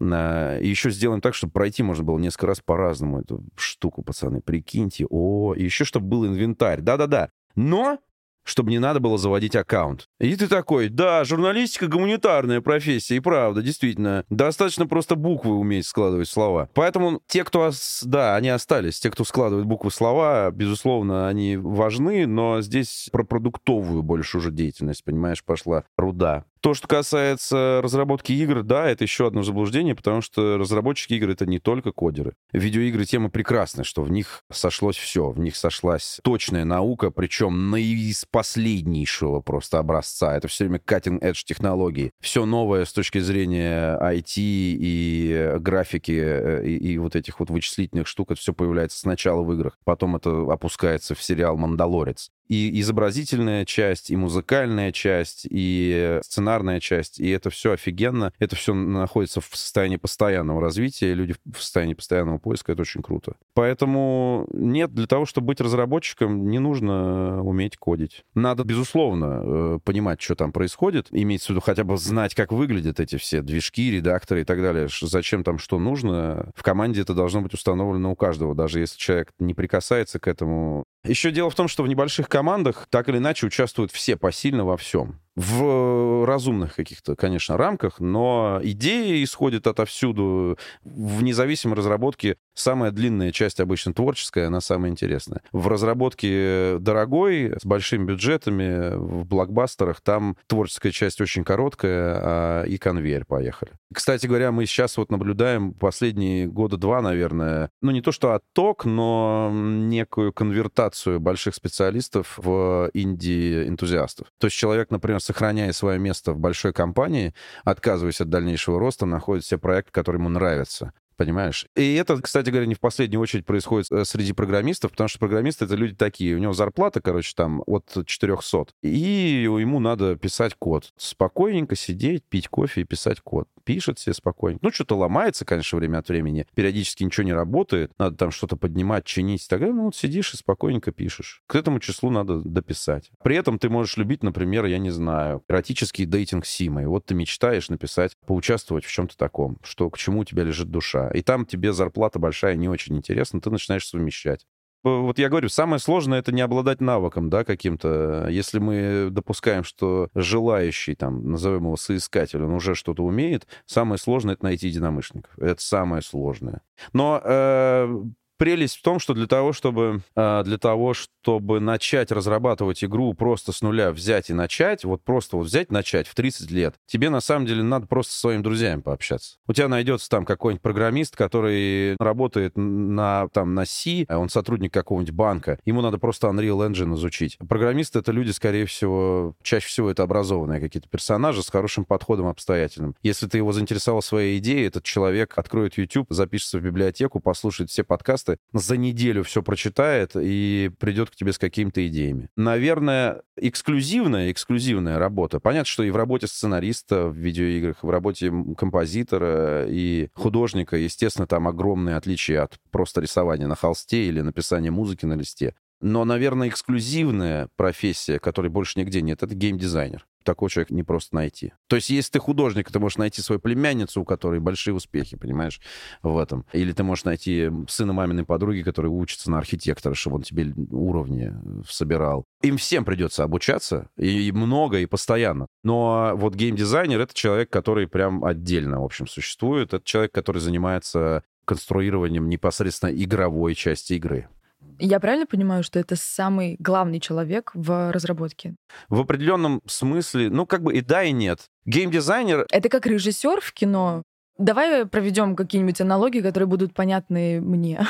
И 0.00 0.68
еще 0.68 0.90
сделаем 0.90 1.20
так, 1.20 1.34
чтобы 1.34 1.52
пройти 1.52 1.82
можно 1.82 2.04
было 2.04 2.18
несколько 2.18 2.48
раз 2.48 2.60
по-разному 2.60 3.20
эту 3.20 3.44
штуку, 3.56 4.02
пацаны. 4.02 4.40
Прикиньте. 4.40 5.06
О, 5.08 5.54
и 5.54 5.64
еще 5.64 5.84
чтобы 5.84 6.06
был 6.06 6.26
инвентарь. 6.26 6.80
Да-да-да. 6.80 7.30
Но 7.56 7.98
чтобы 8.44 8.70
не 8.70 8.78
надо 8.78 9.00
было 9.00 9.18
заводить 9.18 9.56
аккаунт. 9.56 10.08
И 10.20 10.36
ты 10.36 10.46
такой, 10.46 10.88
да, 10.88 11.24
журналистика 11.24 11.88
гуманитарная 11.88 12.60
профессия, 12.60 13.16
и 13.16 13.20
правда, 13.20 13.62
действительно, 13.62 14.24
достаточно 14.30 14.86
просто 14.86 15.16
буквы 15.16 15.54
уметь 15.54 15.86
складывать 15.86 16.28
слова. 16.28 16.68
Поэтому 16.74 17.20
те, 17.26 17.44
кто, 17.44 17.70
да, 18.02 18.36
они 18.36 18.50
остались, 18.50 19.00
те, 19.00 19.10
кто 19.10 19.24
складывает 19.24 19.66
буквы 19.66 19.90
слова, 19.90 20.50
безусловно, 20.50 21.28
они 21.28 21.56
важны, 21.56 22.26
но 22.26 22.60
здесь 22.60 23.08
про 23.10 23.24
продуктовую 23.24 24.02
больше 24.02 24.38
уже 24.38 24.50
деятельность, 24.50 25.04
понимаешь, 25.04 25.42
пошла 25.42 25.84
руда. 25.96 26.44
То, 26.64 26.72
что 26.72 26.88
касается 26.88 27.80
разработки 27.82 28.32
игр, 28.32 28.62
да, 28.62 28.88
это 28.88 29.04
еще 29.04 29.26
одно 29.26 29.42
заблуждение, 29.42 29.94
потому 29.94 30.22
что 30.22 30.56
разработчики 30.56 31.12
игр— 31.12 31.28
это 31.30 31.44
не 31.44 31.58
только 31.58 31.92
кодеры. 31.92 32.36
Видеоигры 32.54 33.04
тема 33.04 33.28
прекрасная, 33.28 33.84
что 33.84 34.00
в 34.00 34.10
них 34.10 34.40
сошлось 34.50 34.96
все, 34.96 35.28
в 35.28 35.38
них 35.38 35.56
сошлась 35.56 36.20
точная 36.24 36.64
наука, 36.64 37.10
причем 37.10 37.70
на 37.70 37.76
из 37.76 38.24
последнейшего 38.24 39.42
просто 39.42 39.78
образца. 39.78 40.34
Это 40.34 40.48
все 40.48 40.64
время 40.64 40.80
cutting-edge 40.82 41.42
технологии. 41.44 42.12
Все 42.22 42.46
новое 42.46 42.86
с 42.86 42.94
точки 42.94 43.18
зрения 43.18 43.98
IT 44.00 44.32
и 44.38 45.56
графики 45.58 46.18
э, 46.18 46.64
и, 46.64 46.92
и 46.92 46.96
вот 46.96 47.14
этих 47.14 47.40
вот 47.40 47.50
вычислительных 47.50 48.08
штук, 48.08 48.30
это 48.30 48.40
все 48.40 48.54
появляется 48.54 48.98
сначала 48.98 49.42
в 49.42 49.52
играх, 49.52 49.76
потом 49.84 50.16
это 50.16 50.50
опускается 50.50 51.14
в 51.14 51.22
сериал 51.22 51.58
«Мандалорец». 51.58 52.30
И 52.48 52.80
изобразительная 52.80 53.64
часть, 53.64 54.10
и 54.10 54.16
музыкальная 54.16 54.92
часть, 54.92 55.46
и 55.48 56.20
сценарная 56.22 56.80
часть, 56.80 57.20
и 57.20 57.28
это 57.30 57.50
все 57.50 57.72
офигенно. 57.72 58.32
Это 58.38 58.56
все 58.56 58.74
находится 58.74 59.40
в 59.40 59.48
состоянии 59.52 59.96
постоянного 59.96 60.60
развития, 60.60 61.14
люди 61.14 61.34
в 61.44 61.58
состоянии 61.60 61.94
постоянного 61.94 62.38
поиска, 62.38 62.72
это 62.72 62.82
очень 62.82 63.02
круто. 63.02 63.36
Поэтому 63.54 64.46
нет, 64.52 64.92
для 64.92 65.06
того, 65.06 65.26
чтобы 65.26 65.48
быть 65.48 65.60
разработчиком, 65.60 66.48
не 66.48 66.58
нужно 66.58 67.42
уметь 67.42 67.76
кодить. 67.76 68.24
Надо, 68.34 68.64
безусловно, 68.64 69.42
э, 69.44 69.78
понимать, 69.84 70.20
что 70.20 70.34
там 70.34 70.52
происходит, 70.52 71.08
имеется 71.10 71.46
в 71.46 71.50
виду 71.50 71.60
хотя 71.60 71.84
бы 71.84 71.96
знать, 71.96 72.34
как 72.34 72.52
выглядят 72.52 73.00
эти 73.00 73.16
все 73.16 73.42
движки, 73.42 73.90
редакторы 73.90 74.42
и 74.42 74.44
так 74.44 74.60
далее, 74.60 74.88
зачем 75.00 75.44
там 75.44 75.58
что 75.58 75.78
нужно. 75.78 76.50
В 76.54 76.62
команде 76.62 77.02
это 77.02 77.14
должно 77.14 77.40
быть 77.40 77.54
установлено 77.54 78.12
у 78.12 78.16
каждого, 78.16 78.54
даже 78.54 78.80
если 78.80 78.98
человек 78.98 79.30
не 79.38 79.54
прикасается 79.54 80.18
к 80.18 80.28
этому. 80.28 80.84
Еще 81.04 81.30
дело 81.30 81.50
в 81.50 81.54
том, 81.54 81.68
что 81.68 81.82
в 81.82 81.88
небольших 81.88 82.28
командах 82.28 82.86
так 82.90 83.08
или 83.08 83.18
иначе 83.18 83.46
участвуют 83.46 83.92
все 83.92 84.16
посильно 84.16 84.64
во 84.64 84.76
всем 84.76 85.20
в 85.36 86.24
разумных 86.26 86.74
каких-то, 86.74 87.16
конечно, 87.16 87.56
рамках, 87.56 88.00
но 88.00 88.60
идеи 88.62 89.22
исходят 89.24 89.66
отовсюду. 89.66 90.58
В 90.84 91.22
независимой 91.22 91.76
разработке 91.76 92.36
самая 92.54 92.90
длинная 92.92 93.32
часть 93.32 93.60
обычно 93.60 93.92
творческая, 93.92 94.46
она 94.46 94.60
самая 94.60 94.90
интересная. 94.90 95.42
В 95.52 95.68
разработке 95.68 96.78
дорогой, 96.78 97.54
с 97.60 97.64
большими 97.64 98.04
бюджетами, 98.04 98.94
в 98.94 99.26
блокбастерах, 99.26 100.00
там 100.00 100.36
творческая 100.46 100.92
часть 100.92 101.20
очень 101.20 101.44
короткая, 101.44 102.20
а 102.22 102.64
и 102.64 102.78
конвейер 102.78 103.24
поехали. 103.26 103.72
Кстати 103.92 104.26
говоря, 104.26 104.52
мы 104.52 104.66
сейчас 104.66 104.96
вот 104.96 105.10
наблюдаем 105.10 105.72
последние 105.72 106.46
года 106.46 106.76
два, 106.76 107.00
наверное, 107.00 107.70
ну 107.82 107.90
не 107.90 108.02
то 108.02 108.12
что 108.12 108.34
отток, 108.34 108.84
но 108.84 109.50
некую 109.52 110.32
конвертацию 110.32 111.20
больших 111.20 111.54
специалистов 111.54 112.38
в 112.38 112.90
инди-энтузиастов. 112.94 114.28
То 114.38 114.46
есть 114.46 114.56
человек, 114.56 114.90
например, 114.90 115.20
сохраняя 115.24 115.72
свое 115.72 115.98
место 115.98 116.32
в 116.32 116.38
большой 116.38 116.72
компании, 116.72 117.34
отказываясь 117.64 118.20
от 118.20 118.28
дальнейшего 118.28 118.78
роста, 118.78 119.06
находит 119.06 119.44
все 119.44 119.58
проекты, 119.58 119.90
которые 119.92 120.20
ему 120.20 120.28
нравятся. 120.28 120.92
Понимаешь? 121.16 121.66
И 121.76 121.94
это, 121.94 122.20
кстати 122.20 122.50
говоря, 122.50 122.66
не 122.66 122.74
в 122.74 122.80
последнюю 122.80 123.20
очередь 123.20 123.44
происходит 123.44 123.90
э, 123.90 124.04
среди 124.04 124.32
программистов, 124.32 124.92
потому 124.92 125.08
что 125.08 125.18
программисты— 125.18 125.64
это 125.66 125.74
люди 125.74 125.94
такие. 125.94 126.34
У 126.36 126.38
него 126.38 126.52
зарплата, 126.52 127.00
короче, 127.00 127.32
там 127.36 127.62
от 127.66 128.06
400. 128.06 128.66
И 128.82 129.44
ему 129.44 129.80
надо 129.80 130.16
писать 130.16 130.54
код. 130.58 130.92
Спокойненько 130.96 131.76
сидеть, 131.76 132.24
пить 132.24 132.48
кофе 132.48 132.82
и 132.82 132.84
писать 132.84 133.20
код. 133.20 133.48
Пишет 133.64 133.98
себе 133.98 134.14
спокойно. 134.14 134.58
Ну, 134.62 134.70
что-то 134.70 134.96
ломается, 134.96 135.44
конечно, 135.44 135.78
время 135.78 135.98
от 135.98 136.08
времени. 136.08 136.46
Периодически 136.54 137.02
ничего 137.02 137.24
не 137.24 137.32
работает. 137.32 137.92
Надо 137.98 138.16
там 138.16 138.30
что-то 138.30 138.56
поднимать, 138.56 139.04
чинить 139.04 139.42
далее. 139.64 139.74
Ну, 139.74 139.84
вот 139.86 139.96
сидишь 139.96 140.34
и 140.34 140.36
спокойненько 140.36 140.92
пишешь. 140.92 141.42
К 141.46 141.56
этому 141.56 141.80
числу 141.80 142.10
надо 142.10 142.40
дописать. 142.40 143.10
При 143.22 143.36
этом 143.36 143.58
ты 143.58 143.68
можешь 143.68 143.96
любить, 143.96 144.22
например, 144.22 144.66
я 144.66 144.78
не 144.78 144.90
знаю, 144.90 145.42
эротический 145.48 146.04
дейтинг 146.04 146.46
Симы. 146.46 146.82
И 146.82 146.86
вот 146.86 147.06
ты 147.06 147.14
мечтаешь 147.14 147.68
написать, 147.68 148.16
поучаствовать 148.26 148.84
в 148.84 148.92
чем-то 148.92 149.16
таком, 149.16 149.58
что 149.62 149.90
к 149.90 149.98
чему 149.98 150.20
у 150.20 150.24
тебя 150.24 150.44
лежит 150.44 150.70
душа 150.70 151.03
и 151.12 151.22
там 151.22 151.46
тебе 151.46 151.72
зарплата 151.72 152.18
большая 152.18 152.56
не 152.56 152.68
очень 152.68 152.96
интересна, 152.96 153.40
ты 153.40 153.50
начинаешь 153.50 153.86
совмещать. 153.86 154.46
Вот 154.84 155.18
я 155.18 155.30
говорю, 155.30 155.48
самое 155.48 155.80
сложное— 155.80 156.18
это 156.20 156.30
не 156.30 156.42
обладать 156.42 156.82
навыком, 156.82 157.30
да, 157.30 157.42
каким-то. 157.42 158.26
Если 158.28 158.58
мы 158.58 159.08
допускаем, 159.10 159.64
что 159.64 160.10
желающий, 160.14 160.94
там, 160.94 161.30
назовем 161.30 161.64
его 161.64 161.76
соискатель, 161.78 162.42
он 162.42 162.52
уже 162.52 162.74
что-то 162.74 163.02
умеет, 163.02 163.46
самое 163.64 163.98
сложное— 163.98 164.34
это 164.34 164.44
найти 164.44 164.68
единомышленников. 164.68 165.38
Это 165.38 165.62
самое 165.62 166.02
сложное. 166.02 166.60
Но 166.92 167.18
э, 167.24 168.02
прелесть 168.36 168.78
в 168.78 168.82
том, 168.82 168.98
что 168.98 169.14
для 169.14 169.26
того, 169.26 169.52
чтобы, 169.52 170.02
а, 170.16 170.42
для 170.42 170.58
того, 170.58 170.94
чтобы 170.94 171.60
начать 171.60 172.12
разрабатывать 172.12 172.84
игру 172.84 173.14
просто 173.14 173.52
с 173.52 173.62
нуля, 173.62 173.90
взять 173.92 174.30
и 174.30 174.34
начать, 174.34 174.84
вот 174.84 175.02
просто 175.02 175.36
вот 175.36 175.46
взять, 175.46 175.70
начать 175.70 176.06
в 176.06 176.14
30 176.14 176.50
лет, 176.50 176.74
тебе 176.86 177.10
на 177.10 177.20
самом 177.20 177.46
деле 177.46 177.62
надо 177.62 177.86
просто 177.86 178.12
со 178.12 178.20
своими 178.20 178.42
друзьями 178.42 178.80
пообщаться. 178.80 179.36
У 179.46 179.52
тебя 179.52 179.68
найдется 179.68 180.08
там 180.08 180.24
какой-нибудь 180.24 180.62
программист, 180.62 181.16
который 181.16 181.96
работает 181.98 182.56
на, 182.56 183.28
там, 183.28 183.54
на 183.54 183.64
C, 183.64 184.04
а 184.08 184.18
он 184.18 184.28
сотрудник 184.28 184.72
какого-нибудь 184.72 185.14
банка, 185.14 185.58
ему 185.64 185.80
надо 185.80 185.98
просто 185.98 186.26
Unreal 186.28 186.68
Engine 186.68 186.94
изучить. 186.94 187.38
Программисты— 187.48 187.98
это 188.00 188.12
люди, 188.12 188.30
скорее 188.30 188.66
всего, 188.66 189.34
чаще 189.42 189.68
всего 189.68 189.90
это 189.90 190.02
образованные 190.02 190.60
какие-то 190.60 190.88
персонажи 190.88 191.42
с 191.42 191.50
хорошим 191.50 191.84
подходом 191.84 192.26
обстоятельным. 192.26 192.96
Если 193.02 193.26
ты 193.26 193.38
его 193.38 193.52
заинтересовал 193.52 194.02
своей 194.02 194.38
идеей, 194.38 194.66
этот 194.66 194.84
человек 194.84 195.36
откроет 195.36 195.78
YouTube, 195.78 196.06
запишется 196.10 196.58
в 196.58 196.62
библиотеку, 196.62 197.20
послушает 197.20 197.70
все 197.70 197.84
подкасты, 197.84 198.23
подкасты, 198.24 198.38
за 198.52 198.76
неделю 198.76 199.22
все 199.22 199.42
прочитает 199.42 200.12
и 200.16 200.70
придет 200.78 201.10
к 201.10 201.16
тебе 201.16 201.32
с 201.32 201.38
какими-то 201.38 201.86
идеями. 201.86 202.28
Наверное, 202.36 203.22
эксклюзивная, 203.36 204.30
эксклюзивная 204.30 204.98
работа. 204.98 205.40
Понятно, 205.40 205.66
что 205.66 205.82
и 205.82 205.90
в 205.90 205.96
работе 205.96 206.26
сценариста 206.26 207.06
в 207.06 207.16
видеоиграх, 207.16 207.82
в 207.82 207.90
работе 207.90 208.32
композитора 208.56 209.66
и 209.68 210.08
художника, 210.14 210.76
естественно, 210.76 211.26
там 211.26 211.48
огромные 211.48 211.96
отличия 211.96 212.42
от 212.42 212.58
просто 212.70 213.00
рисования 213.00 213.46
на 213.46 213.56
холсте 213.56 214.06
или 214.06 214.20
написания 214.20 214.70
музыки 214.70 215.06
на 215.06 215.14
листе. 215.14 215.54
Но, 215.84 216.06
наверное, 216.06 216.48
эксклюзивная 216.48 217.50
профессия, 217.56 218.18
которой 218.18 218.48
больше 218.48 218.78
нигде 218.80 219.02
нет, 219.02 219.22
это 219.22 219.34
геймдизайнер 219.34 220.06
такого 220.22 220.48
человека 220.48 220.72
не 220.72 220.82
просто 220.82 221.14
найти. 221.14 221.52
То 221.68 221.76
есть, 221.76 221.90
если 221.90 222.12
ты 222.12 222.18
художник, 222.18 222.72
ты 222.72 222.78
можешь 222.78 222.96
найти 222.96 223.20
свою 223.20 223.38
племянницу, 223.38 224.00
у 224.00 224.04
которой 224.06 224.40
большие 224.40 224.72
успехи, 224.72 225.18
понимаешь, 225.18 225.60
в 226.02 226.16
этом. 226.16 226.46
Или 226.54 226.72
ты 226.72 226.82
можешь 226.82 227.04
найти 227.04 227.50
сына 227.68 227.92
маминой 227.92 228.24
подруги, 228.24 228.62
который 228.62 228.86
учится 228.86 229.30
на 229.30 229.36
архитектора, 229.36 229.92
чтобы 229.92 230.16
он 230.16 230.22
тебе 230.22 230.54
уровни 230.70 231.34
собирал. 231.68 232.24
Им 232.40 232.56
всем 232.56 232.86
придется 232.86 233.22
обучаться, 233.22 233.90
и 233.98 234.32
много, 234.32 234.78
и 234.78 234.86
постоянно. 234.86 235.46
Но 235.62 236.12
вот 236.14 236.34
геймдизайнер— 236.34 236.98
это 237.02 237.12
человек, 237.12 237.50
который 237.50 237.86
прям 237.86 238.24
отдельно, 238.24 238.80
в 238.80 238.84
общем, 238.84 239.06
существует. 239.06 239.74
Это 239.74 239.84
человек, 239.84 240.12
который 240.12 240.40
занимается 240.40 241.22
конструированием 241.44 242.28
непосредственно 242.28 242.90
игровой 242.90 243.54
части 243.54 243.92
игры. 243.92 244.28
Я 244.78 245.00
правильно 245.00 245.26
понимаю, 245.26 245.62
что 245.62 245.78
это 245.78 245.96
самый 245.96 246.56
главный 246.58 247.00
человек 247.00 247.50
в 247.54 247.92
разработке? 247.92 248.54
В 248.88 249.00
определенном 249.00 249.62
смысле, 249.66 250.30
ну, 250.30 250.46
как 250.46 250.62
бы 250.62 250.74
и 250.74 250.80
да, 250.80 251.04
и 251.04 251.12
нет. 251.12 251.48
Геймдизайнер... 251.64 252.46
Это 252.50 252.68
как 252.68 252.86
режиссер 252.86 253.40
в 253.40 253.52
кино. 253.52 254.02
Давай 254.36 254.84
проведем 254.86 255.36
какие-нибудь 255.36 255.80
аналогии, 255.80 256.20
которые 256.20 256.48
будут 256.48 256.74
понятны 256.74 257.40
мне. 257.40 257.86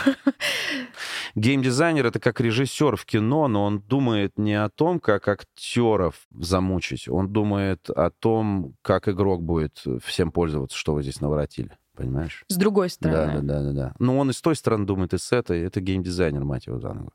Геймдизайнер— 1.35 2.07
это 2.07 2.21
как 2.21 2.41
режиссер 2.41 2.97
в 2.97 3.07
кино, 3.07 3.49
но 3.49 3.65
он 3.65 3.81
думает 3.81 4.39
не 4.39 4.55
о 4.55 4.69
том, 4.69 5.01
как 5.01 5.27
актеров 5.27 6.27
замучить. 6.31 7.09
Он 7.09 7.33
думает 7.33 7.89
о 7.89 8.11
том, 8.11 8.75
как 8.83 9.09
игрок 9.09 9.43
будет 9.43 9.83
всем 10.05 10.31
пользоваться, 10.31 10.77
что 10.77 10.93
вы 10.93 11.03
здесь 11.03 11.21
наворотили. 11.21 11.77
Понимаешь? 11.95 12.45
С 12.49 12.57
другой 12.57 12.91
стороны. 12.91 13.41
Да, 13.41 13.41
да, 13.41 13.41
да, 13.41 13.63
да, 13.63 13.73
да. 13.73 13.95
Но 13.99 14.19
он 14.19 14.31
и 14.31 14.33
с 14.33 14.41
той 14.41 14.57
стороны 14.57 14.85
думает, 14.85 15.15
и 15.15 15.19
с 15.19 15.33
этой. 15.33 15.63
Это 15.63 15.81
геймдизайнер, 15.81 16.45
мать 16.45 16.67
его 16.67 16.81
заново. 16.81 17.13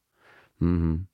Угу. 0.62 1.06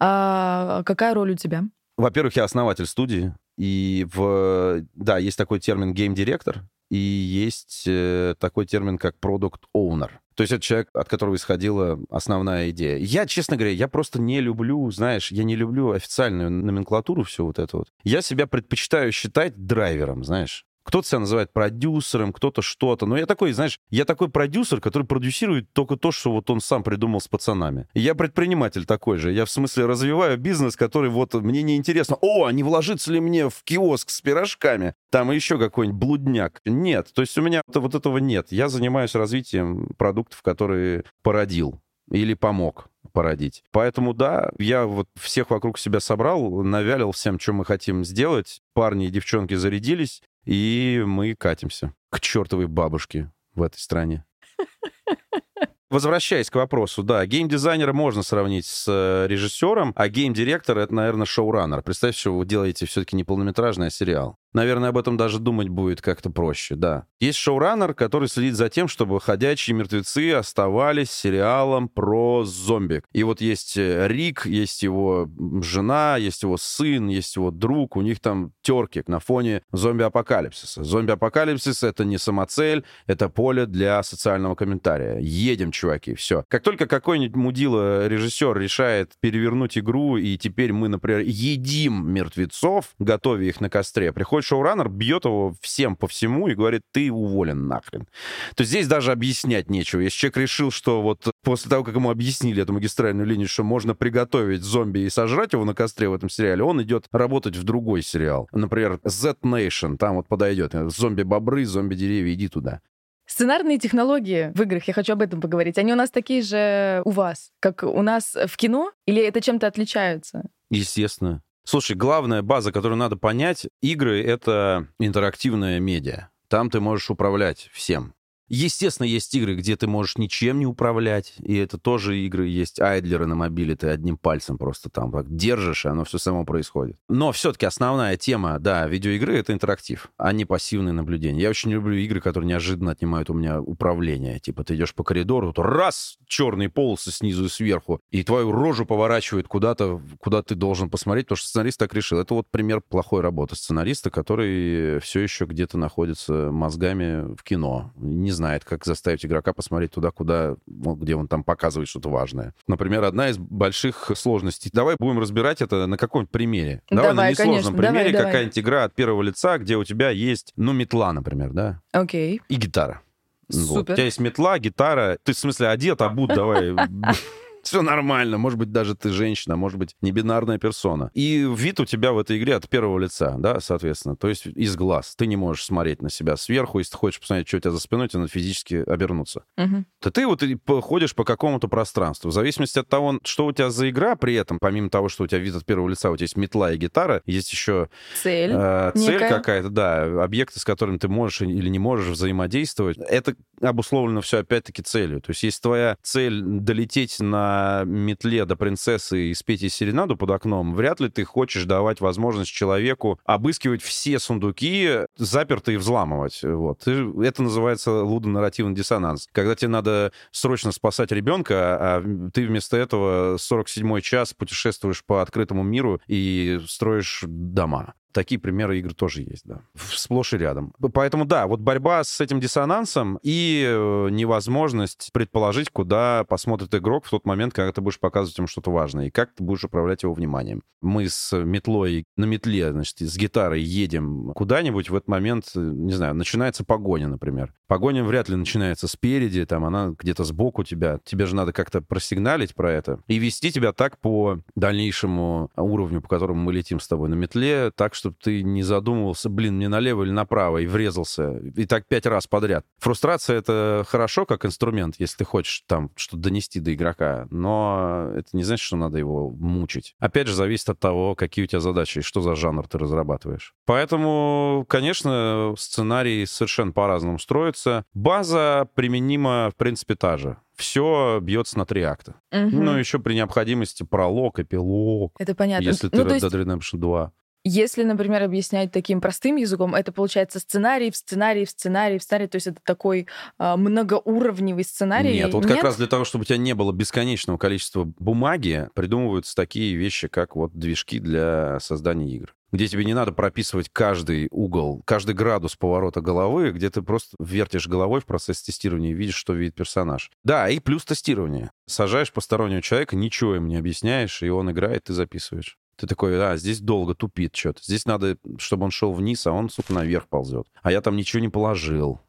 А 0.00 0.82
какая 0.84 1.14
роль 1.14 1.32
у 1.32 1.36
тебя? 1.36 1.64
Во-первых, 1.96 2.36
я 2.36 2.44
основатель 2.44 2.86
студии. 2.86 3.34
И 3.56 4.06
в... 4.12 4.84
Да, 4.94 5.16
есть 5.18 5.38
такой 5.38 5.60
термин 5.60 5.94
гейм-директор, 5.94 6.64
и 6.90 6.98
есть 6.98 7.84
э, 7.86 8.34
такой 8.38 8.66
термин, 8.66 8.98
как 8.98 9.18
продукт 9.18 9.64
owner. 9.74 10.10
То 10.34 10.42
есть 10.42 10.52
это 10.52 10.62
человек, 10.62 10.90
от 10.92 11.08
которого 11.08 11.34
исходила 11.34 11.98
основная 12.10 12.68
идея. 12.70 12.98
Я, 12.98 13.26
честно 13.26 13.56
говоря, 13.56 13.72
я 13.72 13.88
просто 13.88 14.20
не 14.20 14.42
люблю, 14.42 14.90
знаешь, 14.90 15.32
я 15.32 15.44
не 15.44 15.56
люблю 15.56 15.92
официальную 15.92 16.50
номенклатуру, 16.50 17.22
все 17.22 17.44
вот 17.46 17.58
это 17.58 17.78
вот. 17.78 17.88
Я 18.04 18.20
себя 18.20 18.46
предпочитаю 18.46 19.10
считать 19.12 19.56
драйвером, 19.56 20.22
знаешь. 20.24 20.66
Кто-то 20.86 21.08
себя 21.08 21.18
называет 21.18 21.52
продюсером, 21.52 22.32
кто-то 22.32 22.62
что-то. 22.62 23.06
Но 23.06 23.16
я 23.16 23.26
такой, 23.26 23.52
знаешь, 23.52 23.80
я 23.90 24.04
такой 24.04 24.28
продюсер, 24.28 24.80
который 24.80 25.02
продюсирует 25.02 25.72
только 25.72 25.96
то, 25.96 26.12
что 26.12 26.30
вот 26.30 26.48
он 26.48 26.60
сам 26.60 26.84
придумал 26.84 27.20
с 27.20 27.26
пацанами. 27.26 27.88
я 27.92 28.14
предприниматель 28.14 28.86
такой 28.86 29.18
же. 29.18 29.32
Я 29.32 29.44
в 29.46 29.50
смысле 29.50 29.86
развиваю 29.86 30.38
бизнес, 30.38 30.76
который 30.76 31.10
вот 31.10 31.34
мне 31.34 31.62
не 31.62 31.76
интересно. 31.76 32.16
О, 32.20 32.44
а 32.44 32.52
не 32.52 32.62
вложится 32.62 33.12
ли 33.12 33.18
мне 33.18 33.48
в 33.50 33.64
киоск 33.64 34.10
с 34.10 34.20
пирожками? 34.20 34.94
Там 35.10 35.32
еще 35.32 35.58
какой-нибудь 35.58 35.98
блудняк. 35.98 36.60
Нет. 36.64 37.08
То 37.12 37.22
есть 37.22 37.36
у 37.36 37.42
меня 37.42 37.62
вот 37.66 37.96
этого 37.96 38.18
нет. 38.18 38.46
Я 38.50 38.68
занимаюсь 38.68 39.16
развитием 39.16 39.88
продуктов, 39.98 40.42
которые 40.42 41.02
породил 41.22 41.80
или 42.10 42.34
помог 42.34 42.88
породить. 43.12 43.64
Поэтому, 43.72 44.14
да, 44.14 44.50
я 44.58 44.84
вот 44.84 45.08
всех 45.18 45.50
вокруг 45.50 45.78
себя 45.78 46.00
собрал, 46.00 46.62
навялил 46.62 47.12
всем, 47.12 47.40
что 47.40 47.52
мы 47.52 47.64
хотим 47.64 48.04
сделать. 48.04 48.60
Парни 48.74 49.06
и 49.06 49.10
девчонки 49.10 49.54
зарядились, 49.54 50.22
и 50.46 51.02
мы 51.04 51.34
катимся 51.34 51.92
к 52.10 52.20
чертовой 52.20 52.66
бабушке 52.66 53.30
в 53.54 53.62
этой 53.62 53.78
стране. 53.78 54.24
Возвращаясь 55.90 56.50
к 56.50 56.54
вопросу, 56.56 57.02
да, 57.02 57.24
геймдизайнера 57.26 57.92
можно 57.92 58.22
сравнить 58.22 58.66
с 58.66 58.86
э, 58.88 59.26
режиссером, 59.28 59.92
а 59.94 60.08
геймдиректор— 60.08 60.78
это, 60.78 60.92
наверное, 60.94 61.26
шоураннер. 61.26 61.82
Представьте, 61.82 62.20
что 62.20 62.36
вы 62.36 62.44
делаете 62.44 62.86
все-таки 62.86 63.14
не 63.14 63.22
полнометражный, 63.22 63.88
а 63.88 63.90
сериал. 63.90 64.36
Наверное, 64.52 64.90
об 64.90 64.98
этом 64.98 65.16
даже 65.16 65.38
думать 65.38 65.68
будет 65.68 66.00
как-то 66.00 66.30
проще, 66.30 66.76
да. 66.76 67.06
Есть 67.20 67.38
шоураннер, 67.38 67.94
который 67.94 68.28
следит 68.28 68.54
за 68.54 68.68
тем, 68.68 68.88
чтобы 68.88 69.20
«Ходячие 69.20 69.76
мертвецы» 69.76 70.32
оставались 70.32 71.10
сериалом 71.10 71.88
про 71.88 72.44
зомби. 72.44 73.02
И 73.12 73.22
вот 73.22 73.40
есть 73.40 73.76
э, 73.76 74.06
Рик, 74.08 74.46
есть 74.46 74.82
его 74.82 75.28
жена, 75.62 76.16
есть 76.16 76.42
его 76.42 76.56
сын, 76.56 77.08
есть 77.08 77.36
его 77.36 77.50
друг, 77.50 77.96
у 77.96 78.02
них 78.02 78.20
там 78.20 78.52
терки 78.62 79.02
на 79.06 79.20
фоне 79.20 79.62
зомби-апокалипсиса. 79.72 80.84
Зомби-апокалипсис— 80.84 81.82
это 81.82 82.04
не 82.04 82.18
самоцель, 82.18 82.84
это 83.06 83.28
поле 83.28 83.66
для 83.66 84.02
социального 84.02 84.54
комментария. 84.54 85.18
Едем, 85.18 85.70
чуваки, 85.70 86.14
все. 86.14 86.44
Как 86.48 86.62
только 86.62 86.86
какой-нибудь 86.86 87.36
мудила 87.36 88.06
режиссер 88.06 88.56
решает 88.58 89.12
перевернуть 89.20 89.76
игру, 89.78 90.16
и 90.16 90.36
теперь 90.38 90.72
мы, 90.72 90.88
например, 90.88 91.20
едим 91.20 92.10
мертвецов, 92.10 92.90
готовя 92.98 93.44
их 93.44 93.60
на 93.60 93.68
костре, 93.68 94.12
приходит 94.12 94.35
шоураннер, 94.42 94.88
бьет 94.88 95.24
его 95.24 95.54
всем 95.60 95.96
по 95.96 96.06
всему 96.06 96.48
и 96.48 96.54
говорит, 96.54 96.82
ты 96.92 97.10
уволен 97.10 97.68
нахрен. 97.68 98.06
То 98.54 98.62
есть 98.62 98.70
здесь 98.70 98.86
даже 98.86 99.12
объяснять 99.12 99.70
нечего. 99.70 100.00
Если 100.00 100.18
человек 100.18 100.36
решил, 100.38 100.70
что 100.70 101.02
вот 101.02 101.30
после 101.42 101.70
того, 101.70 101.84
как 101.84 101.94
ему 101.94 102.10
объяснили 102.10 102.62
эту 102.62 102.72
магистральную 102.72 103.26
линию, 103.26 103.48
что 103.48 103.62
можно 103.62 103.94
приготовить 103.94 104.62
зомби 104.62 105.00
и 105.00 105.10
сожрать 105.10 105.52
его 105.52 105.64
на 105.64 105.74
костре 105.74 106.08
в 106.08 106.14
этом 106.14 106.28
сериале, 106.28 106.62
он 106.62 106.82
идет 106.82 107.06
работать 107.12 107.56
в 107.56 107.62
другой 107.64 108.02
сериал. 108.02 108.48
Например, 108.52 109.00
Z 109.04 109.36
Nation, 109.42 109.96
там 109.96 110.16
вот 110.16 110.28
подойдет. 110.28 110.72
Зомби-бобры, 110.72 111.64
зомби-деревья, 111.64 112.34
иди 112.34 112.48
туда. 112.48 112.80
Сценарные 113.28 113.78
технологии 113.78 114.52
в 114.54 114.62
играх, 114.62 114.84
я 114.84 114.94
хочу 114.94 115.12
об 115.12 115.20
этом 115.20 115.40
поговорить, 115.40 115.78
они 115.78 115.92
у 115.92 115.96
нас 115.96 116.10
такие 116.12 116.42
же 116.42 117.02
у 117.04 117.10
вас, 117.10 117.50
как 117.60 117.82
у 117.82 118.02
нас 118.02 118.36
в 118.46 118.56
кино, 118.56 118.92
или 119.04 119.20
это 119.20 119.40
чем-то 119.40 119.66
отличаются? 119.66 120.44
Естественно. 120.70 121.42
Слушай, 121.68 121.96
главная 121.96 122.42
база, 122.42 122.70
которую 122.70 122.96
надо 122.96 123.16
понять, 123.16 123.66
игры— 123.82 124.22
это 124.24 124.86
интерактивная 125.00 125.80
медиа. 125.80 126.28
Там 126.46 126.70
ты 126.70 126.78
можешь 126.78 127.10
управлять 127.10 127.70
всем. 127.72 128.14
Естественно, 128.48 129.06
есть 129.06 129.34
игры, 129.34 129.56
где 129.56 129.76
ты 129.76 129.86
можешь 129.86 130.18
ничем 130.18 130.58
не 130.58 130.66
управлять, 130.66 131.34
и 131.42 131.56
это 131.56 131.78
тоже 131.78 132.18
игры. 132.18 132.46
Есть 132.46 132.80
айдлеры 132.80 133.26
на 133.26 133.34
мобиле, 133.34 133.74
ты 133.74 133.88
одним 133.88 134.16
пальцем 134.16 134.56
просто 134.56 134.88
там 134.88 135.10
так 135.10 135.34
держишь, 135.34 135.84
и 135.84 135.88
оно 135.88 136.04
все 136.04 136.18
само 136.18 136.44
происходит. 136.44 136.96
Но 137.08 137.32
все-таки 137.32 137.66
основная 137.66 138.16
тема, 138.16 138.58
да, 138.58 138.86
видеоигры— 138.86 139.36
это 139.38 139.52
интерактив, 139.52 140.10
а 140.16 140.32
не 140.32 140.44
пассивное 140.44 140.92
наблюдение. 140.92 141.42
Я 141.42 141.50
очень 141.50 141.72
люблю 141.72 141.96
игры, 141.96 142.20
которые 142.20 142.48
неожиданно 142.48 142.92
отнимают 142.92 143.30
у 143.30 143.34
меня 143.34 143.60
управление. 143.60 144.38
Типа 144.38 144.62
ты 144.62 144.76
идешь 144.76 144.94
по 144.94 145.02
коридору, 145.02 145.52
то 145.52 145.62
раз, 145.62 146.18
черные 146.26 146.68
полосы 146.68 147.10
снизу 147.10 147.46
и 147.46 147.48
сверху, 147.48 148.00
и 148.10 148.22
твою 148.22 148.52
рожу 148.52 148.86
поворачивает 148.86 149.48
куда-то, 149.48 150.00
куда 150.20 150.42
ты 150.42 150.54
должен 150.54 150.88
посмотреть, 150.88 151.26
потому 151.26 151.38
что 151.38 151.48
сценарист 151.48 151.78
так 151.78 151.94
решил. 151.94 152.20
Это 152.20 152.34
вот 152.34 152.46
пример 152.50 152.80
плохой 152.80 153.22
работы 153.22 153.56
сценариста, 153.56 154.10
который 154.10 155.00
все 155.00 155.20
еще 155.20 155.46
где-то 155.46 155.78
находится 155.78 156.50
мозгами 156.52 157.34
в 157.34 157.42
кино. 157.42 157.92
Не 157.96 158.35
знает, 158.36 158.64
как 158.64 158.84
заставить 158.84 159.24
игрока 159.26 159.52
посмотреть 159.52 159.92
туда, 159.92 160.10
куда, 160.10 160.56
ну, 160.66 160.94
где 160.94 161.16
он 161.16 161.26
там 161.26 161.42
показывает 161.42 161.88
что-то 161.88 162.08
важное. 162.08 162.54
Например, 162.68 163.02
одна 163.04 163.30
из 163.30 163.38
больших 163.38 164.12
сложностей. 164.14 164.70
Давай 164.72 164.96
будем 164.98 165.18
разбирать 165.18 165.60
это 165.62 165.86
на 165.86 165.96
каком-нибудь 165.96 166.30
примере. 166.30 166.82
Давай, 166.90 167.10
давай 167.10 167.14
на 167.14 167.30
несложном 167.30 167.76
конечно. 167.76 167.92
примере 167.92 168.12
какая-нибудь 168.16 168.58
игра 168.58 168.84
от 168.84 168.94
первого 168.94 169.22
лица, 169.22 169.58
где 169.58 169.76
у 169.76 169.84
тебя 169.84 170.10
есть, 170.10 170.52
ну, 170.56 170.72
метла, 170.72 171.12
например, 171.12 171.52
да? 171.52 171.82
Окей. 171.92 172.40
И 172.48 172.54
гитара. 172.54 173.02
Супер. 173.50 173.68
Вот. 173.68 173.90
У 173.90 173.94
тебя 173.94 174.04
есть 174.04 174.20
метла, 174.20 174.58
гитара. 174.58 175.18
Ты, 175.22 175.32
в 175.32 175.38
смысле, 175.38 175.68
одет, 175.68 176.00
обут, 176.02 176.34
давай 176.34 176.74
все 177.66 177.82
нормально. 177.82 178.38
Может 178.38 178.58
быть, 178.58 178.70
даже 178.70 178.94
ты 178.94 179.10
женщина, 179.10 179.56
может 179.56 179.78
быть, 179.78 179.96
не 180.00 180.12
бинарная 180.12 180.58
персона. 180.58 181.10
И 181.14 181.38
вид 181.38 181.80
у 181.80 181.84
тебя 181.84 182.12
в 182.12 182.18
этой 182.18 182.38
игре 182.38 182.54
от 182.54 182.68
первого 182.68 182.98
лица, 182.98 183.34
да, 183.38 183.60
соответственно. 183.60 184.16
То 184.16 184.28
есть 184.28 184.46
из 184.46 184.76
глаз. 184.76 185.14
Ты 185.16 185.26
не 185.26 185.36
можешь 185.36 185.64
смотреть 185.64 186.00
на 186.00 186.08
себя 186.08 186.36
сверху. 186.36 186.78
Если 186.78 186.92
ты 186.92 186.98
хочешь 186.98 187.20
посмотреть, 187.20 187.48
что 187.48 187.56
у 187.56 187.60
тебя 187.60 187.70
за 187.72 187.80
спиной, 187.80 188.08
тебе 188.08 188.20
надо 188.20 188.30
физически 188.30 188.76
обернуться. 188.86 189.44
Угу. 189.56 189.84
То 190.00 190.10
ты 190.10 190.26
вот 190.26 190.42
ходишь 190.82 191.14
по 191.14 191.24
какому-то 191.24 191.68
пространству. 191.68 192.30
В 192.30 192.32
зависимости 192.32 192.78
от 192.78 192.88
того, 192.88 193.18
что 193.24 193.46
у 193.46 193.52
тебя 193.52 193.70
за 193.70 193.90
игра 193.90 194.14
при 194.14 194.34
этом, 194.34 194.58
помимо 194.60 194.88
того, 194.88 195.08
что 195.08 195.24
у 195.24 195.26
тебя 195.26 195.40
вид 195.40 195.56
от 195.56 195.64
первого 195.64 195.88
лица, 195.88 196.10
у 196.10 196.16
тебя 196.16 196.24
есть 196.24 196.36
метла 196.36 196.72
и 196.72 196.76
гитара, 196.76 197.22
есть 197.26 197.50
еще 197.52 197.88
цель, 198.22 198.52
э, 198.54 198.92
цель 198.94 199.18
какая-то, 199.18 199.70
да, 199.70 200.22
объекты, 200.22 200.60
с 200.60 200.64
которыми 200.64 200.98
ты 200.98 201.08
можешь 201.08 201.42
или 201.42 201.68
не 201.68 201.78
можешь 201.78 202.08
взаимодействовать. 202.08 202.98
Это 202.98 203.34
обусловлено 203.60 204.20
все 204.20 204.38
опять-таки 204.38 204.82
целью. 204.82 205.20
То 205.20 205.30
есть 205.30 205.42
если 205.42 205.60
твоя 205.60 205.96
цель 206.02 206.42
долететь 206.42 207.18
на 207.20 207.55
метле 207.86 208.44
до 208.44 208.56
принцессы 208.56 209.30
и 209.30 209.34
спеть 209.34 209.62
ей 209.62 209.70
серенаду 209.70 210.16
под 210.16 210.30
окном, 210.30 210.74
вряд 210.74 211.00
ли 211.00 211.08
ты 211.08 211.24
хочешь 211.24 211.64
давать 211.64 212.00
возможность 212.00 212.50
человеку 212.50 213.18
обыскивать 213.24 213.82
все 213.82 214.18
сундуки, 214.18 215.00
запертые, 215.16 215.78
взламывать. 215.78 216.40
Вот. 216.42 216.86
Это 216.86 217.42
называется 217.42 218.02
лудонарративный 218.02 218.74
диссонанс. 218.74 219.28
Когда 219.32 219.54
тебе 219.54 219.68
надо 219.68 220.12
срочно 220.30 220.72
спасать 220.72 221.12
ребенка, 221.12 221.54
а 221.78 222.30
ты 222.32 222.46
вместо 222.46 222.76
этого 222.76 223.36
47-й 223.36 224.02
час 224.02 224.34
путешествуешь 224.34 225.04
по 225.04 225.22
открытому 225.22 225.62
миру 225.62 226.00
и 226.06 226.60
строишь 226.66 227.22
дома. 227.26 227.94
Такие 228.16 228.38
примеры 228.40 228.78
игр 228.78 228.94
тоже 228.94 229.20
есть, 229.20 229.42
да. 229.44 229.60
Сплошь 229.74 230.32
и 230.32 230.38
рядом. 230.38 230.72
Поэтому, 230.94 231.26
да, 231.26 231.46
вот 231.46 231.60
борьба 231.60 232.02
с 232.02 232.18
этим 232.18 232.40
диссонансом 232.40 233.18
и 233.22 233.62
э, 233.68 234.08
невозможность 234.10 235.10
предположить, 235.12 235.68
куда 235.68 236.24
посмотрит 236.24 236.74
игрок 236.74 237.04
в 237.04 237.10
тот 237.10 237.26
момент, 237.26 237.52
когда 237.52 237.72
ты 237.72 237.82
будешь 237.82 238.00
показывать 238.00 238.38
ему 238.38 238.46
что-то 238.46 238.70
важное, 238.70 239.08
и 239.08 239.10
как 239.10 239.34
ты 239.34 239.44
будешь 239.44 239.64
управлять 239.64 240.02
его 240.02 240.14
вниманием. 240.14 240.62
Мы 240.80 241.10
с 241.10 241.36
метлой 241.36 242.04
на 242.16 242.24
метле, 242.24 242.72
значит, 242.72 243.00
с 243.00 243.18
гитарой 243.18 243.60
едем 243.60 244.32
куда-нибудь, 244.34 244.88
в 244.88 244.94
этот 244.94 245.08
момент, 245.08 245.50
э, 245.54 245.60
не 245.60 245.92
знаю, 245.92 246.14
начинается 246.14 246.64
погоня, 246.64 247.08
например. 247.08 247.52
Погоня 247.66 248.02
вряд 248.02 248.30
ли 248.30 248.36
начинается 248.36 248.88
спереди, 248.88 249.44
там 249.44 249.66
она 249.66 249.94
где-то 249.98 250.24
сбоку 250.24 250.64
тебя. 250.64 251.00
Тебе 251.04 251.26
же 251.26 251.36
надо 251.36 251.52
как-то 251.52 251.82
просигналить 251.82 252.54
про 252.54 252.72
это 252.72 253.00
и 253.08 253.18
вести 253.18 253.52
тебя 253.52 253.74
так 253.74 253.98
по 253.98 254.38
дальнейшему 254.54 255.50
уровню, 255.54 256.00
по 256.00 256.08
которому 256.08 256.40
мы 256.40 256.54
летим 256.54 256.80
с 256.80 256.88
тобой 256.88 257.10
на 257.10 257.14
метле, 257.14 257.72
так, 257.74 257.94
что 257.94 258.05
чтобы 258.06 258.16
ты 258.22 258.42
не 258.42 258.62
задумывался, 258.62 259.28
блин, 259.28 259.56
мне 259.56 259.68
налево 259.68 260.04
или 260.04 260.12
направо, 260.12 260.58
и 260.58 260.66
врезался. 260.66 261.38
И 261.56 261.66
так 261.66 261.86
пять 261.86 262.06
раз 262.06 262.26
подряд. 262.26 262.64
Фрустрация— 262.78 263.36
это 263.38 263.84
хорошо 263.88 264.26
как 264.26 264.44
инструмент, 264.44 264.96
если 264.98 265.18
ты 265.18 265.24
хочешь 265.24 265.64
там 265.66 265.90
что-то 265.96 266.22
донести 266.22 266.60
до 266.60 266.72
игрока, 266.72 267.26
но 267.30 268.10
это 268.14 268.28
не 268.32 268.44
значит, 268.44 268.64
что 268.64 268.76
надо 268.76 268.98
его 268.98 269.30
мучить. 269.30 269.94
Опять 269.98 270.28
же, 270.28 270.34
зависит 270.34 270.68
от 270.68 270.78
того, 270.78 271.14
какие 271.14 271.44
у 271.44 271.48
тебя 271.48 271.60
задачи 271.60 271.98
и 271.98 272.02
что 272.02 272.20
за 272.20 272.36
жанр 272.36 272.68
ты 272.68 272.78
разрабатываешь. 272.78 273.54
Поэтому, 273.64 274.64
конечно, 274.68 275.54
сценарий 275.58 276.26
совершенно 276.26 276.72
по-разному 276.72 277.18
строится. 277.18 277.84
База 277.94 278.68
применима, 278.74 279.50
в 279.52 279.56
принципе, 279.56 279.96
та 279.96 280.16
же 280.16 280.36
все 280.56 281.20
бьется 281.22 281.58
на 281.58 281.66
три 281.66 281.82
акта. 281.82 282.14
Угу. 282.32 282.50
Ну, 282.50 282.76
еще 282.76 282.98
при 282.98 283.14
необходимости 283.14 283.82
пролог, 283.82 284.38
эпилог. 284.38 285.12
Это 285.18 285.34
понятно. 285.34 285.64
Если 285.64 285.88
ну, 285.92 286.04
ты 286.04 286.14
Red 286.14 286.20
Dead 286.20 286.44
Redemption 286.44 286.78
2. 286.78 287.12
Если, 287.48 287.84
например, 287.84 288.24
объяснять 288.24 288.72
таким 288.72 289.00
простым 289.00 289.36
языком, 289.36 289.76
это 289.76 289.92
получается 289.92 290.40
сценарий 290.40 290.90
в 290.90 290.96
сценарий 290.96 291.44
в 291.44 291.50
сценарий 291.50 291.96
в 291.96 292.02
сценарий, 292.02 292.26
то 292.26 292.34
есть 292.34 292.48
это 292.48 292.58
такой 292.64 293.06
э, 293.38 293.56
многоуровневый 293.56 294.64
сценарий. 294.64 295.14
Нет, 295.14 295.32
вот 295.32 295.44
Нет? 295.44 295.54
как 295.54 295.62
раз 295.62 295.76
для 295.76 295.86
того, 295.86 296.04
чтобы 296.04 296.22
у 296.22 296.24
тебя 296.24 296.38
не 296.38 296.56
было 296.56 296.72
бесконечного 296.72 297.38
количества 297.38 297.84
бумаги, 298.00 298.68
придумываются 298.74 299.36
такие 299.36 299.76
вещи, 299.76 300.08
как 300.08 300.34
вот 300.34 300.58
движки 300.58 300.98
для 300.98 301.60
создания 301.60 302.10
игр 302.16 302.34
где 302.52 302.68
тебе 302.68 302.84
не 302.84 302.94
надо 302.94 303.12
прописывать 303.12 303.68
каждый 303.70 304.28
угол, 304.30 304.80
каждый 304.86 305.14
градус 305.14 305.56
поворота 305.56 306.00
головы, 306.00 306.52
где 306.52 306.70
ты 306.70 306.80
просто 306.80 307.14
вертишь 307.18 307.66
головой 307.66 308.00
в 308.00 308.06
процессе 308.06 308.46
тестирования 308.46 308.92
и 308.92 308.94
видишь, 308.94 309.16
что 309.16 309.34
видит 309.34 309.56
персонаж. 309.56 310.10
Да, 310.24 310.48
и 310.48 310.58
плюс 310.60 310.84
тестирование. 310.84 311.50
Сажаешь 311.66 312.12
постороннего 312.12 312.62
человека, 312.62 312.96
ничего 312.96 313.36
им 313.36 313.48
не 313.48 313.56
объясняешь, 313.56 314.22
и 314.22 314.30
он 314.30 314.50
играет, 314.52 314.84
ты 314.84 314.94
записываешь. 314.94 315.58
Ты 315.76 315.86
такой, 315.86 316.18
а, 316.22 316.36
здесь 316.36 316.60
долго 316.60 316.94
тупит 316.94 317.36
что-то. 317.36 317.62
Здесь 317.62 317.84
надо, 317.84 318.16
чтобы 318.38 318.64
он 318.64 318.70
шел 318.70 318.92
вниз, 318.92 319.26
а 319.26 319.32
он, 319.32 319.50
сука, 319.50 319.72
наверх 319.74 320.08
ползет. 320.08 320.46
А 320.62 320.72
я 320.72 320.80
там 320.80 320.96
ничего 320.96 321.20
не 321.20 321.28
положил. 321.28 322.00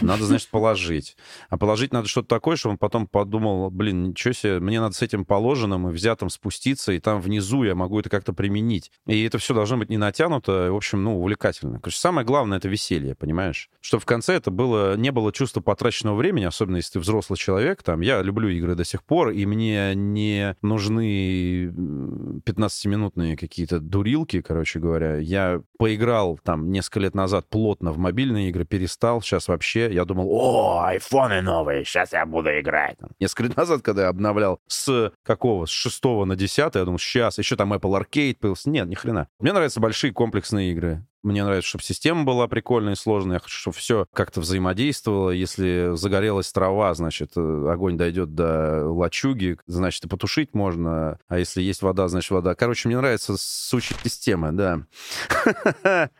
Надо, 0.00 0.24
значит, 0.24 0.48
положить. 0.48 1.16
А 1.48 1.58
положить 1.58 1.92
надо 1.92 2.08
что-то 2.08 2.28
такое, 2.28 2.56
чтобы 2.56 2.72
он 2.72 2.78
потом 2.78 3.06
подумал, 3.06 3.70
блин, 3.70 4.10
ничего 4.10 4.32
себе, 4.32 4.60
мне 4.60 4.80
надо 4.80 4.94
с 4.94 5.02
этим 5.02 5.24
положенным 5.24 5.88
и 5.88 5.92
взятым 5.92 6.30
спуститься, 6.30 6.92
и 6.92 7.00
там 7.00 7.20
внизу 7.20 7.64
я 7.64 7.74
могу 7.74 8.00
это 8.00 8.08
как-то 8.08 8.32
применить. 8.32 8.90
И 9.06 9.22
это 9.24 9.38
все 9.38 9.54
должно 9.54 9.76
быть 9.76 9.90
не 9.90 9.98
натянуто, 9.98 10.72
в 10.72 10.76
общем, 10.76 11.02
ну, 11.04 11.20
увлекательно. 11.20 11.80
Короче, 11.80 11.98
самое 11.98 12.26
главное— 12.26 12.58
это 12.58 12.68
веселье, 12.68 13.14
понимаешь? 13.14 13.68
Чтобы 13.80 14.02
в 14.02 14.06
конце 14.06 14.34
это 14.34 14.50
было, 14.50 14.96
не 14.96 15.12
было 15.12 15.32
чувства 15.32 15.60
потраченного 15.60 16.16
времени, 16.16 16.44
особенно 16.44 16.76
если 16.76 16.94
ты 16.94 17.00
взрослый 17.00 17.36
человек. 17.36 17.82
Там, 17.82 18.00
я 18.00 18.22
люблю 18.22 18.48
игры 18.48 18.74
до 18.74 18.84
сих 18.84 19.04
пор, 19.04 19.30
и 19.30 19.46
мне 19.46 19.94
не 19.94 20.56
нужны 20.62 21.66
15-минутные 21.66 23.36
какие-то 23.36 23.80
дурилки, 23.80 24.40
короче 24.40 24.78
говоря. 24.78 25.16
Я 25.16 25.62
поиграл 25.78 26.38
там 26.42 26.70
несколько 26.70 27.00
лет 27.00 27.14
назад 27.14 27.48
плотно 27.48 27.92
в 27.92 27.98
мобильные 27.98 28.48
игры, 28.50 28.64
перестал, 28.64 29.22
сейчас 29.22 29.48
вообще 29.48 29.59
вообще, 29.60 29.92
я 29.92 30.06
думал, 30.06 30.28
о, 30.30 30.84
айфоны 30.86 31.42
новые, 31.42 31.84
сейчас 31.84 32.14
я 32.14 32.24
буду 32.24 32.48
играть. 32.58 32.96
Несколько 33.20 33.54
назад, 33.60 33.82
когда 33.82 34.04
я 34.04 34.08
обновлял 34.08 34.58
с 34.66 35.12
какого, 35.22 35.66
с 35.66 35.70
шестого 35.70 36.24
на 36.24 36.34
десятый, 36.34 36.80
я 36.80 36.86
думал, 36.86 36.98
сейчас, 36.98 37.36
еще 37.36 37.56
там 37.56 37.74
Apple 37.74 38.00
Arcade 38.00 38.36
появился. 38.40 38.70
Нет, 38.70 38.88
ни 38.88 38.94
хрена. 38.94 39.28
Мне 39.38 39.52
нравятся 39.52 39.78
большие 39.80 40.14
комплексные 40.14 40.72
игры. 40.72 41.04
Мне 41.22 41.44
нравится, 41.44 41.68
чтобы 41.68 41.84
система 41.84 42.24
была 42.24 42.48
прикольная 42.48 42.94
и 42.94 42.96
сложная. 42.96 43.34
Я 43.34 43.40
хочу, 43.40 43.58
чтобы 43.58 43.76
все 43.76 44.06
как-то 44.14 44.40
взаимодействовало. 44.40 45.30
Если 45.30 45.90
загорелась 45.94 46.50
трава, 46.50 46.94
значит, 46.94 47.32
э, 47.36 47.66
огонь 47.70 47.98
дойдет 47.98 48.34
до 48.34 48.86
лачуги, 48.90 49.58
значит, 49.66 50.06
и 50.06 50.08
потушить 50.08 50.54
можно. 50.54 51.18
А 51.28 51.38
если 51.38 51.60
есть 51.60 51.82
вода, 51.82 52.08
значит, 52.08 52.30
вода. 52.30 52.54
Короче, 52.54 52.88
мне 52.88 52.96
нравится 52.96 53.34
сучья 53.36 53.96
система, 54.02 54.52
да. 54.52 54.86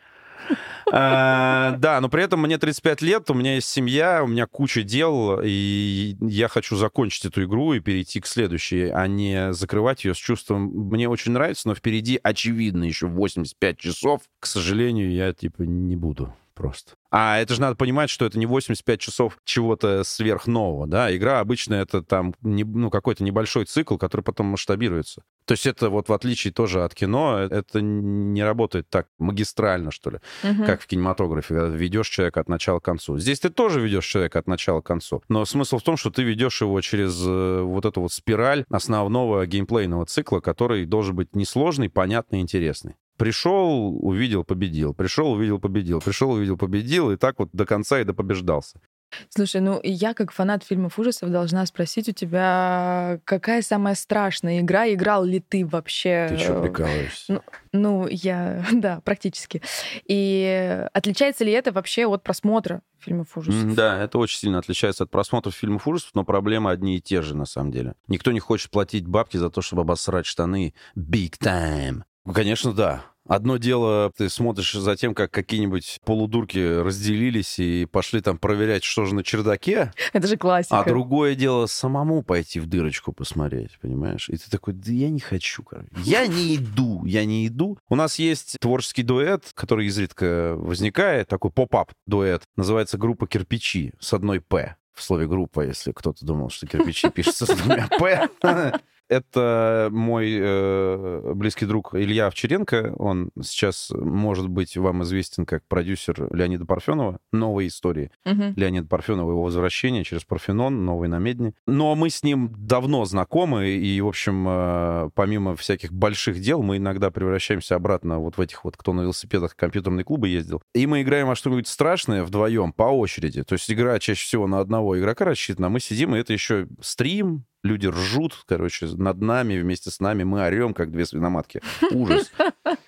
А, 0.93 1.72
да, 1.78 2.01
но 2.01 2.09
при 2.09 2.22
этом 2.22 2.41
мне 2.41 2.59
35 2.59 3.03
лет, 3.03 3.30
у 3.30 3.34
меня 3.34 3.55
есть 3.55 3.68
семья, 3.68 4.22
у 4.22 4.26
меня 4.26 4.47
куча 4.47 4.82
дел, 4.82 5.41
и 5.43 6.16
я 6.20 6.49
хочу 6.49 6.76
закончить 6.76 7.24
эту 7.26 7.45
игру 7.45 7.72
и 7.72 7.80
перейти 7.80 8.20
к 8.20 8.26
следующей, 8.26 8.88
а 8.88 9.07
не 9.07 9.53
закрывать 9.53 10.05
ее 10.05 10.14
с 10.14 10.18
чувством 10.18 10.66
«мне 10.66 11.09
очень 11.09 11.32
нравится, 11.32 11.68
но 11.68 11.74
впереди, 11.74 12.18
очевидно, 12.22 12.84
еще 12.84 13.07
85 13.07 13.78
часов». 13.78 14.22
К 14.41 14.47
сожалению, 14.47 15.12
я, 15.12 15.32
типа, 15.32 15.62
не 15.62 15.97
буду 15.97 16.34
просто. 16.61 16.92
А 17.11 17.38
это 17.38 17.54
же 17.54 17.61
надо 17.62 17.74
понимать, 17.74 18.11
что 18.11 18.26
это 18.26 18.38
не 18.38 18.44
85 18.44 19.00
часов 19.00 19.38
чего-то 19.44 20.04
сверхнового, 20.04 20.86
да. 20.86 21.14
Игра 21.16 21.40
обычно 21.40 21.74
это 21.74 22.02
там 22.02 22.34
не, 22.42 22.64
ну, 22.64 22.90
какой-то 22.90 23.24
небольшой 23.24 23.64
цикл, 23.64 23.96
который 23.96 24.20
потом 24.20 24.46
масштабируется. 24.46 25.22
То 25.46 25.52
есть 25.52 25.66
это 25.66 25.88
вот 25.88 26.11
в 26.11 26.12
отличие 26.12 26.52
тоже 26.52 26.84
от 26.84 26.94
кино, 26.94 27.38
это 27.38 27.80
не 27.80 28.44
работает 28.44 28.90
так 28.90 29.08
магистрально, 29.18 29.90
что 29.90 30.11
ли, 30.11 30.18
угу. 30.44 30.64
как 30.64 30.82
в 30.82 30.86
кинематографе, 30.86 31.54
когда 31.54 31.68
ведешь 31.74 32.08
человека 32.08 32.40
от 32.40 32.48
начала 32.48 32.78
к 32.78 32.84
концу. 32.84 33.18
Здесь 33.18 33.40
ты 33.40 33.48
тоже 33.48 33.80
ведешь 33.80 34.06
человека 34.06 34.38
от 34.38 34.46
начала 34.46 34.82
к 34.82 34.86
концу. 34.86 35.22
Но 35.28 35.46
смысл 35.46 35.78
в 35.78 35.82
том, 35.82 35.96
что 35.96 36.11
ты 36.11 36.22
ведешь 36.22 36.61
его 36.61 36.80
через 36.82 37.18
э, 37.26 37.62
вот 37.62 37.86
эту 37.86 38.02
вот 38.02 38.12
спираль 38.12 38.64
основного 38.68 39.46
геймплейного 39.46 40.04
цикла, 40.04 40.40
который 40.40 40.84
должен 40.84 41.16
быть 41.16 41.34
несложный, 41.34 41.88
понятный, 41.88 42.40
интересный. 42.40 42.96
Пришел, 43.21 43.99
увидел, 44.01 44.45
победил. 44.45 44.95
Пришел, 44.95 45.33
увидел, 45.33 45.59
победил. 45.59 46.01
Пришел, 46.01 46.31
увидел, 46.31 46.57
победил. 46.57 47.11
И 47.11 47.16
так 47.16 47.39
вот 47.39 47.51
до 47.53 47.66
конца 47.66 48.01
и 48.01 48.05
до 48.05 48.14
побеждался. 48.14 48.81
Слушай, 49.29 49.61
ну 49.61 49.79
я 49.83 50.14
как 50.14 50.33
фанат 50.33 50.64
фильмов 50.64 50.99
ужасов 50.99 51.31
должна 51.31 51.66
спросить 51.66 52.09
у 52.09 52.12
тебя, 52.12 53.21
какая 53.27 53.61
самая 53.61 53.95
страшная 53.95 54.61
игра? 54.61 54.91
Играл 54.91 55.25
ли 55.25 55.41
ты 55.41 55.66
вообще? 55.66 56.29
Ты 56.31 56.39
что, 56.39 56.62
прикалываешься? 56.62 57.33
Ну, 57.35 57.43
ну, 57.73 58.09
я, 58.09 58.64
да, 58.73 59.03
практически. 59.05 59.61
И 60.07 60.87
отличается 60.95 61.45
ли 61.45 61.53
это 61.53 61.73
вообще 61.73 62.07
от 62.07 62.23
просмотра 62.23 62.81
фильмов 63.01 63.37
ужасов? 63.37 63.75
Да, 63.75 64.03
это 64.03 64.16
очень 64.16 64.39
сильно 64.39 64.61
отличается 64.61 65.05
от 65.05 65.11
просмотра 65.11 65.51
фильмов 65.51 65.87
ужасов, 65.87 66.12
но 66.14 66.25
проблемы 66.25 66.71
одни 66.71 66.97
и 66.97 67.03
те 67.03 67.21
же 67.21 67.37
на 67.37 67.45
самом 67.45 67.71
деле. 67.71 67.97
Никто 68.09 68.33
не 68.33 68.41
хочет 68.41 68.71
платить 68.71 69.07
бабки 69.07 69.37
за 69.37 69.51
то, 69.51 69.61
чтобы 69.61 69.83
обосрать 69.83 70.25
штаны 70.25 70.73
big 70.97 71.35
time. 71.39 72.05
Ну, 72.25 72.33
конечно, 72.33 72.73
да. 72.73 73.05
Одно 73.29 73.59
дело, 73.59 74.11
ты 74.16 74.29
смотришь 74.29 74.73
за 74.73 74.97
тем, 74.97 75.14
как 75.14 75.31
какие-нибудь 75.31 76.01
полудурки 76.05 76.81
разделились 76.81 77.61
и 77.61 77.87
пошли 77.87 78.21
там 78.21 78.39
проверять, 78.39 78.83
что 78.83 79.05
же 79.05 79.14
на 79.14 79.23
чердаке. 79.23 79.93
Это 80.12 80.27
же 80.27 80.37
классика. 80.37 80.81
А 80.81 80.85
другое 80.85 81.37
дело 81.37 81.66
самому 81.66 82.23
пойти 82.23 82.59
в 82.59 82.66
дырочку 82.66 83.12
посмотреть, 83.12 83.79
понимаешь? 83.81 84.29
И 84.31 84.37
ты 84.37 84.51
такой, 84.51 84.75
да 84.75 84.91
я 84.91 85.11
не 85.11 85.21
хочу, 85.21 85.62
короче. 85.62 85.91
Я 85.99 86.27
не 86.27 86.57
иду, 86.57 87.05
я 87.05 87.25
не 87.25 87.47
иду. 87.47 87.79
У 87.89 87.95
нас 87.95 88.18
есть 88.18 88.57
творческий 88.61 89.05
дуэт, 89.05 89.53
который 89.55 89.87
изредка 89.87 90.57
возникает, 90.57 91.29
такой 91.29 91.53
pop-up 91.53 91.93
дуэт. 92.07 92.43
Называется 92.57 92.99
группа 92.99 93.29
«Кирпичи» 93.29 93.93
с 94.01 94.12
одной 94.12 94.41
«П» 94.41 94.77
в 94.93 95.03
слове 95.03 95.27
группа, 95.27 95.61
если 95.61 95.93
кто-то 95.93 96.27
думал, 96.27 96.51
что 96.51 96.66
кирпичи 96.66 97.09
пишется 97.14 97.47
с 97.47 97.57
двумя 97.57 97.89
«П». 97.89 98.29
Это 99.11 99.88
мой 99.90 100.38
э, 100.40 101.32
близкий 101.34 101.66
друг 101.66 101.96
Илья 101.96 102.28
Овчаренко. 102.28 102.94
Он 102.96 103.32
сейчас, 103.42 103.90
может 103.90 104.48
быть, 104.48 104.76
вам 104.76 105.02
известен 105.02 105.46
как 105.46 105.66
продюсер 105.66 106.32
Леонида 106.32 106.64
Парфенова. 106.64 107.18
Новые 107.32 107.68
истории 107.68 108.12
угу. 108.24 108.54
Леонида 108.54 108.86
Парфенова, 108.86 109.32
его 109.32 109.42
возвращение 109.42 110.04
через 110.04 110.22
Парфенон, 110.22 110.84
новый 110.84 111.08
на 111.08 111.18
Медне. 111.18 111.54
Но 111.66 111.96
мы 111.96 112.08
с 112.08 112.22
ним 112.22 112.54
давно 112.56 113.04
знакомы, 113.04 113.70
и, 113.70 114.00
в 114.00 114.06
общем, 114.06 114.46
э, 114.48 115.11
помимо 115.16 115.56
всяких 115.56 115.92
больших 115.92 116.40
дел, 116.40 116.62
мы 116.62 116.76
иногда 116.76 117.11
превращаемся 117.11 117.74
обратно 117.74 118.20
вот 118.20 118.38
в 118.38 118.40
этих 118.40 118.62
вот, 118.62 118.76
кто 118.76 118.92
на 118.92 119.00
велосипедах 119.00 119.56
компьютерные 119.56 120.04
клубы 120.04 120.28
ездил. 120.28 120.62
И 120.72 120.86
мы 120.86 121.02
играем 121.02 121.26
во 121.26 121.34
что-нибудь 121.34 121.66
страшное 121.66 122.22
вдвоем, 122.22 122.72
по 122.72 122.84
очереди. 122.84 123.42
То 123.42 123.54
есть 123.54 123.68
игра 123.72 123.98
чаще 123.98 124.24
всего 124.24 124.46
на 124.46 124.61
одного 124.61 124.96
игрока 124.96 125.24
рассчитана, 125.24 125.66
а 125.66 125.70
мы 125.70 125.80
сидим, 125.80 126.14
и 126.14 126.20
это 126.20 126.32
еще 126.32 126.68
стрим, 126.80 127.44
люди 127.62 127.86
ржут, 127.86 128.44
короче, 128.46 128.86
над 128.86 129.20
нами, 129.20 129.58
вместе 129.58 129.90
с 129.90 130.00
нами, 130.00 130.24
мы 130.24 130.42
орем, 130.42 130.74
как 130.74 130.90
две 130.90 131.06
свиноматки. 131.06 131.61
Ужас. 131.90 132.32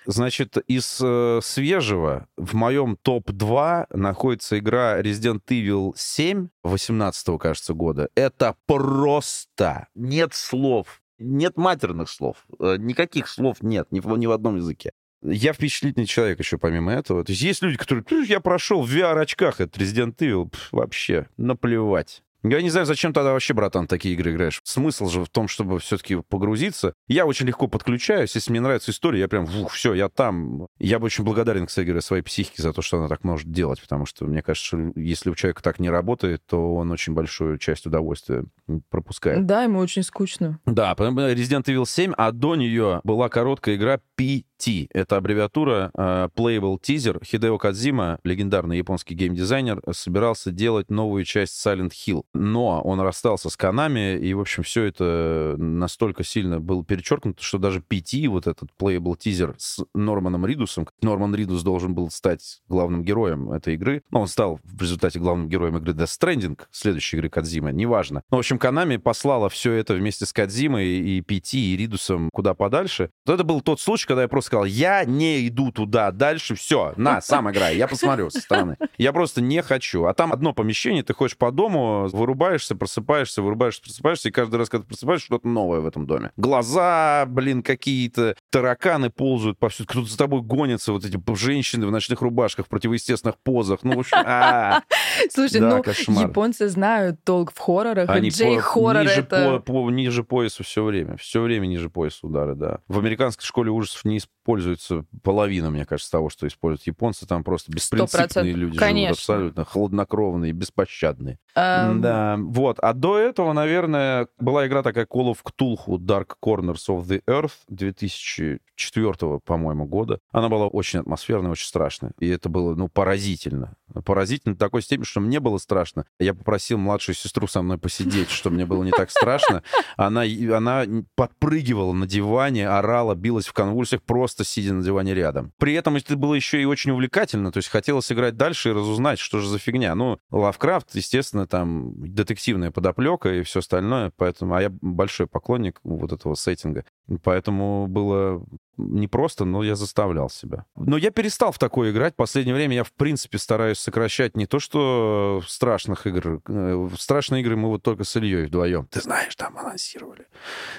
Значит, 0.05 0.57
из 0.67 0.99
э, 1.01 1.39
свежего 1.41 2.27
в 2.37 2.53
моем 2.55 2.97
топ-2 3.01 3.87
находится 3.95 4.59
игра 4.59 4.99
Resident 5.01 5.41
Evil 5.47 5.93
7 5.95 6.47
18 6.63 7.39
кажется, 7.39 7.73
года. 7.73 8.09
Это 8.15 8.55
просто 8.65 9.87
нет 9.95 10.33
слов. 10.33 11.01
Нет 11.19 11.57
матерных 11.57 12.09
слов. 12.09 12.45
Э, 12.59 12.75
никаких 12.77 13.27
слов 13.27 13.57
нет 13.61 13.87
ни 13.91 13.99
в, 13.99 14.17
ни 14.17 14.25
в 14.25 14.31
одном 14.31 14.57
языке. 14.57 14.91
Я 15.21 15.53
впечатлительный 15.53 16.05
человек 16.05 16.39
еще 16.39 16.57
помимо 16.57 16.91
этого. 16.91 17.23
То 17.23 17.31
есть 17.31 17.41
есть 17.41 17.61
люди, 17.61 17.77
которые... 17.77 18.03
Я 18.27 18.41
прошел 18.41 18.83
в 18.83 18.93
VR-очках 18.93 19.61
этот 19.61 19.81
Resident 19.81 20.17
Evil. 20.17 20.49
Пф, 20.49 20.69
вообще, 20.73 21.27
наплевать. 21.37 22.23
Я 22.43 22.61
не 22.61 22.69
знаю, 22.69 22.85
зачем 22.85 23.13
тогда 23.13 23.31
вообще, 23.31 23.53
братан, 23.53 23.87
такие 23.87 24.13
игры 24.15 24.31
играешь. 24.31 24.61
Смысл 24.63 25.07
же 25.07 25.23
в 25.23 25.29
том, 25.29 25.47
чтобы 25.47 25.79
все-таки 25.79 26.17
погрузиться. 26.17 26.93
Я 27.07 27.25
очень 27.25 27.45
легко 27.45 27.67
подключаюсь. 27.67 28.35
Если 28.35 28.51
мне 28.51 28.59
нравится 28.59 28.91
история, 28.91 29.21
я 29.21 29.27
прям, 29.27 29.45
ух, 29.61 29.71
все, 29.71 29.93
я 29.93 30.09
там. 30.09 30.67
Я 30.77 30.99
бы 30.99 31.05
очень 31.05 31.23
благодарен, 31.23 31.65
кстати 31.65 31.85
говоря, 31.85 32.01
своей 32.01 32.23
психике 32.23 32.61
за 32.61 32.73
то, 32.73 32.81
что 32.81 32.97
она 32.97 33.07
так 33.07 33.23
может 33.23 33.49
делать. 33.49 33.81
Потому 33.81 34.05
что, 34.05 34.25
мне 34.25 34.41
кажется, 34.41 34.91
если 34.95 35.29
у 35.29 35.35
человека 35.35 35.63
так 35.63 35.79
не 35.79 35.89
работает, 35.89 36.41
то 36.45 36.75
он 36.75 36.91
очень 36.91 37.13
большую 37.13 37.57
часть 37.57 37.85
удовольствия 37.85 38.43
пропускает. 38.89 39.45
Да, 39.45 39.63
ему 39.63 39.79
очень 39.79 40.03
скучно. 40.03 40.59
Да, 40.65 40.93
Resident 40.93 41.63
Evil 41.63 41.85
7, 41.85 42.13
а 42.17 42.31
до 42.31 42.55
нее 42.55 43.01
была 43.03 43.29
короткая 43.29 43.75
игра 43.75 43.99
P 44.15 44.43
T. 44.63 44.87
Это 44.93 45.17
аббревиатура 45.17 45.91
uh, 45.93 46.31
Playable 46.33 46.79
Teaser. 46.79 47.21
Хидео 47.23 47.57
Кадзима, 47.57 48.19
легендарный 48.23 48.77
японский 48.77 49.13
геймдизайнер, 49.13 49.81
собирался 49.91 50.51
делать 50.51 50.89
новую 50.89 51.25
часть 51.25 51.65
Silent 51.65 51.91
Hill. 51.91 52.23
Но 52.33 52.81
он 52.81 53.01
расстался 53.01 53.49
с 53.49 53.57
Канами, 53.57 54.17
и, 54.17 54.33
в 54.33 54.39
общем, 54.39 54.63
все 54.63 54.83
это 54.85 55.55
настолько 55.57 56.23
сильно 56.23 56.61
было 56.61 56.85
перечеркнуто, 56.85 57.43
что 57.43 57.57
даже 57.57 57.79
PT, 57.81 58.29
вот 58.29 58.47
этот 58.47 58.69
Playable 58.79 59.17
Teaser 59.17 59.53
с 59.57 59.83
Норманом 59.93 60.45
Ридусом, 60.45 60.87
Норман 61.01 61.35
Ридус 61.35 61.61
должен 61.63 61.93
был 61.93 62.09
стать 62.09 62.61
главным 62.69 63.03
героем 63.03 63.51
этой 63.51 63.73
игры. 63.73 64.03
Но 64.11 64.21
он 64.21 64.27
стал 64.27 64.61
в 64.63 64.81
результате 64.81 65.19
главным 65.19 65.49
героем 65.49 65.77
игры 65.77 65.91
Death 65.91 66.17
Stranding, 66.19 66.57
следующей 66.71 67.17
игры 67.17 67.29
Кадзима, 67.29 67.73
неважно. 67.73 68.23
Но, 68.31 68.37
в 68.37 68.39
общем, 68.39 68.57
Канами 68.57 68.95
послала 68.95 69.49
все 69.49 69.73
это 69.73 69.93
вместе 69.93 70.25
с 70.25 70.31
Кадзимой 70.31 70.87
и 70.87 71.19
PT, 71.19 71.57
и 71.57 71.75
Ридусом 71.75 72.29
куда 72.31 72.53
подальше. 72.53 73.09
Вот 73.25 73.33
это 73.33 73.43
был 73.43 73.59
тот 73.59 73.81
случай, 73.81 74.07
когда 74.07 74.21
я 74.21 74.27
просто 74.29 74.52
сказал, 74.53 74.65
я 74.65 75.03
не 75.03 75.47
иду 75.47 75.71
туда 75.71 76.11
дальше, 76.11 76.55
все, 76.55 76.93
на, 76.95 77.21
сам 77.21 77.49
играй, 77.49 77.75
я 77.75 77.87
посмотрю 77.87 78.29
со 78.29 78.39
стороны. 78.39 78.77
Я 78.97 79.11
просто 79.11 79.41
не 79.41 79.61
хочу. 79.61 80.05
А 80.05 80.13
там 80.13 80.31
одно 80.31 80.53
помещение, 80.53 81.03
ты 81.03 81.13
ходишь 81.13 81.37
по 81.37 81.51
дому, 81.51 82.07
вырубаешься, 82.11 82.75
просыпаешься, 82.75 83.41
вырубаешься, 83.41 83.81
просыпаешься, 83.81 84.29
и 84.29 84.31
каждый 84.31 84.57
раз, 84.57 84.69
когда 84.69 84.83
ты 84.83 84.89
просыпаешься, 84.89 85.25
что-то 85.25 85.47
новое 85.47 85.79
в 85.79 85.87
этом 85.87 86.05
доме. 86.05 86.31
Глаза, 86.37 87.25
блин, 87.27 87.63
какие-то, 87.63 88.35
тараканы 88.51 89.09
ползают 89.09 89.57
повсюду, 89.57 89.89
кто-то 89.89 90.07
за 90.07 90.17
тобой 90.17 90.41
гонится, 90.41 90.91
вот 90.91 91.05
эти 91.05 91.19
женщины 91.35 91.87
в 91.87 91.91
ночных 91.91 92.21
рубашках, 92.21 92.67
в 92.67 92.69
противоестественных 92.69 93.37
позах, 93.39 93.79
ну, 93.83 93.95
в 93.95 93.99
общем, 93.99 94.17
а. 94.23 94.83
Слушай, 95.31 95.61
ну, 95.61 95.83
японцы 96.21 96.69
знают 96.69 97.23
толк 97.23 97.51
в 97.53 97.59
хоррорах, 97.59 98.15
и 98.17 98.29
Джей-хоррор 98.29 99.07
это... 99.07 99.63
Ниже 99.93 100.23
пояса 100.23 100.63
все 100.63 100.83
время, 100.83 101.17
все 101.17 101.41
время 101.41 101.65
ниже 101.65 101.89
пояса 101.89 102.19
удары, 102.27 102.55
да. 102.55 102.79
В 102.87 102.99
американской 102.99 103.45
школе 103.45 103.71
ужасов 103.71 104.05
не 104.05 104.19
пользуется 104.43 105.05
половина, 105.23 105.69
мне 105.69 105.85
кажется, 105.85 106.11
того, 106.11 106.29
что 106.29 106.47
используют 106.47 106.87
японцы. 106.87 107.25
Там 107.25 107.43
просто 107.43 107.71
беспринципные 107.71 108.53
100%. 108.53 108.57
люди 108.57 108.77
Конечно. 108.77 109.07
живут, 109.07 109.19
абсолютно 109.19 109.65
хладнокровные, 109.65 110.51
беспощадные. 110.51 111.39
Um... 111.55 111.99
Да, 111.99 112.37
вот. 112.39 112.79
А 112.79 112.93
до 112.93 113.17
этого, 113.17 113.53
наверное, 113.53 114.27
была 114.39 114.67
игра 114.67 114.83
такая 114.83 115.05
Call 115.05 115.33
of 115.33 115.39
Cthulhu 115.43 115.97
Dark 115.97 116.35
Corners 116.43 116.87
of 116.89 117.05
the 117.05 117.21
Earth 117.27 117.53
2004, 117.69 119.39
по-моему, 119.45 119.85
года. 119.85 120.19
Она 120.31 120.49
была 120.49 120.67
очень 120.67 120.99
атмосферная, 120.99 121.51
очень 121.51 121.67
страшная. 121.67 122.13
И 122.19 122.27
это 122.27 122.49
было, 122.49 122.75
ну, 122.75 122.89
поразительно. 122.89 123.75
Поразительно 124.05 124.55
до 124.55 124.59
такой 124.59 124.81
степени, 124.81 125.05
что 125.05 125.19
мне 125.19 125.39
было 125.39 125.57
страшно. 125.57 126.05
Я 126.19 126.33
попросил 126.33 126.77
младшую 126.77 127.15
сестру 127.15 127.47
со 127.47 127.61
мной 127.61 127.77
посидеть, 127.77 128.29
чтобы 128.29 128.55
мне 128.55 128.65
было 128.65 128.83
не 128.83 128.91
так 128.91 129.11
страшно. 129.11 129.61
Она, 129.97 130.23
она 130.23 130.85
подпрыгивала 131.15 131.93
на 131.93 132.07
диване, 132.07 132.67
орала, 132.67 133.13
билась 133.13 133.45
в 133.45 133.53
конвульсиях, 133.53 134.01
просто 134.01 134.32
сидя 134.43 134.73
на 134.73 134.83
диване 134.83 135.13
рядом. 135.13 135.53
При 135.57 135.73
этом 135.73 135.95
это 135.95 136.17
было 136.17 136.33
еще 136.33 136.61
и 136.61 136.65
очень 136.65 136.91
увлекательно, 136.91 137.51
то 137.51 137.57
есть 137.57 137.69
хотелось 137.69 138.11
играть 138.11 138.35
дальше 138.37 138.69
и 138.69 138.73
разузнать, 138.73 139.19
что 139.19 139.39
же 139.39 139.47
за 139.47 139.59
фигня. 139.59 139.93
Ну, 139.95 140.19
Лавкрафт, 140.31 140.95
естественно, 140.95 141.45
там 141.45 141.93
детективная 141.97 142.71
подоплека 142.71 143.33
и 143.33 143.43
все 143.43 143.59
остальное, 143.59 144.11
поэтому, 144.17 144.55
а 144.55 144.61
я 144.61 144.69
большой 144.81 145.27
поклонник 145.27 145.79
вот 145.83 146.11
этого 146.11 146.33
сеттинга. 146.35 146.85
Поэтому 147.21 147.87
было 147.87 148.43
Не 148.75 149.07
просто, 149.07 149.45
но 149.45 149.61
я 149.61 149.75
заставлял 149.75 150.31
себя. 150.31 150.65
Но 150.75 150.97
я 150.97 151.11
перестал 151.11 151.51
в 151.51 151.59
такое 151.59 151.91
играть. 151.91 152.13
В 152.13 152.17
последнее 152.17 152.55
время 152.55 152.75
я, 152.75 152.83
в 152.83 152.91
принципе, 152.91 153.37
стараюсь 153.37 153.77
сокращать 153.77 154.35
не 154.35 154.47
то, 154.47 154.57
что 154.57 155.43
страшных 155.47 156.07
игр. 156.07 156.41
Э, 156.47 156.89
страшные 156.97 157.43
игры 157.43 157.55
мы 157.55 157.69
вот 157.69 157.83
только 157.83 158.03
с 158.03 158.15
Ильей 158.15 158.47
вдвоем. 158.47 158.87
Ты 158.87 159.01
знаешь, 159.01 159.35
там 159.35 159.55
анонсировали. 159.59 160.25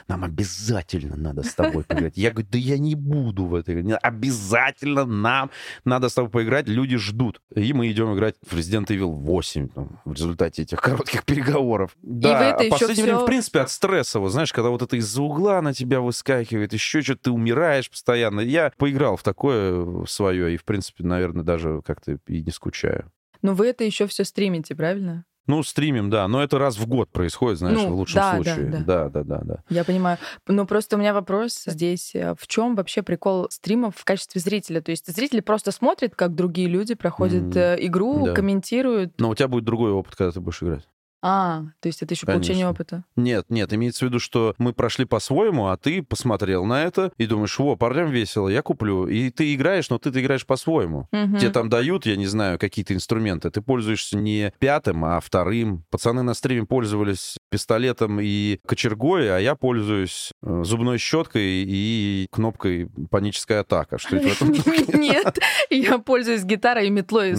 Нам 0.09 0.25
обязательно 0.25 1.15
надо 1.15 1.45
с 1.45 1.55
тобой 1.55 1.85
поиграть. 1.85 2.17
Я 2.17 2.33
говорю, 2.33 2.49
да 2.51 2.59
я 2.59 2.79
не 2.79 2.97
буду 2.97 3.44
в 3.47 3.55
этой 3.55 3.81
игре. 3.81 3.97
Обязательно 3.97 5.05
нам 5.05 5.51
надо 5.85 6.09
с 6.09 6.15
тобой 6.15 6.31
поиграть. 6.31 6.69
Люди 6.69 6.97
ждут. 6.97 7.41
И 7.55 7.73
мы 7.73 7.91
идем 7.91 8.15
играть 8.15 8.37
в 8.47 8.57
Resident 8.57 8.87
Evil 8.87 9.13
8 9.13 9.69
там, 9.69 10.01
в 10.05 10.13
результате 10.13 10.63
этих 10.63 10.81
коротких 10.81 11.25
переговоров. 11.27 11.97
Да, 12.03 12.51
И 12.51 12.67
а 12.67 12.71
последнее 12.71 12.95
все... 12.95 13.03
время, 13.03 13.19
в 13.19 13.27
принципе, 13.27 13.61
от 13.61 13.71
стресса. 13.71 14.21
Вот 14.21 14.31
знаешь, 14.31 14.53
когда 14.53 14.71
вот 14.71 14.83
это 14.83 14.97
из-за 14.97 15.23
угла 15.23 15.61
на 15.63 15.73
тебя 15.73 16.01
выскакивает, 16.01 16.73
еще 16.73 17.03
что-то 17.03 17.25
ты 17.25 17.31
умираешь 17.31 17.91
постоянно. 17.91 18.41
Я 18.41 18.73
поиграл 18.77 19.17
в 19.17 19.23
такое 19.23 20.05
свое 20.07 20.55
и, 20.55 20.57
в 20.57 20.65
принципе, 20.65 21.05
наверное, 21.05 21.45
даже 21.45 21.83
как-то 21.85 22.19
и 22.27 22.43
не 22.43 22.51
скучаю. 22.51 23.11
Но 23.43 23.55
вы 23.55 23.67
это 23.67 23.85
еще 23.85 24.07
все 24.07 24.25
стримите, 24.25 24.75
правильно? 24.75 25.27
Ну, 25.47 25.63
стримим, 25.63 26.09
да, 26.11 26.27
но 26.27 26.43
это 26.43 26.59
раз 26.59 26.79
в 26.79 26.87
год 26.87 27.11
происходит, 27.11 27.59
знаешь, 27.59 27.79
ну, 27.79 27.91
в 27.91 27.95
лучшем 27.97 28.15
да, 28.15 28.35
случае. 28.35 28.67
Да 28.67 28.79
да, 28.79 29.09
да, 29.11 29.23
да, 29.25 29.41
да. 29.45 29.57
Я 29.69 29.85
понимаю. 29.85 30.19
Но 30.49 30.67
просто 30.67 30.97
у 30.97 30.99
меня 30.99 31.13
вопрос 31.13 31.65
здесь. 31.67 32.15
Э, 32.15 32.35
в 32.39 32.47
чем 32.47 32.75
вообще 32.75 33.03
прикол 33.03 33.49
стримов 33.51 33.95
в 33.97 34.05
качестве 34.05 34.41
зрителя? 34.41 34.81
То 34.81 34.91
есть 34.91 35.07
зрители 35.15 35.41
просто 35.41 35.71
смотрят, 35.71 36.15
как 36.15 36.35
другие 36.35 36.69
люди 36.69 36.95
проходят 36.95 37.55
mm, 37.55 37.77
игру, 37.87 38.27
да. 38.27 38.35
комментируют. 38.35 39.21
Но 39.21 39.31
у 39.31 39.35
тебя 39.35 39.49
будет 39.49 39.65
другой 39.65 39.93
опыт, 39.93 40.17
когда 40.17 40.33
ты 40.33 40.41
будешь 40.41 40.63
играть. 40.63 40.89
А, 41.27 41.63
то 41.81 41.87
есть 41.87 42.03
это 42.03 42.13
еще 42.13 42.27
Конечно. 42.27 42.43
получение 42.43 42.69
опыта? 42.69 43.03
Нет, 43.17 43.47
нет, 43.49 43.73
имеется 43.73 44.05
в 44.05 44.09
виду, 44.09 44.19
что 44.19 44.55
мы 44.59 44.75
прошли 44.75 45.07
по-своему, 45.07 45.69
а 45.69 45.79
ты 45.79 46.03
посмотрел 46.03 46.67
на 46.67 46.85
это 46.85 47.13
и 47.17 47.25
думаешь, 47.25 47.59
во, 47.59 47.77
парням 47.77 48.11
весело, 48.11 48.51
я 48.51 48.61
куплю. 48.61 49.07
И 49.07 49.31
ты 49.31 49.55
играешь, 49.55 49.89
но 49.89 49.99
ты, 49.99 50.11
ты 50.11 50.21
играешь 50.21 50.45
по-своему. 50.45 51.09
Угу. 51.13 51.39
Тебе 51.39 51.49
там 51.49 51.71
дают, 51.71 52.05
я 52.05 52.17
не 52.17 52.27
знаю, 52.27 52.59
какие-то 52.59 52.93
инструменты. 52.93 53.51
Ты 53.51 53.63
пользуешься 53.63 54.19
не 54.19 54.53
пятым, 54.59 55.03
а 55.03 55.19
вторым. 55.21 55.85
Пацаны 55.91 56.23
на 56.23 56.35
стриме 56.35 56.67
пользовались 56.67 57.39
пистолетом 57.51 58.21
и 58.21 58.59
кочергой, 58.67 59.35
а 59.35 59.39
я 59.39 59.55
пользуюсь 59.55 60.31
э, 60.43 60.63
зубной 60.65 60.99
щеткой 60.99 61.65
и 61.67 62.27
кнопкой 62.33 62.91
паническая 63.11 63.61
атака. 63.61 63.97
Что 63.97 64.17
это 64.17 64.29
в 64.29 64.43
этом? 64.43 64.53
Нет, 65.01 65.39
я 65.71 65.97
пользуюсь 65.97 66.45
гитарой 66.45 66.89
и 66.89 66.91
метлой, 66.91 67.35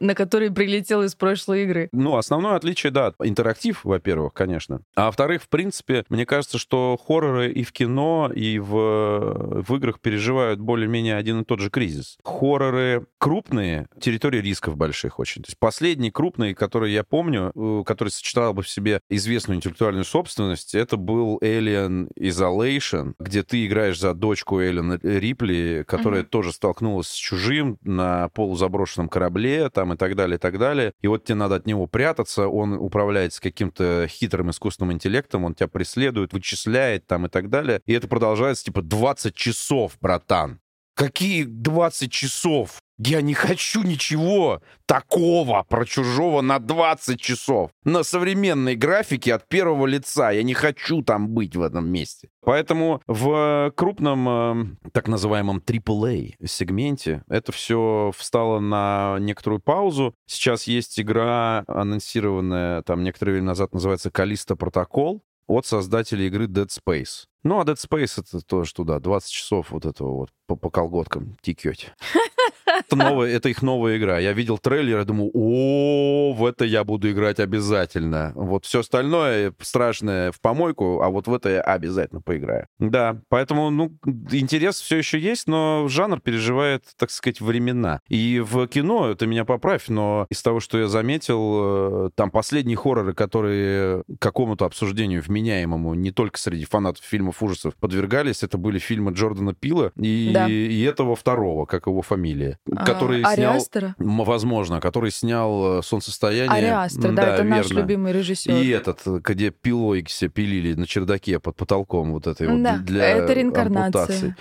на 0.00 0.14
которой 0.16 0.50
прилетел 0.50 1.04
из 1.04 1.14
прошлой 1.14 1.62
игры. 1.62 1.88
Ну, 1.92 2.16
основное 2.16 2.56
отличие, 2.64 2.90
да, 2.90 3.12
интерактив, 3.22 3.80
во-первых, 3.84 4.32
конечно. 4.32 4.80
А 4.94 5.06
во-вторых, 5.06 5.42
в 5.42 5.48
принципе, 5.48 6.04
мне 6.08 6.26
кажется, 6.26 6.58
что 6.58 6.98
хорроры 7.04 7.52
и 7.52 7.62
в 7.62 7.72
кино, 7.72 8.30
и 8.34 8.58
в, 8.58 9.62
в 9.62 9.76
играх 9.76 10.00
переживают 10.00 10.60
более-менее 10.60 11.16
один 11.16 11.40
и 11.40 11.44
тот 11.44 11.60
же 11.60 11.70
кризис. 11.70 12.18
Хорроры 12.24 13.06
крупные, 13.18 13.86
территории 14.00 14.40
рисков 14.40 14.76
больших 14.76 15.18
очень. 15.18 15.42
То 15.42 15.48
есть 15.48 15.58
последний 15.58 16.10
крупный, 16.10 16.54
который 16.54 16.92
я 16.92 17.04
помню, 17.04 17.52
э, 17.54 17.82
который 17.86 18.08
сочетал 18.08 18.54
бы 18.54 18.62
в 18.62 18.68
себе 18.68 19.00
известную 19.08 19.56
интеллектуальную 19.56 20.04
собственность, 20.04 20.74
это 20.74 20.96
был 20.96 21.38
Alien 21.42 22.08
Isolation, 22.18 23.14
где 23.18 23.42
ты 23.42 23.66
играешь 23.66 23.98
за 23.98 24.14
дочку 24.14 24.60
Эллен 24.60 24.98
Рипли, 25.02 25.84
которая 25.86 26.22
mm-hmm. 26.22 26.28
тоже 26.28 26.52
столкнулась 26.52 27.08
с 27.08 27.14
чужим 27.14 27.78
на 27.82 28.28
полузаброшенном 28.30 29.08
корабле, 29.08 29.70
там 29.70 29.92
и 29.92 29.96
так 29.96 30.16
далее, 30.16 30.36
и 30.36 30.38
так 30.40 30.58
далее. 30.58 30.92
И 31.02 31.08
вот 31.08 31.24
тебе 31.24 31.36
надо 31.36 31.56
от 31.56 31.66
него 31.66 31.86
прятаться, 31.86 32.43
он 32.46 32.74
управляет 32.74 33.32
с 33.32 33.40
каким-то 33.40 34.06
хитрым 34.08 34.50
искусственным 34.50 34.92
интеллектом, 34.92 35.44
он 35.44 35.54
тебя 35.54 35.68
преследует, 35.68 36.32
вычисляет 36.32 37.06
там 37.06 37.26
и 37.26 37.28
так 37.28 37.50
далее. 37.50 37.80
И 37.86 37.92
это 37.92 38.08
продолжается 38.08 38.64
типа 38.64 38.82
20 38.82 39.34
часов, 39.34 39.96
братан. 40.00 40.60
Какие 40.94 41.44
20 41.44 42.12
часов? 42.12 42.78
Я 42.98 43.20
не 43.22 43.34
хочу 43.34 43.82
ничего 43.82 44.62
такого 44.86 45.64
про 45.68 45.84
чужого 45.84 46.40
на 46.42 46.60
20 46.60 47.20
часов. 47.20 47.72
На 47.82 48.04
современной 48.04 48.76
графике 48.76 49.34
от 49.34 49.48
первого 49.48 49.86
лица. 49.86 50.30
Я 50.30 50.44
не 50.44 50.54
хочу 50.54 51.02
там 51.02 51.28
быть 51.28 51.56
в 51.56 51.62
этом 51.62 51.88
месте. 51.88 52.28
Поэтому 52.42 53.02
в 53.08 53.72
крупном 53.74 54.28
э, 54.28 54.90
так 54.92 55.08
называемом 55.08 55.58
AAA 55.58 56.34
сегменте 56.46 57.24
это 57.28 57.50
все 57.50 58.12
встало 58.16 58.60
на 58.60 59.16
некоторую 59.18 59.60
паузу. 59.60 60.14
Сейчас 60.26 60.68
есть 60.68 61.00
игра, 61.00 61.64
анонсированная 61.66 62.82
там 62.82 63.02
некоторое 63.02 63.32
время 63.32 63.48
назад, 63.48 63.74
называется 63.74 64.12
Калиста 64.12 64.54
Протокол 64.54 65.24
от 65.46 65.66
создателей 65.66 66.28
игры 66.28 66.46
Dead 66.46 66.68
Space. 66.68 67.26
Ну, 67.42 67.60
а 67.60 67.64
Dead 67.64 67.76
Space 67.76 68.20
это 68.20 68.40
тоже 68.44 68.72
туда, 68.72 68.98
20 68.98 69.30
часов 69.30 69.70
вот 69.70 69.84
этого 69.84 70.12
вот 70.12 70.30
по, 70.46 70.56
по 70.56 70.70
колготкам 70.70 71.36
текете. 71.42 71.94
Это, 72.86 72.96
новая, 72.96 73.30
это 73.30 73.48
их 73.48 73.62
новая 73.62 73.98
игра. 73.98 74.18
Я 74.18 74.32
видел 74.32 74.58
трейлер 74.58 75.00
и 75.00 75.04
думаю, 75.04 75.30
о, 75.34 76.32
в 76.32 76.44
это 76.44 76.64
я 76.64 76.84
буду 76.84 77.10
играть 77.10 77.38
обязательно. 77.40 78.32
Вот 78.34 78.64
все 78.64 78.80
остальное 78.80 79.52
страшное 79.60 80.32
в 80.32 80.40
помойку, 80.40 81.00
а 81.02 81.08
вот 81.08 81.26
в 81.26 81.34
это 81.34 81.50
я 81.50 81.60
обязательно 81.60 82.20
поиграю. 82.20 82.66
Да, 82.78 83.20
поэтому, 83.28 83.70
ну, 83.70 83.92
интерес 84.30 84.80
все 84.80 84.96
еще 84.96 85.18
есть, 85.18 85.46
но 85.46 85.86
жанр 85.88 86.20
переживает, 86.20 86.84
так 86.96 87.10
сказать, 87.10 87.40
времена. 87.40 88.00
И 88.08 88.40
в 88.44 88.66
кино, 88.66 89.10
это 89.10 89.26
меня 89.26 89.44
поправь, 89.44 89.88
но 89.88 90.26
из 90.30 90.42
того, 90.42 90.60
что 90.60 90.78
я 90.78 90.88
заметил, 90.88 92.06
э, 92.06 92.10
там 92.14 92.30
последние 92.30 92.76
хорроры, 92.76 93.14
которые 93.14 94.02
какому-то 94.18 94.64
обсуждению 94.64 95.22
вменяемому 95.22 95.94
не 95.94 96.10
только 96.10 96.38
среди 96.38 96.64
фанатов 96.64 97.04
фильмов 97.04 97.42
ужасов 97.42 97.74
подвергались, 97.76 98.42
это 98.42 98.58
были 98.58 98.78
фильмы 98.78 99.12
Джордана 99.12 99.54
Пила 99.54 99.92
и, 99.96 100.30
да. 100.32 100.48
и 100.48 100.82
этого 100.82 101.16
второго, 101.16 101.66
как 101.66 101.86
его 101.86 102.02
фамилия 102.02 102.58
который 102.72 103.22
а, 103.22 103.34
снял... 103.34 103.52
Ариастера? 103.52 103.94
Возможно, 103.98 104.80
который 104.80 105.10
снял 105.10 105.78
э, 105.78 105.82
«Солнцестояние». 105.82 106.50
Ариастер, 106.50 107.12
да, 107.12 107.22
да 107.24 107.34
это 107.34 107.42
верно. 107.42 107.56
наш 107.56 107.70
любимый 107.70 108.12
режиссер. 108.12 108.54
И 108.56 108.68
этот, 108.68 109.04
где 109.04 109.50
пилой 109.50 110.04
все 110.04 110.28
пилили 110.28 110.74
на 110.74 110.86
чердаке 110.86 111.38
под 111.40 111.56
потолком 111.56 112.12
вот 112.12 112.26
этой 112.26 112.46
да, 112.46 112.76
вот 112.76 112.84
для 112.84 113.04
это 113.04 113.32
реинкарнация. 113.34 113.84
ампутации. 113.86 114.36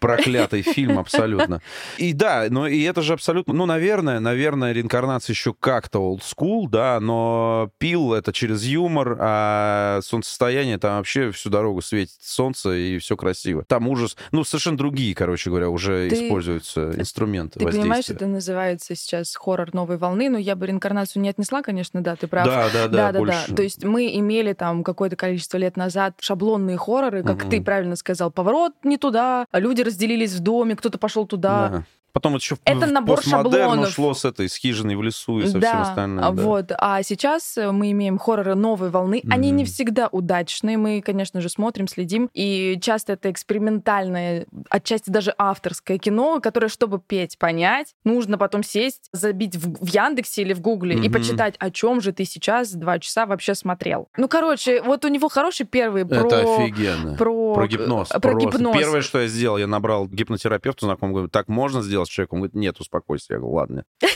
Проклятый 0.00 0.62
фильм 0.62 0.98
абсолютно. 0.98 1.60
И 1.98 2.12
да, 2.12 2.46
но 2.48 2.66
и 2.66 2.82
это 2.82 3.02
же 3.02 3.12
абсолютно... 3.12 3.52
Ну, 3.52 3.66
наверное, 3.66 4.20
наверное, 4.20 4.72
реинкарнация 4.72 5.34
еще 5.34 5.52
как-то 5.52 5.98
old 5.98 6.22
school, 6.22 6.68
да, 6.70 6.98
но 7.00 7.70
пил 7.78 8.14
это 8.14 8.32
через 8.32 8.64
юмор, 8.64 9.18
а 9.20 10.00
солнцестояние 10.02 10.78
там 10.78 10.96
вообще 10.96 11.30
всю 11.30 11.50
дорогу 11.50 11.82
светит 11.82 12.16
солнце 12.22 12.72
и 12.74 12.98
все 12.98 13.16
красиво. 13.16 13.64
Там 13.64 13.86
ужас... 13.88 14.16
Ну, 14.32 14.44
совершенно 14.44 14.78
другие, 14.78 15.14
короче 15.14 15.50
говоря, 15.50 15.68
уже 15.68 16.08
Ты... 16.08 16.26
используются 16.26 16.92
инструменты 16.96 17.65
ты 17.65 17.65
понимаешь, 17.72 18.08
это 18.08 18.26
называется 18.26 18.94
сейчас 18.94 19.34
хоррор 19.36 19.74
новой 19.74 19.96
волны, 19.96 20.28
но 20.28 20.38
я 20.38 20.56
бы 20.56 20.66
реинкарнацию 20.66 21.22
не 21.22 21.28
отнесла, 21.28 21.62
конечно, 21.62 22.02
да, 22.02 22.16
ты 22.16 22.26
прав. 22.26 22.46
Да, 22.46 22.68
да, 22.72 22.88
да. 22.88 22.96
Да, 22.96 23.12
да, 23.12 23.18
больше... 23.18 23.44
да. 23.48 23.56
То 23.56 23.62
есть 23.62 23.84
мы 23.84 24.14
имели 24.16 24.52
там 24.52 24.84
какое-то 24.84 25.16
количество 25.16 25.58
лет 25.58 25.76
назад 25.76 26.14
шаблонные 26.20 26.76
хорроры, 26.76 27.22
как 27.22 27.42
угу. 27.42 27.50
ты 27.50 27.62
правильно 27.62 27.96
сказал, 27.96 28.30
поворот 28.30 28.72
не 28.82 28.96
туда, 28.96 29.46
люди 29.52 29.82
разделились 29.82 30.32
в 30.32 30.40
доме, 30.40 30.76
кто-то 30.76 30.98
пошел 30.98 31.26
туда. 31.26 31.68
Да. 31.68 31.84
Потом 32.16 32.32
вот 32.32 32.40
еще 32.40 32.56
это 32.64 32.86
в 32.86 32.92
набор 32.92 33.22
шаблонов. 33.22 33.90
ушло 33.90 34.14
с 34.14 34.24
этой, 34.24 34.48
с 34.48 34.56
хижиной 34.56 34.96
в 34.96 35.02
лесу 35.02 35.38
и 35.40 35.46
со 35.46 35.58
да, 35.58 35.68
всем 35.68 35.80
остальным. 35.82 36.20
Да, 36.22 36.30
вот. 36.30 36.72
А 36.78 37.02
сейчас 37.02 37.58
мы 37.58 37.90
имеем 37.90 38.16
хорроры 38.16 38.54
новой 38.54 38.88
волны. 38.88 39.20
Mm-hmm. 39.22 39.34
Они 39.34 39.50
не 39.50 39.66
всегда 39.66 40.08
удачные. 40.10 40.78
Мы, 40.78 41.02
конечно 41.02 41.42
же, 41.42 41.50
смотрим, 41.50 41.86
следим. 41.88 42.30
И 42.32 42.78
часто 42.80 43.12
это 43.12 43.30
экспериментальное, 43.30 44.46
отчасти 44.70 45.10
даже 45.10 45.34
авторское 45.36 45.98
кино, 45.98 46.40
которое, 46.40 46.68
чтобы 46.68 47.00
петь, 47.06 47.36
понять, 47.36 47.94
нужно 48.02 48.38
потом 48.38 48.62
сесть, 48.62 49.10
забить 49.12 49.56
в, 49.56 49.84
в 49.84 49.86
Яндексе 49.86 50.40
или 50.40 50.54
в 50.54 50.62
Гугле 50.62 50.96
mm-hmm. 50.96 51.04
и 51.04 51.10
почитать, 51.10 51.56
о 51.58 51.70
чем 51.70 52.00
же 52.00 52.12
ты 52.12 52.24
сейчас 52.24 52.72
два 52.72 52.98
часа 52.98 53.26
вообще 53.26 53.54
смотрел. 53.54 54.08
Ну, 54.16 54.26
короче, 54.26 54.80
вот 54.80 55.04
у 55.04 55.08
него 55.08 55.28
хороший 55.28 55.66
первый 55.66 56.06
про... 56.06 56.26
Это 56.26 56.40
офигенно. 56.40 57.14
Про, 57.14 57.56
про 57.56 57.66
гипноз. 57.66 58.08
Про 58.08 58.38
гипноз. 58.38 58.74
Первое, 58.74 59.02
что 59.02 59.20
я 59.20 59.28
сделал, 59.28 59.58
я 59.58 59.66
набрал 59.66 60.08
гипнотерапевту 60.08 60.86
знакомого, 60.86 61.16
говорю, 61.16 61.28
так 61.28 61.48
можно 61.48 61.82
сделать? 61.82 62.05
С 62.06 62.08
человеком. 62.08 62.38
Он 62.38 62.40
говорит, 62.42 62.54
нет, 62.54 62.80
успокойся. 62.80 63.34
Я 63.34 63.38
говорю, 63.38 63.54
ладно. 63.54 63.84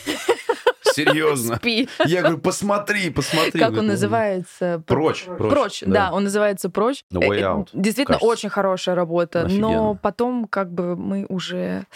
Серьезно. 0.93 1.57
Спи. 1.57 1.89
Я 2.05 2.23
говорю, 2.23 2.39
посмотри, 2.39 3.11
посмотри. 3.11 3.61
Как 3.61 3.73
он 3.73 3.87
называется? 3.87 4.83
Прочь. 4.87 5.25
Прочь, 5.25 5.83
да, 5.87 6.13
он 6.13 6.25
называется 6.25 6.71
Прочь. 6.71 7.05
The 7.13 7.21
way 7.21 7.41
out, 7.41 7.69
Действительно, 7.73 8.19
очень 8.19 8.49
хорошая 8.49 8.95
работа. 8.95 9.47
Но 9.49 9.97
потом 10.01 10.47
как 10.47 10.73
бы 10.73 10.97
мы 10.97 11.27
уже 11.29 11.87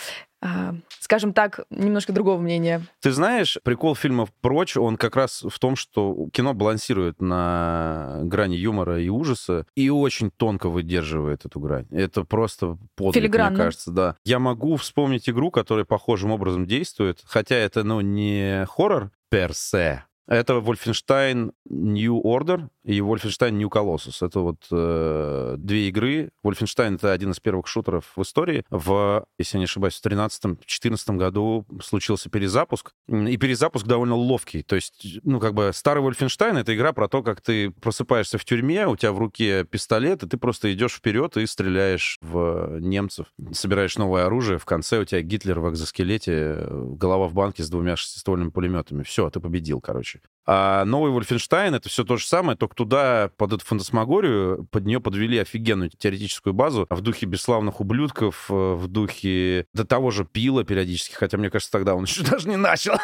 скажем 1.00 1.32
так, 1.32 1.60
немножко 1.70 2.12
другого 2.12 2.40
мнения. 2.40 2.82
Ты 3.00 3.12
знаешь, 3.12 3.58
прикол 3.62 3.94
фильмов 3.94 4.30
«Прочь», 4.40 4.76
он 4.76 4.96
как 4.96 5.16
раз 5.16 5.42
в 5.42 5.58
том, 5.58 5.76
что 5.76 6.28
кино 6.32 6.54
балансирует 6.54 7.20
на 7.20 8.20
грани 8.22 8.56
юмора 8.56 9.00
и 9.00 9.08
ужаса 9.08 9.66
и 9.74 9.90
очень 9.90 10.30
тонко 10.30 10.68
выдерживает 10.68 11.44
эту 11.44 11.60
грань. 11.60 11.86
Это 11.90 12.24
просто 12.24 12.78
подвиг, 12.94 13.34
мне 13.34 13.56
кажется, 13.56 13.90
да. 13.90 14.16
Я 14.24 14.38
могу 14.38 14.76
вспомнить 14.76 15.28
игру, 15.28 15.50
которая 15.50 15.84
похожим 15.84 16.30
образом 16.30 16.66
действует, 16.66 17.22
хотя 17.26 17.56
это, 17.56 17.84
ну, 17.84 18.00
не 18.00 18.66
хоррор 18.66 19.10
персе, 19.30 20.04
это 20.26 20.54
Wolfenstein 20.54 21.52
New 21.68 22.22
Order. 22.22 22.68
И 22.84 22.98
Wolfenstein 23.00 23.52
New 23.52 23.68
Colossus. 23.68 24.24
Это 24.24 24.40
вот 24.40 24.66
э, 24.70 25.56
две 25.58 25.88
игры. 25.88 26.30
Wolfenstein— 26.44 26.94
это 26.96 27.12
один 27.12 27.30
из 27.30 27.40
первых 27.40 27.66
шутеров 27.66 28.12
в 28.14 28.22
истории. 28.22 28.64
В, 28.70 29.24
если 29.38 29.56
я 29.56 29.60
не 29.60 29.64
ошибаюсь, 29.64 29.98
в 29.98 30.06
2013-2014 30.06 31.16
году 31.16 31.66
случился 31.82 32.28
перезапуск. 32.28 32.92
И 33.08 33.36
перезапуск 33.38 33.86
довольно 33.86 34.14
ловкий. 34.14 34.62
То 34.62 34.76
есть, 34.76 35.18
ну, 35.22 35.40
как 35.40 35.54
бы 35.54 35.70
старый 35.74 36.04
Wolfenstein— 36.04 36.58
это 36.60 36.74
игра 36.74 36.92
про 36.92 37.08
то, 37.08 37.22
как 37.22 37.40
ты 37.40 37.70
просыпаешься 37.70 38.36
в 38.36 38.44
тюрьме, 38.44 38.86
у 38.86 38.96
тебя 38.96 39.12
в 39.12 39.18
руке 39.18 39.64
пистолет, 39.64 40.22
и 40.22 40.28
ты 40.28 40.36
просто 40.36 40.72
идешь 40.72 40.94
вперед 40.94 41.36
и 41.38 41.46
стреляешь 41.46 42.18
в 42.20 42.78
немцев, 42.80 43.26
собираешь 43.52 43.96
новое 43.96 44.26
оружие, 44.26 44.58
в 44.58 44.66
конце 44.66 44.98
у 44.98 45.04
тебя 45.04 45.22
Гитлер 45.22 45.60
в 45.60 45.70
экзоскелете, 45.70 46.66
голова 46.70 47.28
в 47.28 47.34
банке 47.34 47.62
с 47.62 47.70
двумя 47.70 47.96
шестиствольными 47.96 48.50
пулеметами. 48.50 49.02
Все, 49.04 49.30
ты 49.30 49.40
победил, 49.40 49.80
короче. 49.80 50.20
А 50.46 50.84
новый 50.84 51.10
Wolfenstein— 51.12 51.74
это 51.76 51.88
все 51.88 52.04
то 52.04 52.16
же 52.16 52.26
самое, 52.26 52.56
только 52.58 52.73
туда, 52.74 53.30
под 53.36 53.54
эту 53.54 53.64
фантасмагорию, 53.64 54.66
под 54.70 54.84
нее 54.84 55.00
подвели 55.00 55.38
офигенную 55.38 55.90
теоретическую 55.90 56.52
базу 56.52 56.86
в 56.90 57.00
духе 57.00 57.26
бесславных 57.26 57.80
ублюдков, 57.80 58.46
э, 58.50 58.74
в 58.74 58.88
духе 58.88 59.66
до 59.72 59.84
того 59.84 60.10
же 60.10 60.24
Пила 60.24 60.64
периодически, 60.64 61.14
хотя, 61.14 61.38
мне 61.38 61.50
кажется, 61.50 61.72
тогда 61.72 61.94
он 61.94 62.04
еще 62.04 62.22
даже 62.30 62.48
не 62.48 62.56
начал. 62.56 62.94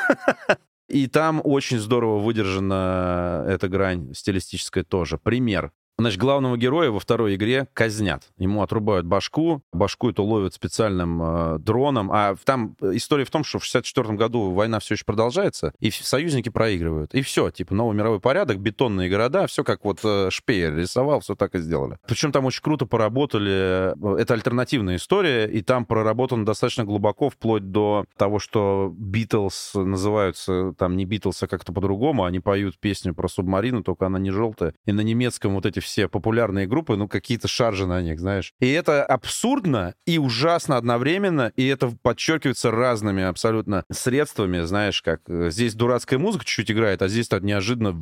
И 0.88 1.06
там 1.06 1.40
очень 1.44 1.78
здорово 1.78 2.18
выдержана 2.18 3.44
эта 3.46 3.68
грань 3.68 4.12
стилистическая 4.12 4.82
тоже. 4.82 5.18
Пример. 5.18 5.72
Значит, 6.00 6.18
главного 6.18 6.56
героя 6.56 6.90
во 6.90 6.98
второй 6.98 7.34
игре 7.34 7.68
казнят. 7.74 8.22
Ему 8.38 8.62
отрубают 8.62 9.04
башку, 9.04 9.62
башку 9.70 10.08
эту 10.08 10.24
ловят 10.24 10.54
специальным 10.54 11.22
э, 11.22 11.58
дроном. 11.58 12.10
А 12.10 12.36
там 12.42 12.74
история 12.80 13.26
в 13.26 13.30
том, 13.30 13.44
что 13.44 13.58
в 13.58 13.64
64 13.64 14.14
году 14.14 14.50
война 14.50 14.80
все 14.80 14.94
еще 14.94 15.04
продолжается, 15.04 15.74
и 15.78 15.90
союзники 15.90 16.48
проигрывают. 16.48 17.14
И 17.14 17.20
все, 17.20 17.50
типа, 17.50 17.74
новый 17.74 17.94
мировой 17.94 18.18
порядок, 18.18 18.60
бетонные 18.60 19.10
города, 19.10 19.46
все 19.46 19.62
как 19.62 19.84
вот 19.84 20.00
э, 20.02 20.30
Шпеер 20.30 20.74
рисовал, 20.74 21.20
все 21.20 21.34
так 21.34 21.54
и 21.54 21.58
сделали. 21.58 21.98
Причем 22.06 22.32
там 22.32 22.46
очень 22.46 22.62
круто 22.62 22.86
поработали. 22.86 23.92
Это 24.18 24.32
альтернативная 24.32 24.96
история, 24.96 25.44
и 25.44 25.60
там 25.60 25.84
проработано 25.84 26.46
достаточно 26.46 26.84
глубоко, 26.84 27.28
вплоть 27.28 27.70
до 27.70 28.06
того, 28.16 28.38
что 28.38 28.90
Битлз 28.96 29.72
называются 29.74 30.72
там 30.78 30.96
не 30.96 31.04
Битлз, 31.04 31.42
а 31.42 31.46
как-то 31.46 31.74
по-другому. 31.74 32.24
Они 32.24 32.40
поют 32.40 32.78
песню 32.78 33.14
про 33.14 33.28
субмарину, 33.28 33.82
только 33.82 34.06
она 34.06 34.18
не 34.18 34.30
желтая. 34.30 34.72
И 34.86 34.92
на 34.92 35.02
немецком 35.02 35.54
вот 35.54 35.66
эти 35.66 35.80
все 35.80 35.89
популярные 36.08 36.66
группы, 36.66 36.96
ну, 36.96 37.08
какие-то 37.08 37.48
шаржи 37.48 37.86
на 37.86 38.02
них, 38.02 38.20
знаешь. 38.20 38.52
И 38.60 38.70
это 38.70 39.04
абсурдно 39.04 39.94
и 40.06 40.18
ужасно 40.18 40.76
одновременно, 40.76 41.52
и 41.56 41.66
это 41.66 41.92
подчеркивается 42.02 42.70
разными 42.70 43.22
абсолютно 43.22 43.84
средствами, 43.90 44.60
знаешь, 44.62 45.02
как 45.02 45.22
э, 45.28 45.50
здесь 45.50 45.74
дурацкая 45.74 46.18
музыка 46.18 46.44
чуть-чуть 46.44 46.70
играет, 46.70 47.02
а 47.02 47.08
здесь 47.08 47.28
так 47.28 47.42
неожиданно 47.42 47.92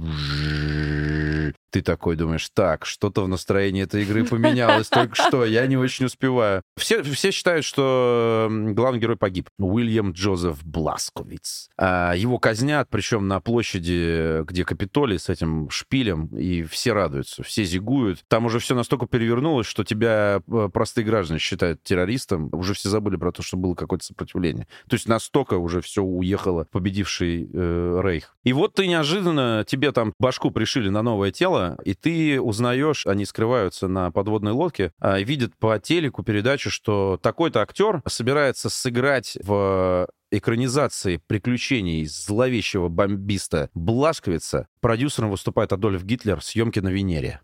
ты 1.70 1.82
такой 1.82 2.16
думаешь, 2.16 2.48
так, 2.52 2.86
что-то 2.86 3.24
в 3.24 3.28
настроении 3.28 3.82
этой 3.82 4.02
игры 4.02 4.24
поменялось 4.24 4.88
только 4.88 5.14
что, 5.14 5.44
я 5.44 5.66
не 5.66 5.76
очень 5.76 6.06
успеваю. 6.06 6.62
Все, 6.76 7.02
все 7.02 7.30
считают, 7.30 7.64
что 7.64 8.48
главный 8.50 9.00
герой 9.00 9.16
погиб. 9.16 9.48
Уильям 9.58 10.12
Джозеф 10.12 10.64
Бласковиц. 10.64 11.68
А 11.76 12.14
его 12.14 12.38
казнят, 12.38 12.88
причем 12.90 13.28
на 13.28 13.40
площади, 13.40 14.42
где 14.44 14.64
Капитолий 14.64 15.18
с 15.18 15.28
этим 15.28 15.68
шпилем, 15.70 16.26
и 16.26 16.62
все 16.62 16.92
радуются, 16.92 17.42
все 17.42 17.64
зигуют. 17.64 18.24
Там 18.28 18.46
уже 18.46 18.58
все 18.58 18.74
настолько 18.74 19.06
перевернулось, 19.06 19.66
что 19.66 19.84
тебя 19.84 20.40
э, 20.46 20.68
простые 20.72 21.04
граждане 21.04 21.40
считают 21.40 21.82
террористом. 21.82 22.48
Уже 22.52 22.74
все 22.74 22.88
забыли 22.88 23.16
про 23.16 23.32
то, 23.32 23.42
что 23.42 23.56
было 23.56 23.74
какое-то 23.74 24.04
сопротивление. 24.04 24.66
То 24.88 24.94
есть 24.94 25.08
настолько 25.08 25.54
уже 25.54 25.80
все 25.80 26.02
уехало 26.02 26.66
победивший 26.70 27.48
э, 27.52 28.00
Рейх. 28.02 28.36
И 28.44 28.52
вот 28.52 28.74
ты 28.74 28.86
неожиданно, 28.86 29.64
тебе 29.66 29.92
там 29.92 30.12
башку 30.18 30.50
пришили 30.50 30.88
на 30.88 31.02
новое 31.02 31.30
тело, 31.30 31.57
и 31.84 31.94
ты 31.94 32.40
узнаешь, 32.40 33.06
они 33.06 33.24
скрываются 33.24 33.88
на 33.88 34.10
подводной 34.10 34.52
лодке, 34.52 34.92
а, 34.98 35.18
видят 35.20 35.56
по 35.56 35.78
телеку 35.78 36.22
передачу, 36.22 36.70
что 36.70 37.18
такой-то 37.22 37.60
актер 37.60 38.02
собирается 38.06 38.70
сыграть 38.70 39.36
в 39.42 40.08
экранизации 40.30 41.20
приключений 41.26 42.04
зловещего 42.06 42.88
бомбиста 42.88 43.70
Блашковица. 43.74 44.68
Продюсером 44.80 45.30
выступает 45.30 45.72
Адольф 45.72 46.04
Гитлер, 46.04 46.42
съемки 46.42 46.80
на 46.80 46.88
Венере. 46.88 47.40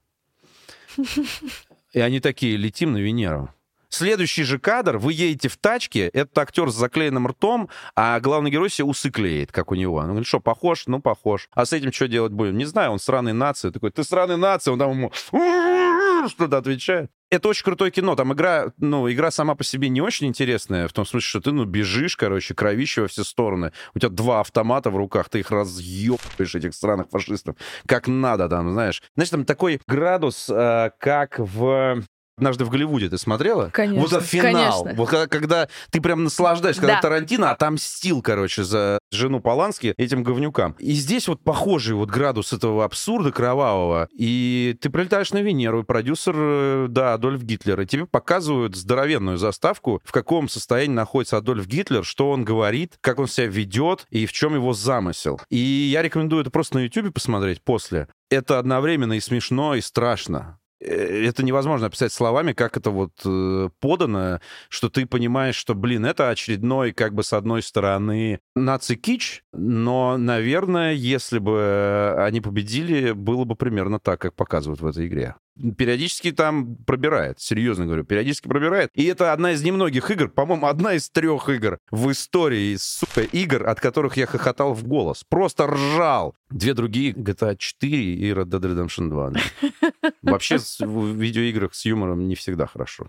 И 1.93 2.01
они 2.01 2.21
такие, 2.21 2.57
летим 2.57 2.93
на 2.93 2.99
Венеру. 2.99 3.51
Следующий 3.95 4.43
же 4.43 4.59
кадр, 4.59 4.99
вы 4.99 5.13
едете 5.13 5.49
в 5.49 5.57
тачке, 5.57 6.09
этот 6.09 6.37
актер 6.37 6.69
с 6.69 6.75
заклеенным 6.75 7.29
ртом, 7.29 7.69
а 7.95 8.19
главный 8.19 8.51
герой 8.51 8.69
себе 8.69 8.87
усы 8.87 9.09
клеит, 9.09 9.53
как 9.53 9.71
у 9.71 9.77
него. 9.77 9.99
Он 9.99 10.09
говорит, 10.09 10.27
что, 10.27 10.41
похож? 10.41 10.89
Ну, 10.89 11.01
похож. 11.01 11.49
А 11.55 11.65
с 11.65 11.73
этим 11.73 11.93
что 11.93 12.09
делать 12.09 12.33
будем? 12.33 12.59
Не 12.59 12.65
знаю, 12.65 12.91
он 12.91 12.99
сраный 12.99 13.33
нации. 13.33 13.71
Такой, 13.71 13.93
ты 13.93 14.03
сраный 14.03 14.37
нации, 14.37 14.73
он 14.73 14.81
там 14.81 14.91
ему 14.91 15.13
что-то 16.29 16.57
отвечает. 16.59 17.09
Это 17.31 17.49
очень 17.49 17.65
крутое 17.65 17.93
кино. 17.93 18.17
Там 18.17 18.33
игра, 18.33 18.73
ну, 18.79 19.11
игра 19.11 19.31
сама 19.31 19.55
по 19.55 19.63
себе 19.63 19.89
не 19.89 20.01
очень 20.01 20.27
интересная, 20.27 20.89
в 20.89 20.93
том 20.93 21.07
смысле, 21.07 21.29
что 21.29 21.41
ты, 21.41 21.53
ну, 21.53 21.65
бежишь, 21.65 22.17
короче, 22.17 22.55
кровище 22.55 23.03
во 23.03 23.09
все 23.09 23.23
стороны. 23.23 23.73
У 23.95 24.01
тебя 24.01 24.09
два 24.09 24.41
автомата 24.41 24.91
в 24.91 24.97
руках, 24.97 25.29
ты 25.29 25.39
их 25.39 25.53
разъебываешь, 25.53 26.55
этих 26.55 26.75
странных 26.75 27.11
фашистов, 27.11 27.55
как 27.87 28.09
надо 28.09 28.49
там, 28.49 28.73
знаешь. 28.73 29.03
Знаешь, 29.15 29.31
там 29.31 29.45
такой 29.45 29.81
градус, 29.87 30.49
э, 30.49 30.91
как 30.99 31.39
в 31.39 32.03
Однажды 32.37 32.65
в 32.65 32.71
Голливуде 32.71 33.09
ты 33.09 33.17
смотрела? 33.17 33.71
Конечно. 33.73 34.01
Вот 34.01 34.13
этот 34.13 34.27
финал. 34.27 34.83
Конечно. 34.83 34.99
Вот 34.99 35.09
когда, 35.09 35.27
когда 35.29 35.69
ты 35.91 36.01
прям 36.01 36.25
наслаждаешься, 36.25 36.81
когда 36.81 36.97
Да. 36.97 37.01
Тарантино 37.03 37.51
отомстил, 37.53 38.23
короче, 38.23 38.65
за 38.65 38.99
жену 39.13 39.41
Полански 39.41 39.95
этим 39.97 40.25
говнюкам. 40.25 40.75
И 40.79 40.93
здесь 40.93 41.29
вот 41.29 41.43
похожий 41.45 41.95
вот 41.95 42.11
градус 42.11 42.53
этого 42.53 42.85
абсурда 42.85 43.31
кровавого. 43.31 44.09
И 44.13 44.77
ты 44.81 44.91
прилетаешь 44.91 45.33
на 45.33 45.43
Венеру, 45.43 45.81
и 45.81 45.85
продюсер, 45.85 46.35
э, 46.37 46.87
да, 46.89 47.15
Адольф 47.15 47.43
Гитлер, 47.43 47.81
и 47.81 47.87
тебе 47.87 48.07
показывают 48.07 48.75
здоровенную 48.75 49.39
заставку, 49.39 50.01
в 50.05 50.11
каком 50.11 50.49
состоянии 50.49 50.95
находится 50.95 51.37
Адольф 51.37 51.69
Гитлер, 51.69 52.05
что 52.05 52.31
он 52.31 52.45
говорит, 52.45 52.95
как 53.01 53.21
он 53.21 53.29
себя 53.29 53.47
ведет 53.47 54.07
и 54.11 54.27
в 54.27 54.33
чем 54.33 54.55
его 54.55 54.73
замысел. 54.73 55.41
И 55.51 55.59
я 55.59 56.03
рекомендую 56.03 56.43
это 56.43 56.51
просто 56.51 56.79
на 56.79 56.81
YouTube 56.81 57.15
посмотреть 57.15 57.63
после. 57.63 58.09
Это 58.31 58.59
одновременно 58.59 59.13
и 59.13 59.21
смешно, 59.21 59.77
и 59.77 59.81
страшно 59.81 60.59
это 60.85 61.45
невозможно 61.45 61.87
описать 61.87 62.13
словами, 62.13 62.53
как 62.53 62.77
это 62.77 62.91
вот 62.91 63.13
э, 63.25 63.69
подано, 63.81 64.41
что 64.69 64.89
ты 64.89 65.07
понимаешь, 65.07 65.57
что, 65.57 65.75
блин, 65.75 66.05
это 66.05 66.31
очередной, 66.31 66.93
как 66.93 67.15
бы, 67.15 67.23
с 67.23 67.33
одной 67.33 67.63
стороны, 67.63 68.41
наци-кич, 68.55 69.43
но, 69.53 70.17
наверное, 70.17 70.93
если 70.93 71.39
бы 71.39 72.15
они 72.19 72.41
победили, 72.41 73.13
было 73.13 73.45
бы 73.45 73.57
примерно 73.57 73.99
так, 73.99 74.21
как 74.21 74.35
показывают 74.35 74.81
в 74.81 74.87
этой 74.87 75.07
игре. 75.07 75.37
Периодически 75.77 76.33
там 76.33 76.77
пробирает, 76.77 77.41
серьезно 77.41 77.87
говорю, 77.87 78.05
периодически 78.05 78.49
пробирает. 78.49 78.91
И 78.95 79.05
это 79.05 79.33
одна 79.33 79.53
из 79.53 79.63
немногих 79.63 80.11
игр, 80.11 80.29
по-моему, 80.29 80.67
одна 80.67 80.95
из 80.95 81.09
трех 81.11 81.49
игр 81.49 81.79
в 81.91 82.11
истории, 82.11 82.77
сука, 82.77 83.23
игр, 83.23 83.69
от 83.69 83.81
которых 83.81 84.17
я 84.17 84.27
хохотал 84.27 84.75
в 84.75 84.85
голос. 84.85 85.25
Просто 85.29 85.67
ржал. 85.67 86.35
Две 86.51 86.75
другие, 86.75 87.13
GTA 87.13 87.57
4 87.57 88.15
и 88.15 88.31
Red 88.33 88.47
Dead 88.47 88.61
Redemption 88.61 89.09
2. 89.11 89.31
да. 89.31 89.41
Вообще 90.23 90.59
в 90.81 91.15
видеоиграх 91.15 91.75
с 91.75 91.85
юмором 91.85 92.27
не 92.27 92.35
всегда 92.35 92.67
хорошо. 92.67 93.07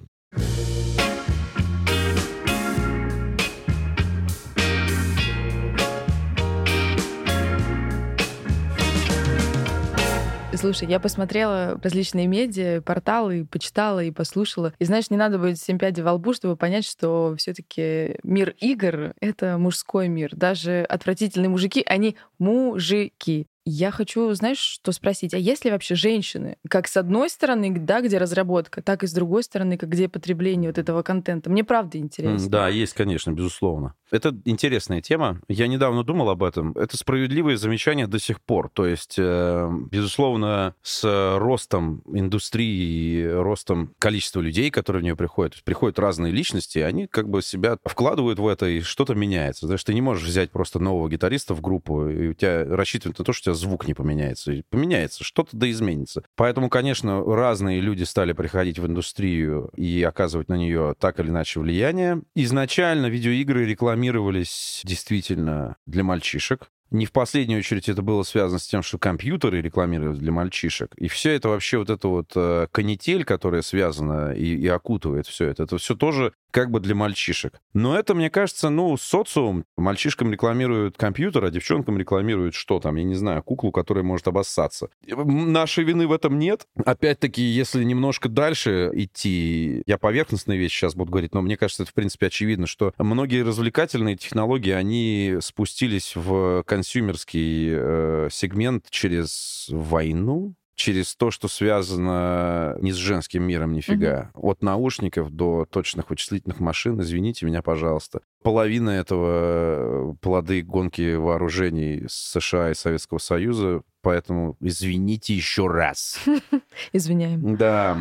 Слушай, 10.66 10.88
я 10.90 11.00
посмотрела 11.00 11.80
различные 11.84 12.26
медиа, 12.26 12.82
порталы, 12.82 13.46
почитала 13.46 14.04
и 14.04 14.10
послушала. 14.10 14.74
И 14.80 14.86
знаешь, 14.86 15.12
не 15.12 15.16
надо 15.16 15.38
быть 15.38 15.62
семь 15.62 15.78
пядей 15.78 16.02
во 16.02 16.14
лбу, 16.14 16.34
чтобы 16.34 16.58
понять, 16.58 16.88
что 16.88 17.36
все 17.38 17.54
таки 17.54 18.18
мир 18.24 18.56
игр— 18.60 19.14
это 19.22 19.60
мужской 19.60 20.08
мир. 20.08 20.36
Даже 20.36 20.82
отвратительные 20.90 21.50
мужики, 21.50 21.84
они 21.86 22.16
мужики. 22.40 23.46
Я 23.68 23.90
хочу, 23.90 24.32
знаешь, 24.34 24.60
что 24.60 24.92
спросить, 24.92 25.34
а 25.34 25.38
есть 25.38 25.66
ли 25.66 25.72
вообще 25.72 25.96
женщины, 25.96 26.58
как 26.70 26.88
с 26.88 26.98
одной 26.98 27.32
стороны, 27.32 27.76
да, 27.76 28.02
где 28.02 28.20
разработка, 28.20 28.84
так 28.84 29.04
и 29.04 29.08
с 29.08 29.12
другой 29.12 29.42
стороны, 29.42 29.76
как 29.76 29.90
где 29.90 30.08
потребление 30.08 30.70
вот 30.70 30.78
этого 30.78 31.02
контента? 31.02 31.50
Мне 31.50 31.64
правда 31.64 31.98
интересно. 31.98 32.48
Да, 32.48 32.70
есть, 32.70 32.94
конечно, 32.94 33.32
безусловно. 33.32 33.96
Это 34.12 34.38
интересная 34.46 35.02
тема. 35.02 35.42
Я 35.48 35.68
недавно 35.68 36.04
думал 36.04 36.30
об 36.30 36.44
этом. 36.44 36.74
Это 36.74 36.96
справедливое 36.96 37.58
замечание 37.58 38.06
до 38.06 38.20
сих 38.20 38.40
пор. 38.40 38.70
То 38.70 38.86
есть, 38.86 39.16
э, 39.18 39.70
безусловно, 39.92 40.76
с 40.84 41.38
ростом 41.40 42.04
индустрии 42.06 43.24
и 43.24 43.28
ростом 43.28 43.96
количества 43.98 44.42
людей, 44.42 44.70
которые 44.70 45.02
в 45.02 45.04
нее 45.04 45.16
приходят, 45.16 45.64
приходят 45.64 45.98
разные 45.98 46.32
личности, 46.32 46.80
они 46.80 47.08
как 47.08 47.28
бы 47.30 47.42
себя 47.42 47.80
вкладывают 47.84 48.38
в 48.38 48.48
это, 48.48 48.68
и 48.68 48.82
что-то 48.82 49.16
меняется. 49.16 49.66
Знаешь, 49.66 49.84
ты 49.84 49.96
не 49.96 50.02
можешь 50.02 50.28
взять 50.28 50.52
просто 50.52 50.78
нового 50.78 51.10
гитариста 51.10 51.56
в 51.56 51.62
группу, 51.62 52.08
и 52.08 52.28
у 52.28 52.34
тебя 52.34 52.64
рассчитывать 52.64 53.18
на 53.18 53.26
то, 53.26 53.34
что 53.34 53.46
тебя 53.46 53.55
звук 53.56 53.88
не 53.88 53.94
поменяется. 53.94 54.54
Поменяется, 54.70 55.24
что-то 55.24 55.56
да 55.58 55.70
изменится. 55.70 56.24
Поэтому, 56.36 56.70
конечно, 56.70 57.24
разные 57.24 57.82
люди 57.82 58.04
стали 58.04 58.34
приходить 58.34 58.80
в 58.80 58.86
индустрию 58.86 59.72
и 59.76 60.04
оказывать 60.04 60.50
на 60.50 60.56
нее 60.56 60.96
так 61.00 61.20
или 61.20 61.30
иначе 61.30 61.60
влияние. 61.60 62.22
Изначально 62.36 63.08
видеоигры 63.08 63.66
рекламировались 63.66 64.82
действительно 64.84 65.78
для 65.86 66.04
мальчишек. 66.04 66.70
Не 66.96 67.06
в 67.06 67.12
последнюю 67.12 67.60
очередь 67.60 67.90
это 67.90 68.02
было 68.02 68.24
связано 68.24 68.60
с 68.60 68.68
тем, 68.68 68.82
что 68.82 68.98
компьютеры 68.98 69.62
рекламировали 69.62 70.18
для 70.18 70.32
мальчишек. 70.32 70.94
И 70.96 71.08
все 71.08 71.32
это 71.32 71.50
вообще 71.50 71.78
вот 71.78 71.90
это 71.90 72.08
вот 72.08 72.32
э, 72.36 72.68
канитель, 72.72 73.26
которая 73.26 73.62
связана 73.62 74.34
и, 74.34 74.56
и 74.56 74.68
окутывает 74.68 75.28
все 75.28 75.48
это, 75.48 75.64
это 75.64 75.78
все 75.78 75.96
тоже 75.96 76.34
как 76.56 76.72
бы 76.72 76.80
для 76.80 76.96
мальчишек. 76.96 77.60
Но 77.74 78.00
это, 78.00 78.16
мне 78.16 78.30
кажется, 78.30 78.70
ну, 78.70 78.96
социум. 78.96 79.66
Мальчишкам 79.76 80.32
рекламируют 80.32 80.96
компьютер, 80.96 81.44
а 81.44 81.52
девчонкам 81.52 81.98
рекламируют 81.98 82.56
что 82.56 82.80
там, 82.80 82.96
я 82.96 83.04
не 83.04 83.16
знаю, 83.16 83.44
куклу, 83.44 83.74
которая 83.74 84.06
может 84.06 84.30
обоссаться. 84.30 84.88
Нашей 85.06 85.84
вины 85.84 86.08
в 86.08 86.14
этом 86.14 86.40
нет. 86.40 86.66
Опять-таки, 86.86 87.42
если 87.42 87.84
немножко 87.84 88.30
дальше 88.30 88.90
идти, 88.94 89.84
я 89.86 89.98
поверхностные 89.98 90.58
вещи 90.58 90.80
сейчас 90.80 90.96
буду 90.96 91.12
говорить, 91.12 91.34
но 91.34 91.42
мне 91.42 91.58
кажется, 91.58 91.84
это, 91.84 91.92
в 91.92 91.94
принципе, 91.94 92.28
очевидно, 92.28 92.68
что 92.68 92.94
многие 92.98 93.44
развлекательные 93.44 94.16
технологии, 94.16 94.72
они 94.72 95.36
спустились 95.42 96.16
в 96.16 96.64
консюмерский 96.86 97.70
э, 97.72 98.28
сегмент 98.32 98.92
через 98.92 99.68
войну, 99.70 100.54
через 100.76 101.16
то, 101.16 101.32
что 101.32 101.48
связано 101.48 102.78
не 102.80 102.92
с 102.92 102.96
женским 102.96 103.42
миром 103.44 103.74
нифига. 103.74 104.30
Mm-hmm. 104.36 104.40
От 104.42 104.62
наушников 104.62 105.32
до 105.32 105.66
точных 105.66 106.12
вычислительных 106.12 106.60
машин, 106.60 107.02
извините 107.02 107.48
меня, 107.48 107.64
пожалуйста. 107.64 108.22
Половина 108.44 108.92
этого 108.92 110.12
э, 110.12 110.14
плоды 110.22 110.62
гонки 110.62 111.16
вооружений 111.16 112.06
США 112.08 112.70
и 112.70 112.76
Советского 112.76 113.18
Союза, 113.18 113.82
поэтому 114.02 114.58
извините 114.60 115.34
еще 115.34 115.68
раз. 115.68 116.20
Извиняем. 116.94 117.56
Да. 117.56 117.98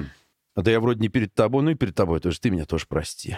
Да 0.57 0.71
я 0.71 0.79
вроде 0.79 1.01
не 1.01 1.09
перед 1.09 1.33
тобой, 1.33 1.63
ну 1.63 1.71
и 1.71 1.75
перед 1.75 1.95
тобой 1.95 2.21
тоже. 2.21 2.39
Ты 2.39 2.51
меня 2.51 2.67
тоже 2.67 2.85
прости. 2.87 3.37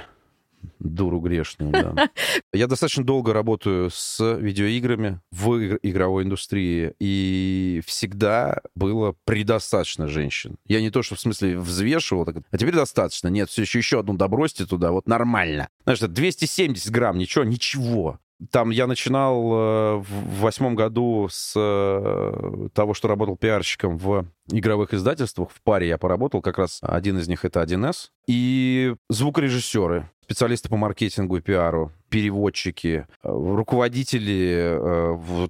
Дуру 0.79 1.21
грешную, 1.21 1.73
да. 1.73 2.11
Я 2.53 2.67
достаточно 2.67 3.05
долго 3.05 3.33
работаю 3.33 3.91
с 3.91 4.37
видеоиграми 4.39 5.21
в 5.31 5.79
игровой 5.83 6.25
индустрии, 6.25 6.95
и 6.99 7.83
всегда 7.87 8.61
было 8.75 9.15
предостаточно 9.25 10.09
женщин. 10.09 10.57
Я 10.67 10.81
не 10.81 10.91
то, 10.91 11.03
что 11.03 11.15
в 11.15 11.21
смысле 11.21 11.59
взвешивал, 11.59 12.25
так, 12.25 12.37
а 12.51 12.59
теперь 12.59 12.75
достаточно. 12.75 13.29
Нет, 13.29 13.51
все 13.51 13.63
еще 13.63 13.79
еще 13.79 14.01
одну 14.01 14.15
добросьте 14.15 14.67
туда, 14.67 14.93
вот 14.93 15.07
нормально. 15.07 15.69
Знаешь, 15.85 16.01
270 16.01 16.91
грамм, 16.91 17.19
ничего, 17.19 17.45
ничего. 17.45 18.19
Там 18.51 18.71
я 18.71 18.87
начинал 18.87 19.53
э, 19.53 19.97
в 19.97 20.41
восьмом 20.41 20.75
году 20.75 21.29
с 21.31 21.55
э, 21.57 22.69
того, 22.75 22.93
что 22.93 23.09
работал 23.09 23.37
пиарщиком 23.37 23.97
в 23.97 24.27
игровых 24.51 24.93
издательствах. 24.93 25.51
В 25.51 25.63
паре 25.63 25.89
я 25.89 25.97
поработал, 25.97 26.43
как 26.43 26.59
раз 26.59 26.81
один 26.83 27.19
из 27.19 27.29
них 27.29 27.45
это 27.45 27.63
1С. 27.63 28.11
И 28.27 28.95
звукорежиссеры, 29.09 30.11
специалисты 30.23 30.69
по 30.69 30.77
маркетингу 30.77 31.39
и 31.39 31.41
пиару, 31.41 31.93
переводчики, 32.11 33.07
э, 33.23 33.29
руководители 33.29 34.79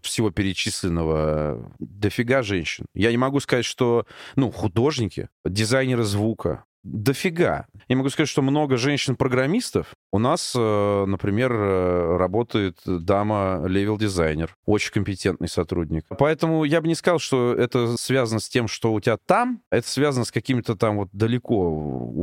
всего 0.02 0.30
перечисленного, 0.30 1.72
дофига 1.80 2.42
женщин. 2.42 2.86
Я 2.94 3.10
не 3.10 3.18
могу 3.18 3.40
сказать, 3.40 3.64
что, 3.64 4.06
ну, 4.36 4.52
художники, 4.52 5.28
дизайнеры 5.44 6.04
звука, 6.04 6.64
дофига. 6.86 7.66
Я 7.88 7.96
могу 7.96 8.08
сказать, 8.10 8.28
что 8.28 8.42
много 8.42 8.76
женщин-программистов. 8.76 9.88
У 10.12 10.18
нас, 10.18 10.54
э, 10.56 11.04
например, 11.06 11.52
э, 11.52 12.16
работает 12.16 12.78
дама 12.84 13.64
level-дизайнер, 13.66 14.54
очень 14.64 14.92
компетентный 14.92 15.48
сотрудник. 15.48 16.04
Поэтому 16.18 16.64
я 16.64 16.80
бы 16.80 16.88
не 16.88 16.94
сказал, 16.94 17.18
что 17.18 17.52
это 17.54 17.96
связано 17.96 18.40
с 18.40 18.48
тем, 18.48 18.68
что 18.68 18.92
у 18.92 19.00
тебя 19.00 19.18
там, 19.26 19.62
это 19.70 19.88
связано 19.88 20.24
с 20.24 20.32
какими-то 20.32 20.76
там 20.76 20.96
вот 20.96 21.08
далеко 21.12 21.70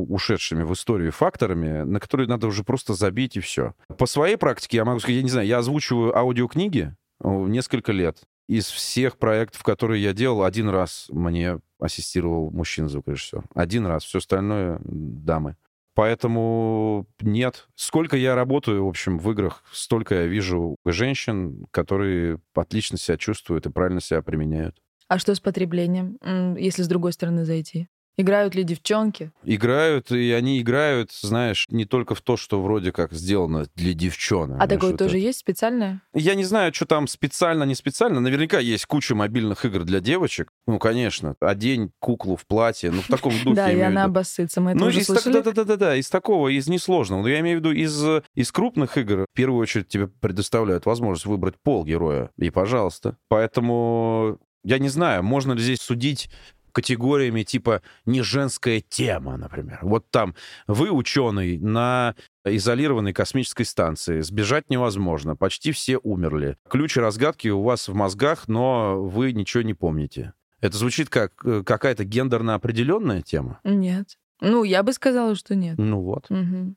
ушедшими 0.10 0.64
в 0.64 0.74
историю 0.74 1.12
факторами, 1.12 1.84
на 1.84 2.00
которые 2.00 2.28
надо 2.28 2.48
уже 2.48 2.64
просто 2.64 2.94
забить 2.94 3.38
и 3.38 3.40
все. 3.40 3.74
По 3.98 4.06
своей 4.06 4.38
практике 4.38 4.78
я 4.78 4.86
могу 4.86 5.00
сказать, 5.00 5.18
я 5.18 5.24
не 5.24 5.30
знаю, 5.30 5.48
я 5.48 5.58
озвучиваю 5.60 6.18
аудиокниги 6.18 6.96
э, 7.24 7.28
несколько 7.28 7.92
лет. 7.92 8.18
Из 8.48 8.66
всех 8.68 9.18
проектов, 9.18 9.64
которые 9.64 10.04
я 10.04 10.14
делал, 10.14 10.44
один 10.44 10.70
раз 10.70 11.08
мне 11.10 11.60
ассистировал 11.80 12.52
мужчина-звукорежиссер. 12.52 13.46
Один 13.56 13.86
раз. 13.86 14.04
Все 14.04 14.20
остальное— 14.20 14.80
дамы. 14.84 15.56
Поэтому 15.96 17.06
нет. 17.22 17.68
Сколько 17.76 18.18
я 18.18 18.36
работаю, 18.36 18.86
в 18.86 18.90
общем, 18.90 19.20
в 19.20 19.32
играх, 19.32 19.64
столько 19.72 20.16
я 20.16 20.26
вижу 20.26 20.76
женщин, 20.86 21.66
которые 21.72 22.40
отлично 22.56 22.98
себя 22.98 23.18
чувствуют 23.18 23.66
и 23.66 23.70
правильно 23.70 24.02
себя 24.02 24.22
применяют. 24.24 24.82
А 25.08 25.20
что 25.20 25.36
с 25.36 25.40
потреблением, 25.40 26.18
если 26.58 26.82
с 26.82 26.88
другой 26.88 27.14
стороны 27.14 27.46
зайти? 27.46 27.88
Играют 28.16 28.54
ли 28.54 28.64
девчонки? 28.64 29.32
Играют, 29.44 30.12
и 30.12 30.32
они 30.32 30.62
играют, 30.62 31.12
знаешь, 31.12 31.66
не 31.70 31.86
только 31.86 32.14
в 32.14 32.22
то, 32.22 32.38
что 32.38 32.62
вроде 32.62 32.92
как 32.92 33.12
сделано 33.12 33.66
для 33.76 33.94
девчонок. 33.94 34.62
А 34.62 34.68
такое 34.68 34.96
тоже 34.96 35.18
есть 35.18 35.40
специальное? 35.40 36.02
Я 36.14 36.36
не 36.36 36.44
знаю, 36.44 36.74
что 36.74 36.86
там 36.86 37.08
специально, 37.08 37.64
не 37.64 37.74
специально. 37.74 38.20
Наверняка 38.20 38.60
есть 38.60 38.86
куча 38.86 39.16
мобильных 39.16 39.66
игр 39.66 39.84
для 39.84 40.00
девочек. 40.00 40.50
Ну, 40.68 40.78
конечно. 40.78 41.36
Одень 41.40 41.92
куклу 42.00 42.36
в 42.36 42.46
платье. 42.46 42.92
Ну, 42.92 43.02
в 43.02 43.08
таком 43.08 43.34
духе. 43.44 43.56
Да, 43.56 43.72
и 43.72 43.80
она 43.80 44.04
обоссытся. 44.04 44.62
Мы 44.62 44.72
это 44.72 44.80
ну, 44.80 44.86
уже 44.88 45.04
слышали. 45.04 45.42
Да-да-да, 45.42 45.96
из 45.96 46.10
такого, 46.10 46.50
из 46.50 46.68
несложного. 46.68 47.24
Но 47.24 47.28
я 47.28 47.40
имею 47.40 47.60
в 47.60 47.66
виду, 47.66 47.72
из 47.72 48.52
крупных 48.52 48.98
игр 48.98 49.26
в 49.32 49.36
первую 49.36 49.60
очередь 49.60 49.88
тебе 49.88 50.08
предоставляют 50.08 50.86
возможность 50.86 51.26
выбрать 51.26 51.56
пол 51.64 51.84
героя. 51.84 52.30
И 52.38 52.52
пожалуйста. 52.52 53.18
Поэтому 53.28 54.38
я 54.64 54.80
не 54.80 54.90
знаю, 54.90 55.24
можно 55.24 55.54
ли 55.54 55.62
здесь 55.62 55.82
судить 55.82 56.30
категориями 56.74 57.44
типа 57.44 57.82
«не 58.06 58.22
женская 58.22 58.82
тема», 58.82 59.38
например. 59.38 59.80
Вот 59.82 60.10
там 60.10 60.36
вы, 60.68 60.92
ученый, 60.92 61.58
на 61.60 62.16
изолированной 62.44 63.14
космической 63.14 63.64
станции. 63.64 64.20
Сбежать 64.20 64.70
невозможно. 64.70 65.36
Почти 65.36 65.72
все 65.72 65.98
умерли. 65.98 66.58
Ключ 66.70 66.98
разгадки 66.98 67.48
у 67.48 67.62
вас 67.62 67.88
в 67.88 67.94
мозгах, 67.94 68.48
но 68.48 69.02
вы 69.02 69.32
ничего 69.32 69.64
не 69.64 69.74
помните. 69.74 70.34
Это 70.60 70.78
звучит 70.78 71.10
как 71.10 71.34
э, 71.46 71.64
какая-то 71.66 72.04
гендерно 72.04 72.56
определенная 72.56 73.22
тема? 73.22 73.60
Нет. 73.64 74.18
Ну, 74.42 74.64
я 74.64 74.84
бы 74.84 74.94
сказала, 74.94 75.36
что 75.36 75.56
нет. 75.56 75.78
Ну 75.78 76.02
вот. 76.02 76.30
Угу. 76.30 76.76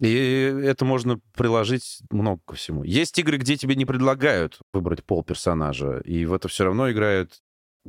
И 0.00 0.60
это 0.64 0.84
можно 0.84 1.20
приложить 1.34 2.00
много 2.10 2.40
ко 2.44 2.54
всему. 2.54 2.82
Есть 2.82 3.18
игры, 3.18 3.38
где 3.38 3.56
тебе 3.56 3.74
не 3.74 3.86
предлагают 3.86 4.58
выбрать 4.72 5.04
пол 5.04 5.22
персонажа, 5.22 6.00
и 6.00 6.26
в 6.26 6.34
это 6.34 6.48
все 6.48 6.64
равно 6.64 6.90
играют 6.90 7.42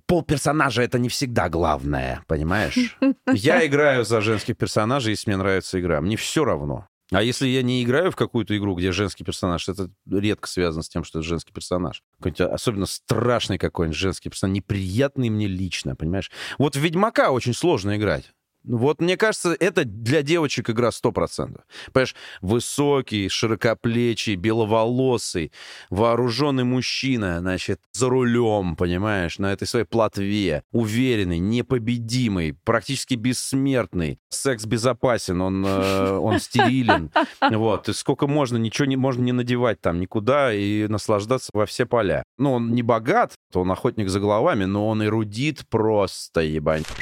пол 0.05 0.23
персонажа 0.23 0.83
это 0.83 0.99
не 0.99 1.09
всегда 1.09 1.49
главное, 1.49 2.23
понимаешь? 2.27 2.97
Я 3.33 3.65
играю 3.65 4.05
за 4.05 4.21
женских 4.21 4.57
персонажей, 4.57 5.11
если 5.11 5.29
мне 5.29 5.37
нравится 5.37 5.79
игра. 5.79 6.01
Мне 6.01 6.17
все 6.17 6.45
равно. 6.45 6.87
А 7.11 7.23
если 7.23 7.47
я 7.47 7.61
не 7.61 7.83
играю 7.83 8.11
в 8.11 8.17
какую-то 8.17 8.57
игру, 8.57 8.75
где 8.75 8.91
женский 8.91 9.23
персонаж, 9.23 9.69
это 9.69 9.89
редко 10.11 10.47
связано 10.47 10.83
с 10.83 10.89
тем, 10.89 11.05
что 11.05 11.19
это 11.19 11.27
женский 11.27 11.53
персонаж. 11.53 12.03
Какой-нибудь 12.17 12.41
особенно 12.41 12.85
страшный 12.85 13.57
какой-нибудь 13.57 13.97
женский 13.97 14.29
персонаж, 14.29 14.55
неприятный 14.55 15.29
мне 15.29 15.47
лично, 15.47 15.95
понимаешь? 15.95 16.29
Вот 16.57 16.75
в 16.75 16.79
Ведьмака 16.79 17.31
очень 17.31 17.53
сложно 17.53 17.95
играть. 17.95 18.33
Вот 18.67 18.99
мне 18.99 19.15
кажется, 19.15 19.55
это 19.59 19.85
для 19.85 20.21
девочек 20.21 20.69
игра 20.69 20.89
100%. 20.89 21.61
Понимаешь, 21.93 22.15
высокий, 22.41 23.29
широкоплечий, 23.29 24.35
беловолосый, 24.35 25.51
вооруженный 25.89 26.65
мужчина, 26.65 27.39
значит, 27.39 27.79
за 27.93 28.09
рулем, 28.09 28.75
понимаешь, 28.75 29.39
на 29.39 29.53
этой 29.53 29.67
своей 29.67 29.85
платве, 29.85 30.63
уверенный, 30.71 31.39
непобедимый, 31.39 32.57
практически 32.65 33.15
бессмертный, 33.15 34.19
секс 34.29 34.65
безопасен, 34.65 35.41
он, 35.41 35.65
э, 35.65 36.11
он 36.17 36.39
стерилен, 36.39 37.11
вот, 37.41 37.87
и 37.89 37.93
сколько 37.93 38.27
можно, 38.27 38.57
ничего 38.57 38.85
не, 38.85 38.97
можно 38.97 39.23
не 39.23 39.31
надевать 39.31 39.79
там 39.79 39.99
никуда 39.99 40.53
и 40.53 40.87
наслаждаться 40.87 41.51
во 41.53 41.65
все 41.65 41.85
поля. 41.85 42.23
Ну, 42.37 42.53
он 42.53 42.73
не 42.73 42.83
богат, 42.83 43.35
он 43.53 43.71
охотник 43.71 44.09
за 44.09 44.19
головами, 44.19 44.65
но 44.65 44.87
он 44.87 45.03
эрудит 45.03 45.67
просто, 45.69 46.41
ебаньшка. 46.41 46.93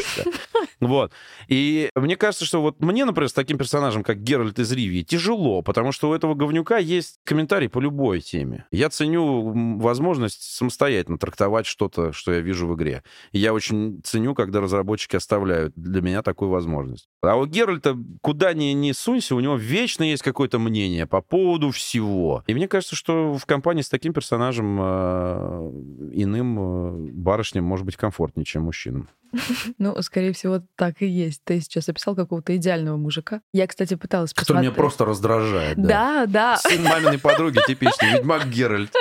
Вот. 0.80 1.12
И 1.48 1.90
мне 1.96 2.16
кажется, 2.16 2.46
что 2.46 2.62
вот 2.62 2.80
мне, 2.82 3.06
например, 3.06 3.30
с 3.30 3.34
таким 3.34 3.58
персонажем, 3.58 4.04
как 4.04 4.22
Геральт 4.22 4.60
из 4.60 4.72
Ривии, 4.72 5.04
тяжело, 5.04 5.62
потому 5.62 5.92
что 5.92 6.10
у 6.10 6.14
этого 6.14 6.36
говнюка 6.36 6.78
есть 6.78 7.20
комментарий 7.24 7.70
по 7.70 7.80
любой 7.80 8.22
теме. 8.22 8.66
Я 8.72 8.90
ценю 8.90 9.78
возможность 9.80 10.42
самостоятельно 10.44 11.18
трактовать 11.18 11.66
что-то, 11.66 12.12
что 12.12 12.34
я 12.34 12.40
вижу 12.40 12.68
в 12.68 12.76
игре. 12.76 13.04
И 13.32 13.40
я 13.40 13.54
очень 13.54 14.02
ценю, 14.04 14.36
когда 14.36 14.62
разработчики 14.62 15.16
оставляют 15.16 15.74
для 15.76 16.02
меня 16.02 16.22
такую 16.22 16.50
возможность. 16.50 17.08
А 17.22 17.36
у 17.36 17.46
Геральта 17.46 17.98
куда 18.22 18.54
ни, 18.54 18.66
ни 18.74 18.92
сунься, 18.92 19.36
у 19.36 19.40
него 19.40 19.56
вечно 19.56 20.04
есть 20.04 20.24
какое-то 20.24 20.60
мнение 20.60 21.06
по 21.06 21.22
поводу 21.22 21.72
всего. 21.72 22.44
И 22.48 22.54
мне 22.54 22.68
кажется, 22.68 22.96
что 22.96 23.34
в 23.34 23.46
компании 23.46 23.82
с 23.82 23.90
таким 23.90 24.14
персонажем 24.14 24.80
э, 24.82 25.72
иным 26.14 26.60
э, 26.60 27.12
барышням 27.12 27.64
может 27.64 27.86
быть 27.86 27.96
комфортнее, 27.96 28.46
чем 28.46 28.64
мужчинам. 28.64 29.10
Ну, 29.78 30.02
скорее 30.02 30.34
всего, 30.34 30.62
так 30.76 31.02
и 31.02 31.08
есть. 31.08 31.42
Ты 31.44 31.60
сейчас 31.60 31.90
описал 31.90 32.16
какого-то 32.16 32.56
идеального 32.56 32.98
мужика. 32.98 33.42
Я, 33.54 33.68
кстати, 33.68 33.96
пыталась 33.96 34.34
посмотреть... 34.34 34.48
Который 34.48 34.62
меня 34.62 34.72
просто 34.72 35.06
раздражает. 35.06 35.78
Да, 35.78 36.26
да. 36.28 36.58
Сын 36.58 36.84
маминой 36.84 37.20
подруги 37.20 37.60
типичный, 37.68 38.14
ведьмак 38.14 38.50
Геральт. 38.50 38.94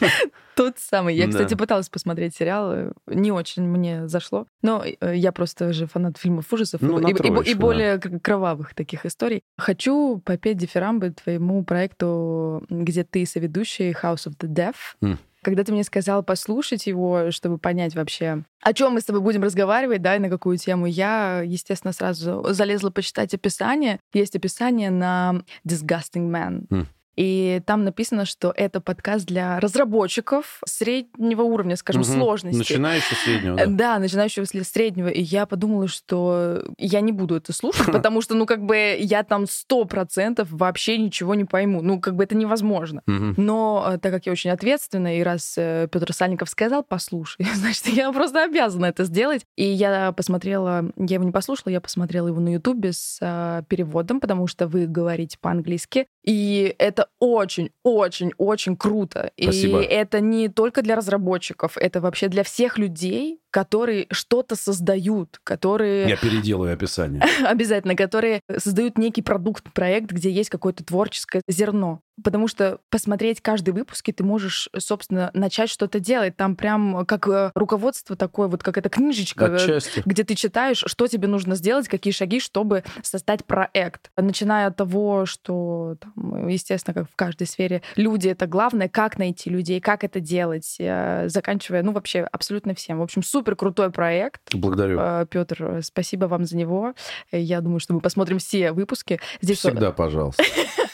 Тот 0.54 0.78
самый. 0.78 1.14
Я, 1.14 1.28
кстати, 1.28 1.54
пыталась 1.54 1.88
посмотреть 1.88 2.36
сериал. 2.36 2.92
Не 3.06 3.32
очень 3.32 3.62
мне 3.62 4.06
зашло. 4.08 4.46
Но 4.62 4.84
э, 4.84 5.16
я 5.16 5.32
просто 5.32 5.72
же 5.72 5.86
фанат 5.86 6.18
фильмов 6.18 6.52
ужасов 6.52 6.82
ну, 6.82 6.98
и, 6.98 7.12
и, 7.12 7.50
и 7.50 7.54
более 7.54 7.98
кровавых 7.98 8.74
таких 8.74 9.06
историй. 9.06 9.42
Хочу 9.56 10.18
попеть 10.24 10.58
дифирамбы 10.58 11.10
твоему 11.10 11.64
проекту, 11.64 12.64
где 12.68 13.04
ты 13.04 13.24
соведущий 13.24 13.92
House 13.92 14.28
of 14.28 14.36
the 14.38 14.48
Deaf. 14.48 14.74
Mm. 15.02 15.16
Когда 15.42 15.64
ты 15.64 15.72
мне 15.72 15.84
сказал 15.84 16.22
послушать 16.22 16.86
его, 16.86 17.30
чтобы 17.30 17.58
понять 17.58 17.94
вообще, 17.94 18.44
о 18.60 18.72
чем 18.72 18.92
мы 18.92 19.00
с 19.00 19.04
тобой 19.04 19.20
будем 19.22 19.42
разговаривать, 19.42 20.00
да, 20.00 20.16
и 20.16 20.20
на 20.20 20.28
какую 20.28 20.56
тему, 20.56 20.86
я, 20.86 21.42
естественно, 21.42 21.92
сразу 21.92 22.44
залезла 22.50 22.90
почитать 22.90 23.34
описание. 23.34 23.98
Есть 24.12 24.36
описание 24.36 24.90
на 24.90 25.42
Disgusting 25.66 26.30
Man. 26.30 26.68
Mm. 26.68 26.86
И 27.16 27.60
там 27.66 27.84
написано, 27.84 28.24
что 28.24 28.52
это 28.56 28.80
подкаст 28.80 29.26
для 29.26 29.60
разработчиков 29.60 30.60
среднего 30.66 31.42
уровня, 31.42 31.76
скажем, 31.76 32.02
угу. 32.02 32.10
сложности. 32.10 32.58
Начинающего 32.58 33.16
среднего, 33.16 33.56
да. 33.56 33.66
Да, 33.66 33.98
начинающего 33.98 34.44
среднего. 34.44 35.08
И 35.08 35.20
я 35.20 35.46
подумала, 35.46 35.88
что 35.88 36.64
я 36.78 37.00
не 37.00 37.12
буду 37.12 37.36
это 37.36 37.52
слушать, 37.52 37.86
потому 37.92 38.22
что, 38.22 38.34
ну, 38.34 38.46
как 38.46 38.64
бы 38.64 38.96
я 38.98 39.22
там 39.24 39.46
сто 39.46 39.84
процентов 39.84 40.48
вообще 40.50 40.98
ничего 40.98 41.34
не 41.34 41.44
пойму. 41.44 41.82
Ну, 41.82 42.00
как 42.00 42.16
бы 42.16 42.24
это 42.24 42.34
невозможно. 42.34 43.02
Но 43.06 43.86
э, 43.86 43.98
так 43.98 44.12
как 44.12 44.26
я 44.26 44.32
очень 44.32 44.50
ответственна, 44.50 45.18
и 45.18 45.22
раз 45.22 45.54
э, 45.56 45.88
Петр 45.90 46.12
Сальников 46.12 46.48
сказал, 46.48 46.82
послушай, 46.82 47.46
значит, 47.54 47.86
я 47.88 48.10
просто 48.12 48.44
обязана 48.44 48.86
это 48.86 49.04
сделать. 49.04 49.44
И 49.56 49.64
я 49.64 50.12
посмотрела, 50.12 50.90
я 50.96 51.14
его 51.14 51.24
не 51.24 51.32
послушала, 51.32 51.72
я 51.72 51.80
посмотрела 51.80 52.28
его 52.28 52.40
на 52.40 52.54
Ютубе 52.54 52.92
с 52.92 53.18
э, 53.20 53.62
переводом, 53.68 54.20
потому 54.20 54.46
что 54.46 54.66
вы 54.66 54.86
говорите 54.86 55.38
по-английски. 55.40 56.06
И 56.24 56.74
это 56.78 57.01
очень-очень-очень 57.18 58.76
круто. 58.76 59.30
Спасибо. 59.40 59.80
И 59.80 59.84
это 59.84 60.20
не 60.20 60.48
только 60.48 60.82
для 60.82 60.96
разработчиков, 60.96 61.76
это 61.76 62.00
вообще 62.00 62.28
для 62.28 62.42
всех 62.42 62.78
людей, 62.78 63.40
которые 63.52 64.06
что-то 64.10 64.56
создают, 64.56 65.38
которые... 65.44 66.08
Я 66.08 66.16
переделаю 66.16 66.72
описание. 66.72 67.22
Обязательно, 67.46 67.94
которые 67.94 68.40
создают 68.56 68.96
некий 68.98 69.22
продукт, 69.22 69.72
проект, 69.72 70.10
где 70.10 70.30
есть 70.30 70.50
какое-то 70.50 70.82
творческое 70.84 71.42
зерно. 71.46 72.00
Потому 72.22 72.48
что 72.48 72.78
посмотреть 72.90 73.40
каждый 73.40 73.70
выпуск, 73.70 74.08
и 74.08 74.12
ты 74.12 74.24
можешь, 74.24 74.68
собственно, 74.78 75.30
начать 75.34 75.70
что-то 75.70 76.00
делать. 76.00 76.36
Там 76.36 76.56
прям 76.56 77.04
как 77.06 77.26
э, 77.28 77.50
руководство 77.54 78.16
такое, 78.16 78.48
вот 78.48 78.62
как 78.62 78.76
эта 78.78 78.88
книжечка, 78.88 79.46
э, 79.46 79.54
Отчасти. 79.56 80.02
где 80.04 80.22
ты 80.24 80.34
читаешь, 80.34 80.84
что 80.86 81.06
тебе 81.06 81.26
нужно 81.28 81.54
сделать, 81.54 81.88
какие 81.88 82.12
шаги, 82.12 82.38
чтобы 82.40 82.84
создать 83.02 83.44
проект. 83.44 84.10
Начиная 84.16 84.68
от 84.68 84.76
того, 84.76 85.26
что, 85.26 85.96
там, 86.00 86.48
естественно, 86.48 86.91
как 86.92 87.10
в 87.10 87.16
каждой 87.16 87.46
сфере, 87.46 87.82
люди— 87.96 88.28
это 88.30 88.46
главное, 88.46 88.88
как 88.88 89.18
найти 89.18 89.50
людей, 89.50 89.80
как 89.80 90.04
это 90.04 90.20
делать, 90.20 90.76
э, 90.78 91.28
заканчивая, 91.28 91.82
ну, 91.82 91.92
вообще 91.92 92.20
абсолютно 92.30 92.74
всем. 92.74 92.98
В 92.98 93.02
общем, 93.02 93.22
супер 93.22 93.56
крутой 93.56 93.90
проект. 93.90 94.54
Благодарю. 94.54 95.00
Петр, 95.26 95.80
спасибо 95.82 96.26
вам 96.26 96.44
за 96.44 96.56
него. 96.56 96.94
Я 97.30 97.60
думаю, 97.60 97.80
что 97.80 97.94
мы 97.94 98.00
посмотрим 98.00 98.38
все 98.38 98.72
выпуски. 98.72 99.20
Здесь 99.40 99.58
Всегда, 99.58 99.92
пожалуйста. 99.92 100.42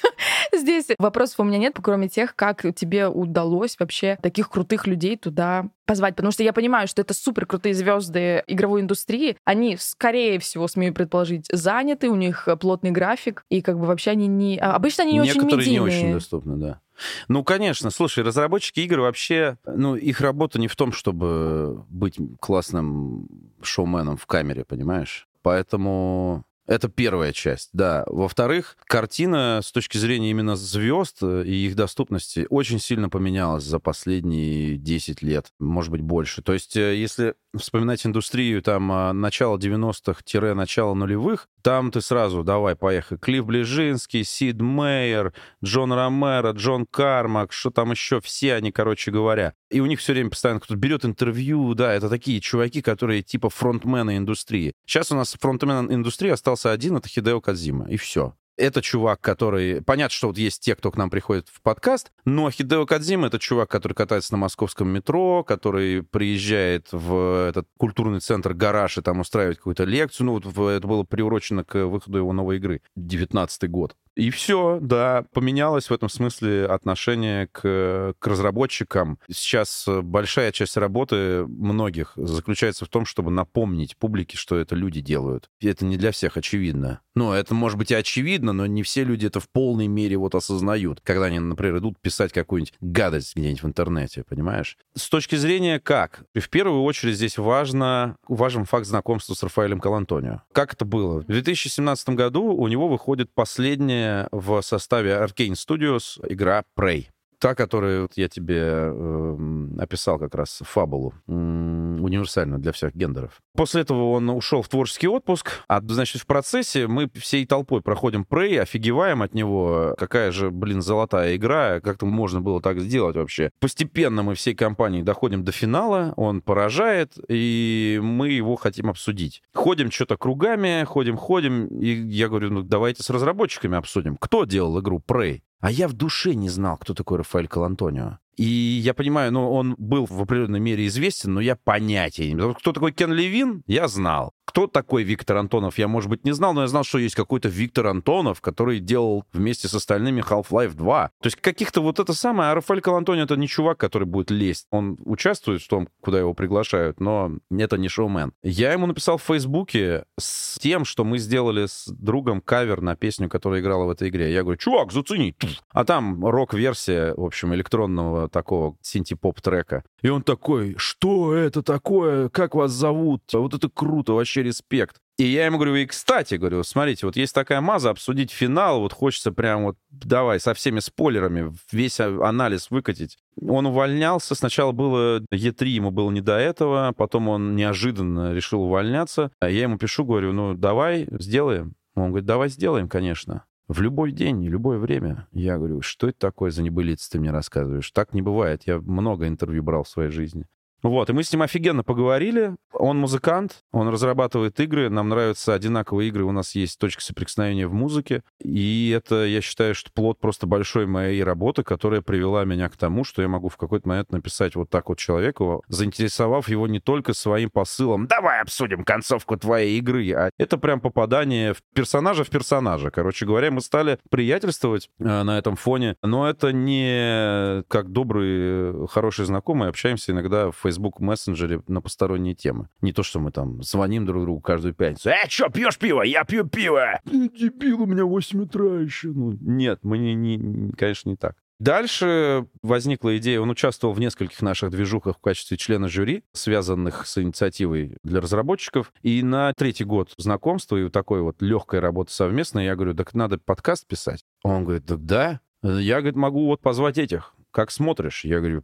Здесь 0.58 0.86
вопросов 0.98 1.40
у 1.40 1.44
меня 1.44 1.58
нет, 1.58 1.74
кроме 1.80 2.08
тех, 2.08 2.34
как 2.34 2.64
тебе 2.74 3.08
удалось 3.08 3.76
вообще 3.78 4.18
таких 4.22 4.50
крутых 4.50 4.86
людей 4.86 5.16
туда 5.16 5.68
позвать, 5.86 6.16
потому 6.16 6.32
что 6.32 6.42
я 6.42 6.52
понимаю, 6.52 6.86
что 6.86 7.00
это 7.00 7.14
супер 7.14 7.46
крутые 7.46 7.74
звезды 7.74 8.42
игровой 8.46 8.82
индустрии. 8.82 9.36
Они, 9.44 9.76
скорее 9.78 10.38
всего, 10.38 10.68
смею 10.68 10.92
предположить, 10.92 11.46
заняты, 11.50 12.10
у 12.10 12.16
них 12.16 12.48
плотный 12.60 12.90
график, 12.90 13.44
и 13.48 13.62
как 13.62 13.78
бы 13.78 13.86
вообще 13.86 14.10
они 14.10 14.26
не... 14.26 14.58
А, 14.58 14.74
обычно 14.74 15.04
они 15.04 15.14
не 15.14 15.20
Некоторые 15.20 15.46
очень 15.46 15.58
медийные. 15.58 15.80
не 15.80 15.98
очень 15.98 16.12
доступны, 16.12 16.56
да. 16.56 16.80
Ну, 17.28 17.44
конечно, 17.44 17.90
слушай, 17.90 18.24
разработчики 18.24 18.80
игр 18.80 19.00
вообще, 19.00 19.58
ну, 19.64 19.94
их 19.96 20.20
работа 20.20 20.58
не 20.58 20.68
в 20.68 20.76
том, 20.76 20.92
чтобы 20.92 21.84
быть 21.88 22.18
классным 22.40 23.28
шоуменом 23.62 24.16
в 24.16 24.26
камере, 24.26 24.64
понимаешь? 24.64 25.28
Поэтому 25.42 26.44
это 26.68 26.88
первая 26.88 27.32
часть, 27.32 27.70
да. 27.72 28.04
Во-вторых, 28.06 28.76
картина 28.86 29.60
с 29.64 29.72
точки 29.72 29.96
зрения 29.96 30.30
именно 30.30 30.54
звезд 30.54 31.22
и 31.22 31.66
их 31.66 31.74
доступности 31.74 32.46
очень 32.50 32.78
сильно 32.78 33.08
поменялась 33.08 33.64
за 33.64 33.78
последние 33.78 34.76
10 34.76 35.22
лет, 35.22 35.46
может 35.58 35.90
быть, 35.90 36.02
больше. 36.02 36.42
То 36.42 36.52
есть, 36.52 36.76
э, 36.76 36.94
если 36.94 37.34
вспоминать 37.56 38.04
индустрию 38.04 38.62
там 38.62 38.92
а, 38.92 39.12
начала 39.14 39.56
90-х-начала 39.56 40.94
нулевых, 40.94 41.48
там 41.62 41.90
ты 41.90 42.00
сразу, 42.00 42.44
давай, 42.44 42.76
поехали. 42.76 43.18
Клифф 43.18 43.46
Ближинский, 43.46 44.22
Сид 44.22 44.60
Мейер, 44.60 45.32
Джон 45.64 45.92
Ромеро, 45.92 46.52
Джон 46.52 46.86
Кармак, 46.86 47.52
что 47.52 47.70
там 47.70 47.90
еще, 47.90 48.20
все 48.20 48.54
они, 48.54 48.72
короче 48.72 49.10
говоря. 49.10 49.54
И 49.70 49.80
у 49.80 49.86
них 49.86 50.00
все 50.00 50.12
время 50.12 50.30
постоянно 50.30 50.60
кто-то 50.60 50.78
берет 50.78 51.04
интервью, 51.04 51.74
да, 51.74 51.92
это 51.92 52.08
такие 52.08 52.40
чуваки, 52.40 52.80
которые 52.80 53.22
типа 53.22 53.50
фронтмены 53.50 54.16
индустрии. 54.16 54.72
Сейчас 54.86 55.12
у 55.12 55.14
нас 55.14 55.36
фронтмен 55.38 55.92
индустрии 55.92 56.30
остался 56.30 56.72
один, 56.72 56.96
это 56.96 57.08
Хидео 57.08 57.40
Кадзима, 57.40 57.88
и 57.88 57.96
все 57.96 58.34
это 58.58 58.82
чувак, 58.82 59.20
который... 59.20 59.80
Понятно, 59.82 60.14
что 60.14 60.26
вот 60.28 60.36
есть 60.36 60.60
те, 60.62 60.74
кто 60.74 60.90
к 60.90 60.96
нам 60.96 61.08
приходит 61.08 61.48
в 61.48 61.62
подкаст, 61.62 62.10
но 62.24 62.50
Хидео 62.50 62.84
Кадзима— 62.84 63.26
это 63.28 63.38
чувак, 63.38 63.70
который 63.70 63.94
катается 63.94 64.32
на 64.34 64.38
московском 64.38 64.88
метро, 64.88 65.44
который 65.44 66.02
приезжает 66.02 66.88
в 66.90 67.48
этот 67.48 67.68
культурный 67.78 68.20
центр 68.20 68.52
«Гараж» 68.52 68.98
и 68.98 69.02
там 69.02 69.20
устраивает 69.20 69.58
какую-то 69.58 69.84
лекцию. 69.84 70.26
Ну, 70.26 70.40
вот 70.40 70.70
это 70.70 70.86
было 70.86 71.04
приурочено 71.04 71.64
к 71.64 71.86
выходу 71.86 72.18
его 72.18 72.32
новой 72.32 72.56
игры. 72.56 72.82
19 72.96 73.70
год. 73.70 73.96
И 74.18 74.30
все, 74.30 74.80
да, 74.82 75.24
поменялось 75.32 75.90
в 75.90 75.92
этом 75.92 76.08
смысле 76.08 76.66
отношение 76.66 77.46
к, 77.46 78.14
к 78.18 78.26
разработчикам. 78.26 79.20
Сейчас 79.30 79.84
большая 79.86 80.50
часть 80.50 80.76
работы 80.76 81.46
многих 81.46 82.14
заключается 82.16 82.84
в 82.84 82.88
том, 82.88 83.06
чтобы 83.06 83.30
напомнить 83.30 83.96
публике, 83.96 84.36
что 84.36 84.56
это 84.56 84.74
люди 84.74 85.00
делают. 85.00 85.48
И 85.60 85.68
это 85.68 85.84
не 85.84 85.96
для 85.96 86.10
всех 86.10 86.36
очевидно. 86.36 87.00
Ну, 87.14 87.32
это 87.32 87.54
может 87.54 87.78
быть 87.78 87.92
и 87.92 87.94
очевидно, 87.94 88.52
но 88.52 88.66
не 88.66 88.82
все 88.82 89.04
люди 89.04 89.26
это 89.26 89.38
в 89.38 89.48
полной 89.48 89.86
мере 89.86 90.16
вот 90.16 90.34
осознают, 90.34 91.00
когда 91.04 91.26
они, 91.26 91.38
например, 91.38 91.78
идут 91.78 92.00
писать 92.00 92.32
какую-нибудь 92.32 92.74
гадость 92.80 93.36
где-нибудь 93.36 93.62
в 93.62 93.66
интернете, 93.66 94.24
понимаешь? 94.28 94.78
С 94.96 95.08
точки 95.08 95.36
зрения 95.36 95.78
как? 95.78 96.24
В 96.34 96.48
первую 96.48 96.82
очередь 96.82 97.14
здесь 97.14 97.38
важно, 97.38 98.16
важен 98.26 98.64
факт 98.64 98.86
знакомства 98.86 99.34
с 99.34 99.42
Рафаэлем 99.44 99.78
Калантонио. 99.78 100.42
Как 100.52 100.74
это 100.74 100.84
было? 100.84 101.20
В 101.20 101.26
2017 101.26 102.08
году 102.10 102.46
у 102.46 102.66
него 102.66 102.88
выходит 102.88 103.30
последняя 103.32 104.07
в 104.32 104.60
составе 104.62 105.12
Arcane 105.12 105.54
Studios 105.54 106.18
игра 106.28 106.64
Prey. 106.78 107.06
Та, 107.40 107.54
которую 107.54 108.08
я 108.16 108.28
тебе 108.28 108.60
э, 108.60 109.36
описал 109.78 110.18
как 110.18 110.34
раз 110.34 110.60
фабулу, 110.64 111.14
м-м, 111.28 112.02
универсальную 112.02 112.58
для 112.58 112.72
всех 112.72 112.96
гендеров. 112.96 113.40
После 113.54 113.82
этого 113.82 114.10
он 114.10 114.28
ушел 114.30 114.62
в 114.62 114.68
творческий 114.68 115.08
отпуск, 115.08 115.64
а, 115.68 115.80
значит, 115.82 116.22
в 116.22 116.26
процессе 116.26 116.88
мы 116.88 117.08
всей 117.14 117.46
толпой 117.46 117.80
проходим 117.80 118.26
Prey, 118.28 118.58
офигеваем 118.58 119.22
от 119.22 119.34
него, 119.34 119.94
какая 119.98 120.32
же, 120.32 120.50
блин, 120.50 120.82
золотая 120.82 121.36
игра, 121.36 121.80
как-то 121.80 122.06
можно 122.06 122.40
было 122.40 122.60
так 122.60 122.80
сделать 122.80 123.16
вообще. 123.16 123.50
Постепенно 123.60 124.22
мы 124.22 124.34
всей 124.34 124.54
компанией 124.54 125.02
доходим 125.02 125.44
до 125.44 125.52
финала, 125.52 126.14
он 126.16 126.40
поражает, 126.40 127.12
и 127.28 128.00
мы 128.02 128.30
его 128.30 128.56
хотим 128.56 128.90
обсудить. 128.90 129.42
Ходим 129.54 129.90
что-то 129.90 130.16
кругами, 130.16 130.84
ходим-ходим, 130.84 131.66
и 131.66 131.88
я 131.88 132.28
говорю, 132.28 132.50
ну 132.50 132.62
давайте 132.62 133.02
с 133.02 133.10
разработчиками 133.10 133.76
обсудим. 133.76 134.16
Кто 134.16 134.44
делал 134.44 134.80
игру 134.80 135.00
Prey? 135.06 135.42
А 135.60 135.70
я 135.70 135.88
в 135.88 135.92
душе 135.92 136.34
не 136.34 136.48
знал, 136.48 136.76
кто 136.78 136.94
такой 136.94 137.18
Рафаэль 137.18 137.48
Калантонио. 137.48 138.18
И 138.38 138.44
я 138.44 138.94
понимаю, 138.94 139.32
ну, 139.32 139.52
он 139.52 139.74
был 139.78 140.06
в 140.06 140.22
определенной 140.22 140.60
мере 140.60 140.86
известен, 140.86 141.34
но 141.34 141.40
я 141.40 141.56
понятия 141.56 142.26
не 142.26 142.32
имел. 142.32 142.54
Кто 142.54 142.72
такой 142.72 142.92
Кен 142.92 143.12
Левин, 143.12 143.64
я 143.66 143.88
знал. 143.88 144.32
Кто 144.44 144.66
такой 144.66 145.02
Виктор 145.02 145.36
Антонов, 145.36 145.76
я, 145.76 145.88
может 145.88 146.08
быть, 146.08 146.24
не 146.24 146.32
знал, 146.32 146.54
но 146.54 146.62
я 146.62 146.68
знал, 146.68 146.82
что 146.82 146.98
есть 146.98 147.14
какой-то 147.14 147.48
Виктор 147.48 147.88
Антонов, 147.88 148.40
который 148.40 148.78
делал 148.78 149.24
вместе 149.32 149.68
с 149.68 149.74
остальными 149.74 150.22
Half-Life 150.22 150.72
2. 150.72 151.10
То 151.20 151.26
есть 151.26 151.36
каких-то 151.36 151.82
вот 151.82 151.98
это 151.98 152.14
самое, 152.14 152.50
а 152.50 152.54
Рафаэль 152.54 152.80
Калантонио 152.80 153.24
это 153.24 153.36
не 153.36 153.46
чувак, 153.46 153.76
который 153.76 154.06
будет 154.06 154.30
лезть. 154.30 154.66
Он 154.70 154.96
участвует 155.04 155.60
в 155.60 155.68
том, 155.68 155.88
куда 156.00 156.18
его 156.18 156.32
приглашают, 156.32 156.98
но 156.98 157.32
это 157.50 157.76
не 157.76 157.88
шоумен. 157.88 158.32
Я 158.42 158.72
ему 158.72 158.86
написал 158.86 159.18
в 159.18 159.22
Фейсбуке 159.22 160.04
с 160.18 160.58
тем, 160.58 160.86
что 160.86 161.04
мы 161.04 161.18
сделали 161.18 161.66
с 161.66 161.86
другом 161.86 162.40
кавер 162.40 162.80
на 162.80 162.96
песню, 162.96 163.28
которая 163.28 163.60
играла 163.60 163.84
в 163.84 163.90
этой 163.90 164.08
игре. 164.08 164.32
Я 164.32 164.44
говорю, 164.44 164.58
чувак, 164.58 164.92
зацени. 164.92 165.36
А 165.70 165.84
там 165.84 166.24
рок-версия, 166.24 167.12
в 167.14 167.24
общем, 167.24 167.54
электронного 167.54 168.27
такого 168.28 168.76
синти-поп-трека. 168.82 169.84
И 170.02 170.08
он 170.08 170.22
такой, 170.22 170.74
что 170.76 171.34
это 171.34 171.62
такое? 171.62 172.28
Как 172.28 172.54
вас 172.54 172.72
зовут? 172.72 173.22
Вот 173.32 173.54
это 173.54 173.68
круто, 173.68 174.12
вообще 174.12 174.42
респект. 174.42 174.96
И 175.18 175.24
я 175.24 175.46
ему 175.46 175.58
говорю, 175.58 175.74
и 175.74 175.84
кстати, 175.84 176.36
говорю, 176.36 176.62
смотрите, 176.62 177.04
вот 177.04 177.16
есть 177.16 177.34
такая 177.34 177.60
маза, 177.60 177.90
обсудить 177.90 178.30
финал, 178.30 178.80
вот 178.80 178.92
хочется 178.92 179.32
прям 179.32 179.64
вот, 179.64 179.76
давай, 179.90 180.38
со 180.38 180.54
всеми 180.54 180.78
спойлерами, 180.78 181.52
весь 181.72 181.98
анализ 181.98 182.70
выкатить. 182.70 183.18
Он 183.42 183.66
увольнялся, 183.66 184.36
сначала 184.36 184.70
было 184.70 185.18
Е3, 185.34 185.66
ему 185.66 185.90
было 185.90 186.12
не 186.12 186.20
до 186.20 186.38
этого, 186.38 186.94
потом 186.96 187.28
он 187.28 187.56
неожиданно 187.56 188.32
решил 188.32 188.62
увольняться. 188.62 189.32
А 189.40 189.50
я 189.50 189.62
ему 189.62 189.76
пишу, 189.76 190.04
говорю, 190.04 190.32
ну, 190.32 190.54
давай, 190.54 191.08
сделаем. 191.10 191.74
Он 191.96 192.10
говорит, 192.10 192.26
давай 192.26 192.48
сделаем, 192.48 192.88
конечно. 192.88 193.44
В 193.68 193.82
любой 193.82 194.12
день 194.12 194.42
любое 194.46 194.78
время. 194.78 195.28
Я 195.30 195.58
говорю, 195.58 195.82
что 195.82 196.08
это 196.08 196.18
такое 196.18 196.50
за 196.50 196.62
небылица 196.62 197.10
ты 197.10 197.20
мне 197.20 197.30
рассказываешь? 197.30 197.90
Так 197.90 198.14
не 198.14 198.22
бывает. 198.22 198.62
Я 198.64 198.78
много 198.78 199.28
интервью 199.28 199.62
брал 199.62 199.84
в 199.84 199.88
своей 199.88 200.10
жизни. 200.10 200.46
Вот, 200.82 201.10
и 201.10 201.12
мы 201.12 201.24
с 201.24 201.32
ним 201.32 201.42
офигенно 201.42 201.82
поговорили. 201.82 202.54
Он 202.72 202.98
музыкант, 202.98 203.64
он 203.72 203.88
разрабатывает 203.88 204.60
игры, 204.60 204.88
нам 204.88 205.08
нравятся 205.08 205.54
одинаковые 205.54 206.08
игры, 206.08 206.24
у 206.24 206.32
нас 206.32 206.54
есть 206.54 206.78
точка 206.78 207.02
соприкосновения 207.02 207.66
в 207.66 207.72
музыке. 207.72 208.22
И 208.40 208.92
это, 208.94 209.24
я 209.24 209.40
считаю, 209.40 209.74
что 209.74 209.90
плод 209.92 210.20
просто 210.20 210.46
большой 210.46 210.86
моей 210.86 211.22
работы, 211.22 211.62
которая 211.62 212.00
привела 212.00 212.44
меня 212.44 212.68
к 212.68 212.76
тому, 212.76 213.04
что 213.04 213.22
я 213.22 213.28
могу 213.28 213.48
в 213.48 213.56
какой-то 213.56 213.88
момент 213.88 214.12
написать 214.12 214.54
вот 214.54 214.70
так 214.70 214.88
вот 214.88 214.98
человеку, 214.98 215.62
заинтересовав 215.68 216.48
его 216.48 216.68
не 216.68 216.80
только 216.80 217.14
своим 217.14 217.50
посылом 217.50 218.06
«давай 218.06 218.40
обсудим 218.40 218.84
концовку 218.84 219.36
твоей 219.36 219.78
игры», 219.78 220.12
а 220.12 220.30
это 220.38 220.58
прям 220.58 220.80
попадание 220.80 221.54
в 221.54 221.58
персонажа 221.74 222.24
в 222.24 222.30
персонажа. 222.30 222.90
Короче 222.90 223.26
говоря, 223.26 223.50
мы 223.50 223.60
стали 223.60 223.98
приятельствовать 224.10 224.90
э, 224.98 225.22
на 225.22 225.38
этом 225.38 225.56
фоне, 225.56 225.96
но 226.02 226.28
это 226.28 226.52
не 226.52 227.64
как 227.68 227.90
добрые, 227.90 228.86
хорошие 228.88 229.26
знакомые, 229.26 229.70
общаемся 229.70 230.12
иногда 230.12 230.50
в 230.50 230.67
Facebook 230.68 231.00
мессенджере 231.00 231.62
на 231.66 231.80
посторонние 231.80 232.34
темы. 232.34 232.68
Не 232.82 232.92
то, 232.92 233.02
что 233.02 233.20
мы 233.20 233.30
там 233.30 233.62
звоним 233.62 234.04
друг 234.04 234.24
другу 234.24 234.40
каждую 234.40 234.74
пятницу. 234.74 235.08
«Э, 235.08 235.26
что, 235.28 235.48
пьешь 235.48 235.78
пиво? 235.78 236.02
Я 236.02 236.24
пью 236.24 236.46
пиво!» 236.46 237.00
«Дебил, 237.06 237.82
у 237.82 237.86
меня 237.86 238.04
8 238.04 238.42
утра 238.42 238.80
еще». 238.80 239.08
Ну, 239.08 239.32
нет, 239.40 239.80
мы, 239.82 239.96
не, 239.96 240.14
не, 240.14 240.72
конечно, 240.72 241.08
не 241.08 241.16
так. 241.16 241.36
Дальше 241.58 242.46
возникла 242.62 243.16
идея, 243.16 243.40
он 243.40 243.50
участвовал 243.50 243.94
в 243.94 243.98
нескольких 243.98 244.42
наших 244.42 244.70
движухах 244.70 245.16
в 245.16 245.20
качестве 245.20 245.56
члена 245.56 245.88
жюри, 245.88 246.22
связанных 246.32 247.06
с 247.06 247.18
инициативой 247.18 247.96
для 248.04 248.20
разработчиков. 248.20 248.92
И 249.02 249.22
на 249.22 249.52
третий 249.54 249.84
год 249.84 250.12
знакомства 250.18 250.76
и 250.76 250.88
такой 250.90 251.22
вот 251.22 251.40
легкой 251.40 251.80
работы 251.80 252.12
совместно 252.12 252.60
я 252.60 252.76
говорю, 252.76 252.94
так 252.94 253.14
надо 253.14 253.38
подкаст 253.38 253.86
писать. 253.86 254.22
Он 254.44 254.64
говорит, 254.64 254.86
так 254.86 255.04
да. 255.04 255.40
Я, 255.62 255.96
говорит, 255.96 256.16
могу 256.16 256.46
вот 256.46 256.60
позвать 256.60 256.98
этих. 256.98 257.34
Как 257.50 257.72
смотришь? 257.72 258.24
Я 258.24 258.38
говорю, 258.38 258.62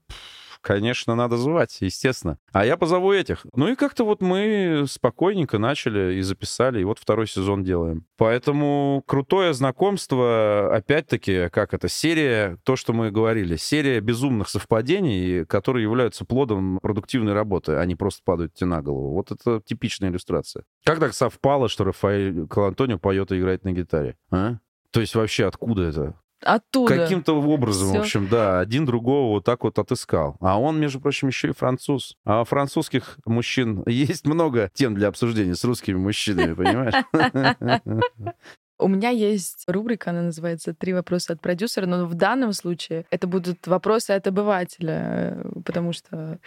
конечно, 0.65 1.15
надо 1.15 1.37
звать, 1.37 1.77
естественно. 1.81 2.39
А 2.53 2.65
я 2.65 2.77
позову 2.77 3.13
этих. 3.13 3.47
Ну 3.55 3.69
и 3.69 3.77
как-то 3.77 4.05
вот 4.05 4.23
мы 4.23 4.87
спокойненько 4.89 5.59
начали 5.59 6.15
и 6.15 6.23
записали, 6.23 6.81
и 6.81 6.85
вот 6.85 6.99
второй 6.99 7.29
сезон 7.29 7.63
делаем. 7.63 8.07
Поэтому 8.17 9.05
крутое 9.07 9.53
знакомство, 9.53 10.75
опять-таки, 10.75 11.51
как 11.51 11.75
это, 11.75 11.89
серия, 11.89 12.59
то, 12.65 12.77
что 12.77 12.93
мы 12.93 13.11
говорили, 13.11 13.57
серия 13.57 14.01
безумных 14.01 14.49
совпадений, 14.49 15.45
которые 15.45 15.83
являются 15.83 16.25
плодом 16.25 16.79
продуктивной 16.83 17.35
работы, 17.35 17.75
а 17.75 17.85
не 17.85 17.95
просто 17.95 18.23
падают 18.25 18.55
тебе 18.55 18.69
на 18.69 18.83
голову. 18.83 19.13
Вот 19.13 19.31
это 19.31 19.61
типичная 19.65 20.09
иллюстрация. 20.09 20.65
Как 20.85 20.99
так 20.99 21.13
совпало, 21.13 21.69
что 21.69 21.85
Рафаэль 21.85 22.47
Калантонио 22.49 22.99
поет 22.99 23.31
и 23.33 23.39
играет 23.39 23.65
на 23.65 23.73
гитаре? 23.73 24.17
А? 24.31 24.57
То 24.91 25.01
есть 25.01 25.15
вообще 25.15 25.47
откуда 25.47 25.83
это? 25.83 26.15
Оттуда. 26.45 26.97
Каким-то 26.97 27.41
образом, 27.41 27.89
Всё. 27.89 27.99
в 27.99 28.01
общем, 28.01 28.29
да, 28.29 28.61
один 28.61 28.85
другого 28.85 29.31
вот 29.31 29.45
так 29.45 29.65
вот 29.65 29.79
отыскал. 29.79 30.37
А 30.41 30.61
он, 30.61 30.79
между 30.79 31.01
прочим, 31.01 31.29
еще 31.29 31.49
и 31.49 31.53
француз. 31.53 32.17
А 32.25 32.43
у 32.43 32.45
французских 32.45 33.19
мужчин 33.25 33.83
есть 33.87 34.27
много 34.27 34.71
тем 34.75 34.95
для 34.95 35.09
обсуждения 35.09 35.55
с 35.55 35.65
русскими 35.65 35.97
мужчинами, 35.97 36.55
понимаешь? 36.55 36.95
У 38.81 38.89
меня 38.89 39.11
есть 39.11 39.65
рубрика, 39.69 40.11
она 40.11 40.23
называется 40.23 40.75
«Три 40.75 40.93
вопроса 40.93 41.35
от 41.35 41.41
продюсера», 41.41 41.87
но 41.87 42.07
в 42.07 42.15
данном 42.15 42.53
случае 42.53 43.07
это 43.11 43.29
будут 43.29 43.69
вопросы 43.69 44.11
от 44.11 44.27
обывателя, 44.27 45.39
потому 45.65 45.93
что 45.93 46.41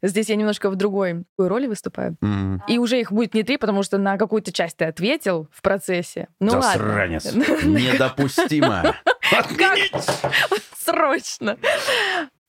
здесь 0.00 0.28
я 0.28 0.36
немножко 0.36 0.70
в 0.70 0.76
другой 0.76 1.24
роли 1.36 1.66
выступаю. 1.66 2.16
М. 2.22 2.62
И 2.68 2.78
уже 2.78 3.00
их 3.00 3.10
будет 3.10 3.34
не 3.34 3.42
три, 3.42 3.56
потому 3.56 3.82
что 3.82 3.98
на 3.98 4.16
какую-то 4.18 4.52
часть 4.52 4.76
ты 4.76 4.84
ответил 4.84 5.48
в 5.50 5.62
процессе. 5.62 6.28
Ну 6.38 6.50
Засранец. 6.50 7.24
ладно. 7.26 7.42
Недопустимо. 7.68 8.94
Отменить! 9.32 9.92
Срочно. 10.78 11.56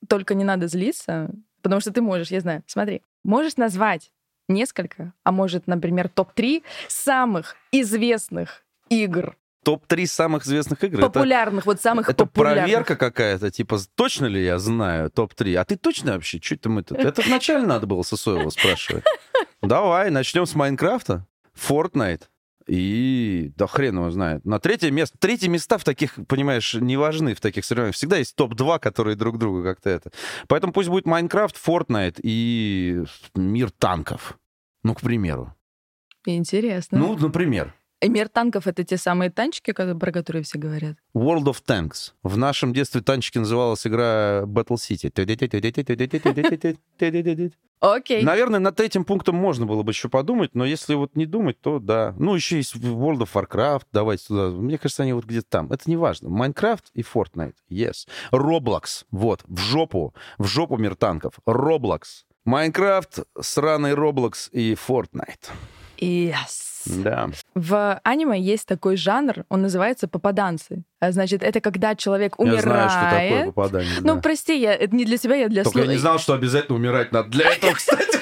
Только 0.07 0.33
не 0.35 0.43
надо 0.43 0.67
злиться, 0.67 1.29
потому 1.61 1.81
что 1.81 1.91
ты 1.91 2.01
можешь, 2.01 2.29
я 2.29 2.41
знаю. 2.41 2.63
Смотри, 2.67 3.01
можешь 3.23 3.57
назвать 3.57 4.11
несколько, 4.47 5.13
а 5.23 5.31
может, 5.31 5.67
например, 5.67 6.09
топ-3 6.09 6.63
самых 6.87 7.55
известных 7.71 8.63
игр, 8.89 9.35
Топ-3 9.63 10.05
самых 10.05 10.45
известных 10.45 10.83
игр. 10.83 10.99
Это- 10.99 11.07
популярных, 11.09 11.65
вот 11.65 11.81
самых 11.81 12.07
Это 12.07 12.25
популярных. 12.27 12.65
проверка 12.65 12.95
какая-то, 12.95 13.49
типа, 13.49 13.79
точно 13.95 14.27
ли 14.27 14.43
я 14.45 14.59
знаю 14.59 15.09
топ-3? 15.09 15.55
А 15.55 15.65
ты 15.65 15.75
точно 15.75 16.13
вообще? 16.13 16.39
Что 16.39 16.53
это 16.53 16.69
мы 16.69 16.83
тут? 16.83 16.99
Это 16.99 17.23
вначале 17.23 17.65
надо 17.65 17.87
было 17.87 18.03
Сосоева 18.03 18.49
спрашивать. 18.51 19.03
Давай, 19.63 20.11
начнем 20.11 20.45
с 20.45 20.53
Майнкрафта, 20.53 21.25
Fortnite 21.57 22.23
и... 22.67 23.51
Да 23.55 23.67
хрен 23.67 23.97
его 23.97 24.11
знает. 24.11 24.45
На 24.45 24.59
третье 24.59 24.91
место... 24.91 25.17
Третьи 25.17 25.47
места 25.47 25.77
в 25.77 25.83
таких, 25.83 26.17
понимаешь, 26.27 26.73
не 26.73 26.97
важны 26.97 27.35
в 27.35 27.41
таких 27.41 27.65
соревнованиях. 27.65 27.95
Всегда 27.95 28.17
есть 28.17 28.35
топ-2, 28.35 28.79
которые 28.79 29.15
друг 29.15 29.37
друга 29.37 29.63
как-то 29.63 29.89
это... 29.89 30.11
Поэтому 30.47 30.73
пусть 30.73 30.89
будет 30.89 31.05
Майнкрафт, 31.05 31.55
Fortnite 31.55 32.19
и 32.23 33.03
мир 33.35 33.71
танков. 33.71 34.37
Ну, 34.83 34.93
к 34.93 35.01
примеру. 35.01 35.55
Интересно. 36.25 36.97
Ну, 36.97 37.17
например. 37.17 37.73
Мир 38.09 38.29
танков— 38.29 38.67
это 38.67 38.83
те 38.83 38.97
самые 38.97 39.29
танчики, 39.29 39.71
про 39.71 40.11
которые 40.11 40.43
все 40.43 40.57
говорят. 40.57 40.97
World 41.15 41.45
of 41.45 41.57
Tanks. 41.65 42.13
В 42.23 42.37
нашем 42.37 42.73
детстве 42.73 43.01
танчики 43.01 43.37
называлась 43.37 43.85
игра 43.85 44.43
Battle 44.43 44.77
City. 44.77 45.11
Окей. 47.81 48.23
Наверное, 48.23 48.59
над 48.59 48.79
этим 48.79 49.03
пунктом 49.03 49.35
можно 49.35 49.65
было 49.65 49.83
бы 49.83 49.91
еще 49.91 50.09
подумать, 50.09 50.55
но 50.55 50.65
если 50.65 50.95
вот 50.95 51.15
не 51.15 51.25
думать, 51.25 51.59
то 51.59 51.79
да. 51.79 52.15
Ну, 52.17 52.33
еще 52.33 52.57
есть 52.57 52.75
World 52.75 53.19
of 53.19 53.29
Warcraft, 53.33 53.83
давайте 53.91 54.27
туда. 54.27 54.49
Мне 54.49 54.77
кажется, 54.77 55.03
они 55.03 55.13
вот 55.13 55.25
где-то 55.25 55.47
там. 55.49 55.71
Это 55.71 55.89
не 55.89 55.97
важно. 55.97 56.29
Майнкрафт 56.29 56.85
и 56.93 57.01
Fortnite, 57.01 57.55
yes. 57.69 58.07
Roblox, 58.31 59.05
вот, 59.11 59.41
в 59.45 59.59
жопу, 59.59 60.15
в 60.37 60.45
жопу 60.45 60.77
мир 60.77 60.95
танков. 60.95 61.33
Roblox. 61.45 62.23
Майнкрафт, 62.45 63.19
сраный 63.39 63.91
Roblox 63.91 64.49
и 64.51 64.73
Fortnite. 64.73 65.49
Yes. 65.97 66.74
Да. 66.85 67.29
В 67.53 67.99
аниме 68.03 68.39
есть 68.39 68.67
такой 68.67 68.95
жанр, 68.97 69.45
он 69.49 69.61
называется 69.61 70.07
попаданцы. 70.07 70.83
А 70.99 71.11
значит, 71.11 71.43
это 71.43 71.61
когда 71.61 71.95
человек 71.95 72.35
Я 72.37 72.43
умирает. 72.43 72.63
знаю, 72.63 72.89
что 72.89 73.09
такое 73.09 73.45
попадание. 73.47 73.91
Ну, 74.01 74.15
да. 74.15 74.21
прости, 74.21 74.59
я, 74.59 74.73
это 74.73 74.95
не 74.95 75.05
для 75.05 75.17
тебя, 75.17 75.35
я 75.35 75.47
для 75.49 75.63
Только 75.63 75.79
я 75.79 75.85
слу- 75.85 75.89
не 75.91 75.97
знал, 75.97 76.19
что 76.19 76.33
обязательно 76.33 76.75
умирать 76.77 77.11
надо 77.11 77.29
для 77.29 77.51
этого, 77.51 77.71
кстати. 77.75 78.19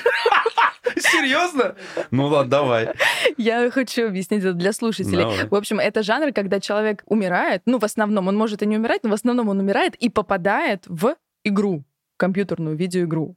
Серьезно? 0.97 1.75
Ну 2.11 2.27
ладно, 2.27 2.49
давай. 2.49 2.89
Я 3.37 3.69
хочу 3.71 4.07
объяснить 4.07 4.43
это 4.43 4.53
для 4.53 4.73
слушателей. 4.73 5.17
Давай. 5.23 5.47
В 5.47 5.55
общем, 5.55 5.79
это 5.79 6.03
жанр, 6.03 6.31
когда 6.33 6.59
человек 6.59 7.03
умирает, 7.05 7.61
ну, 7.65 7.79
в 7.79 7.83
основном, 7.85 8.27
он 8.27 8.37
может 8.37 8.61
и 8.61 8.65
не 8.65 8.77
умирать, 8.77 9.03
но 9.03 9.09
в 9.09 9.13
основном 9.13 9.49
он 9.49 9.59
умирает 9.59 9.95
и 9.95 10.09
попадает 10.09 10.83
в 10.87 11.15
игру, 11.43 11.83
компьютерную 12.17 12.75
видеоигру. 12.75 13.35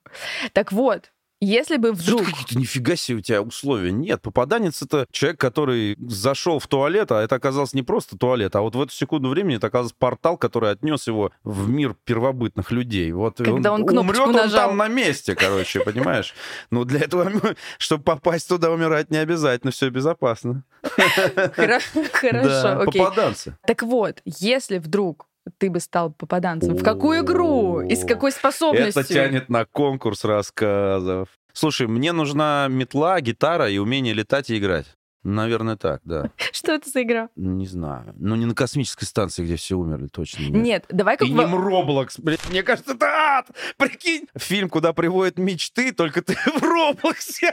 Так 0.52 0.72
вот, 0.72 1.12
если 1.40 1.76
бы 1.76 1.92
вдруг... 1.92 2.24
какие-то 2.24 2.58
нифига 2.58 2.96
себе 2.96 3.18
у 3.18 3.20
тебя 3.20 3.42
условия. 3.42 3.92
Нет, 3.92 4.22
попаданец— 4.22 4.82
это 4.82 5.06
человек, 5.10 5.38
который 5.40 5.96
зашел 5.98 6.58
в 6.58 6.66
туалет, 6.66 7.12
а 7.12 7.22
это 7.22 7.34
оказался 7.34 7.76
не 7.76 7.82
просто 7.82 8.16
туалет, 8.16 8.56
а 8.56 8.60
вот 8.62 8.74
в 8.74 8.80
эту 8.80 8.92
секунду 8.92 9.28
времени 9.28 9.56
это 9.56 9.66
оказался 9.68 9.94
портал, 9.98 10.36
который 10.38 10.70
отнес 10.70 11.06
его 11.06 11.30
в 11.44 11.68
мир 11.68 11.94
первобытных 12.04 12.70
людей. 12.70 13.12
Вот 13.12 13.36
Когда 13.38 13.72
он 13.72 13.86
кнопочку 13.86 14.24
умрет 14.24 14.36
он 14.36 14.44
нажал. 14.44 14.68
там 14.68 14.76
на 14.76 14.88
месте, 14.88 15.34
короче, 15.34 15.80
понимаешь? 15.80 16.34
Ну, 16.70 16.84
для 16.84 17.00
этого, 17.00 17.30
чтобы 17.78 18.04
попасть 18.04 18.48
туда, 18.48 18.70
умирать 18.70 19.10
не 19.10 19.18
обязательно, 19.18 19.70
все 19.72 19.90
безопасно. 19.90 20.64
Хоро- 20.82 21.80
Хорошо, 22.12 22.80
окей. 22.82 23.02
попаданцы. 23.02 23.56
Так 23.66 23.82
вот, 23.82 24.20
если 24.24 24.78
вдруг 24.78 25.26
ты 25.58 25.70
бы 25.70 25.80
стал 25.80 26.12
попаданцем, 26.12 26.76
в 26.76 26.82
какую 26.82 27.24
игру 27.24 27.80
и 27.80 27.94
с 27.94 28.04
какой 28.04 28.32
способностью? 28.32 29.02
Это 29.02 29.12
тянет 29.12 29.48
на 29.48 29.64
конкурс 29.64 30.24
рассказов. 30.24 31.28
Слушай, 31.52 31.86
мне 31.86 32.12
нужна 32.12 32.66
метла, 32.68 33.20
гитара 33.20 33.70
и 33.70 33.78
умение 33.78 34.12
летать 34.12 34.50
и 34.50 34.58
играть. 34.58 34.86
Наверное, 35.26 35.76
так, 35.76 36.02
да. 36.04 36.30
Что 36.52 36.72
это 36.72 36.88
за 36.88 37.02
игра? 37.02 37.30
Не 37.34 37.66
знаю. 37.66 38.14
Ну, 38.16 38.36
не 38.36 38.46
на 38.46 38.54
космической 38.54 39.06
станции, 39.06 39.44
где 39.44 39.56
все 39.56 39.74
умерли, 39.74 40.06
точно 40.06 40.42
нет. 40.42 40.52
Нет, 40.52 40.84
давай 40.88 41.16
как 41.16 41.26
И 41.26 41.32
не 41.32 41.44
Роблокс, 41.44 42.20
блядь. 42.20 42.48
Мне 42.48 42.62
кажется, 42.62 42.92
это 42.92 43.06
ад! 43.06 43.48
Прикинь, 43.76 44.28
фильм, 44.36 44.68
куда 44.68 44.92
приводят 44.92 45.36
мечты, 45.36 45.92
только 45.92 46.22
ты 46.22 46.34
в 46.60 46.62
Роблоксе. 46.62 47.52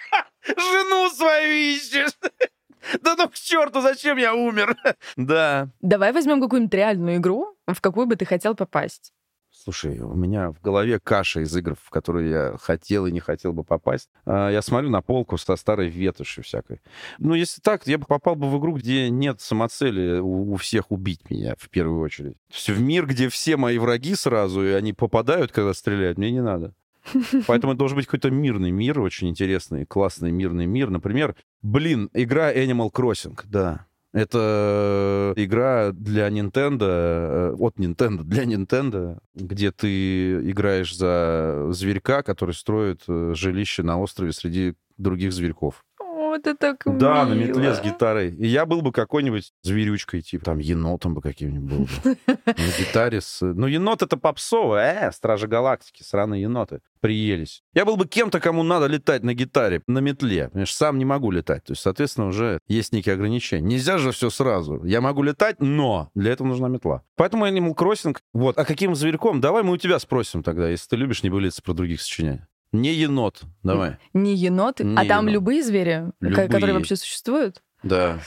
Жену 0.46 1.10
свою 1.10 1.52
ищешь. 1.52 2.12
Да 3.02 3.14
ну 3.16 3.28
к 3.28 3.34
черту, 3.34 3.80
зачем 3.80 4.16
я 4.18 4.34
умер? 4.34 4.76
Да. 5.16 5.68
Давай 5.80 6.12
возьмем 6.12 6.40
какую-нибудь 6.40 6.74
реальную 6.74 7.16
игру, 7.16 7.56
в 7.66 7.80
какую 7.80 8.06
бы 8.06 8.16
ты 8.16 8.24
хотел 8.24 8.54
попасть. 8.54 9.12
Слушай, 9.52 9.98
у 9.98 10.14
меня 10.14 10.52
в 10.52 10.60
голове 10.62 11.00
каша 11.00 11.40
из 11.40 11.54
игр, 11.56 11.74
в 11.74 11.90
которые 11.90 12.30
я 12.30 12.56
хотел 12.58 13.06
и 13.06 13.12
не 13.12 13.20
хотел 13.20 13.52
бы 13.52 13.64
попасть. 13.64 14.08
А, 14.24 14.48
Я 14.48 14.62
смотрю 14.62 14.90
на 14.90 15.02
полку 15.02 15.36
со 15.38 15.56
старой 15.56 15.88
ветошью 15.88 16.44
всякой. 16.44 16.80
Ну, 17.18 17.34
если 17.34 17.60
так, 17.60 17.86
я 17.86 17.98
бы 17.98 18.06
попал 18.06 18.36
бы 18.36 18.48
в 18.48 18.58
игру, 18.58 18.74
где 18.74 19.10
нет 19.10 19.40
самоцели 19.40 20.20
у, 20.20 20.52
у 20.52 20.56
всех 20.56 20.90
убить 20.92 21.28
меня 21.28 21.56
в 21.58 21.68
первую 21.68 22.00
очередь. 22.00 22.34
То 22.48 22.54
есть 22.54 22.68
в 22.70 22.80
мир, 22.80 23.06
где 23.06 23.28
все 23.28 23.56
мои 23.56 23.78
враги 23.78 24.14
сразу, 24.14 24.64
и 24.64 24.70
они 24.70 24.92
попадают, 24.92 25.52
когда 25.52 25.74
стреляют, 25.74 26.16
мне 26.16 26.30
не 26.30 26.42
надо. 26.42 26.72
Поэтому 27.46 27.72
это 27.72 27.78
должен 27.78 27.96
быть 27.96 28.06
какой-то 28.06 28.30
мирный 28.30 28.70
мир, 28.70 29.00
очень 29.00 29.28
интересный, 29.28 29.86
классный 29.86 30.30
мирный 30.30 30.66
мир. 30.66 30.90
Например, 30.90 31.34
блин, 31.62 32.10
игра 32.12 32.52
Animal 32.52 32.90
Crossing, 32.92 33.38
да. 33.44 33.86
Это 34.12 35.32
игра 35.36 35.92
для 35.92 36.28
Nintendo, 36.28 36.86
э, 36.88 37.54
от 37.56 37.78
Nintendo 37.78 38.24
для 38.24 38.42
Nintendo, 38.42 39.18
где 39.34 39.70
ты 39.70 40.50
играешь 40.50 40.96
за 40.96 41.68
зверька, 41.70 42.22
который 42.24 42.54
строит 42.54 43.02
э, 43.06 43.34
жилище 43.36 43.84
на 43.84 44.00
острове 44.00 44.32
среди 44.32 44.74
других 44.98 45.32
зверьков. 45.32 45.84
О, 46.30 46.36
это 46.36 46.54
так 46.54 46.82
Да, 46.84 47.24
на 47.26 47.34
мило. 47.34 47.48
метле 47.48 47.74
с 47.74 47.80
гитарой. 47.80 48.30
И 48.34 48.46
я 48.46 48.66
был 48.66 48.82
бы 48.82 48.92
какой-нибудь 48.92 49.52
зверючкой, 49.62 50.22
типа 50.22 50.44
там 50.44 50.58
енотом 50.58 51.14
бы 51.14 51.22
каким-нибудь 51.22 51.70
был 51.70 51.84
бы. 51.86 52.16
На 52.46 52.52
гитаре 52.78 53.20
с... 53.20 53.40
Ну, 53.40 53.66
енот 53.66 54.02
это 54.02 54.16
попсовое, 54.16 55.08
э, 55.08 55.12
Стражи 55.12 55.46
Галактики, 55.48 56.02
сраные 56.02 56.42
еноты. 56.42 56.80
Приелись. 57.00 57.62
Я 57.74 57.84
был 57.84 57.96
бы 57.96 58.06
кем-то, 58.06 58.40
кому 58.40 58.62
надо 58.62 58.86
летать 58.86 59.22
на 59.22 59.32
гитаре, 59.34 59.82
на 59.86 60.00
метле. 60.00 60.48
Понимаешь, 60.48 60.74
сам 60.74 60.98
не 60.98 61.04
могу 61.04 61.30
летать. 61.30 61.64
То 61.64 61.72
есть, 61.72 61.82
соответственно, 61.82 62.26
уже 62.26 62.58
есть 62.68 62.92
некие 62.92 63.14
ограничения. 63.14 63.66
Нельзя 63.66 63.96
же 63.98 64.12
все 64.12 64.28
сразу. 64.30 64.84
Я 64.84 65.00
могу 65.00 65.22
летать, 65.22 65.56
но 65.60 66.10
для 66.14 66.32
этого 66.32 66.48
нужна 66.48 66.68
метла. 66.68 67.02
Поэтому 67.16 67.46
Animal 67.46 67.74
Crossing... 67.74 68.16
Вот. 68.34 68.58
А 68.58 68.64
каким 68.64 68.94
зверьком? 68.94 69.40
Давай 69.40 69.62
мы 69.62 69.72
у 69.72 69.76
тебя 69.78 69.98
спросим 69.98 70.42
тогда, 70.42 70.68
если 70.68 70.88
ты 70.88 70.96
любишь 70.96 71.22
небылицы 71.22 71.62
про 71.62 71.72
других 71.72 72.02
сочинять. 72.02 72.40
Не 72.72 72.92
енот. 72.92 73.42
Давай. 73.62 73.96
Не 74.12 74.34
еноты, 74.34 74.84
Не 74.84 74.96
а 74.96 75.04
там 75.04 75.26
енот. 75.26 75.32
любые 75.34 75.62
звери, 75.62 76.12
Любые. 76.20 76.46
которые 76.48 76.74
вообще 76.74 76.96
существуют? 76.96 77.62
Да. 77.82 78.18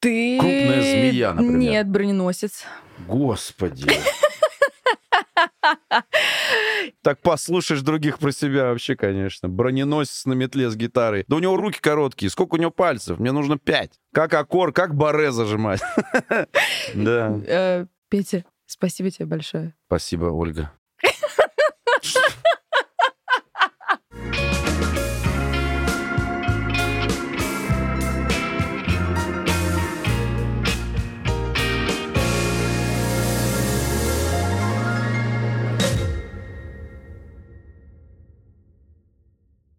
Ты... 0.00 0.38
Крупная 0.38 0.82
змея, 0.82 1.32
например. 1.32 1.56
Нет, 1.58 1.88
броненосец. 1.88 2.64
Господи. 3.08 3.90
Так 7.02 7.20
послушаешь 7.20 7.80
других 7.82 8.18
про 8.18 8.30
себя 8.32 8.66
вообще, 8.70 8.96
конечно. 8.96 9.48
Броненосец 9.48 10.24
на 10.26 10.32
метле 10.34 10.70
с 10.70 10.76
гитарой. 10.76 11.24
Да 11.28 11.36
у 11.36 11.38
него 11.38 11.56
руки 11.56 11.78
короткие. 11.80 12.30
Сколько 12.30 12.54
у 12.54 12.58
него 12.58 12.70
пальцев? 12.70 13.18
Мне 13.18 13.32
нужно 13.32 13.58
пять. 13.58 13.92
Как 14.12 14.32
аккорд, 14.34 14.74
как 14.74 14.94
баре 14.94 15.32
зажимать. 15.32 15.80
Да. 16.94 17.38
Э, 17.46 17.86
Петя, 18.08 18.44
спасибо 18.66 19.10
тебе 19.10 19.26
большое. 19.26 19.74
Спасибо, 19.86 20.26
Ольга. 20.26 20.72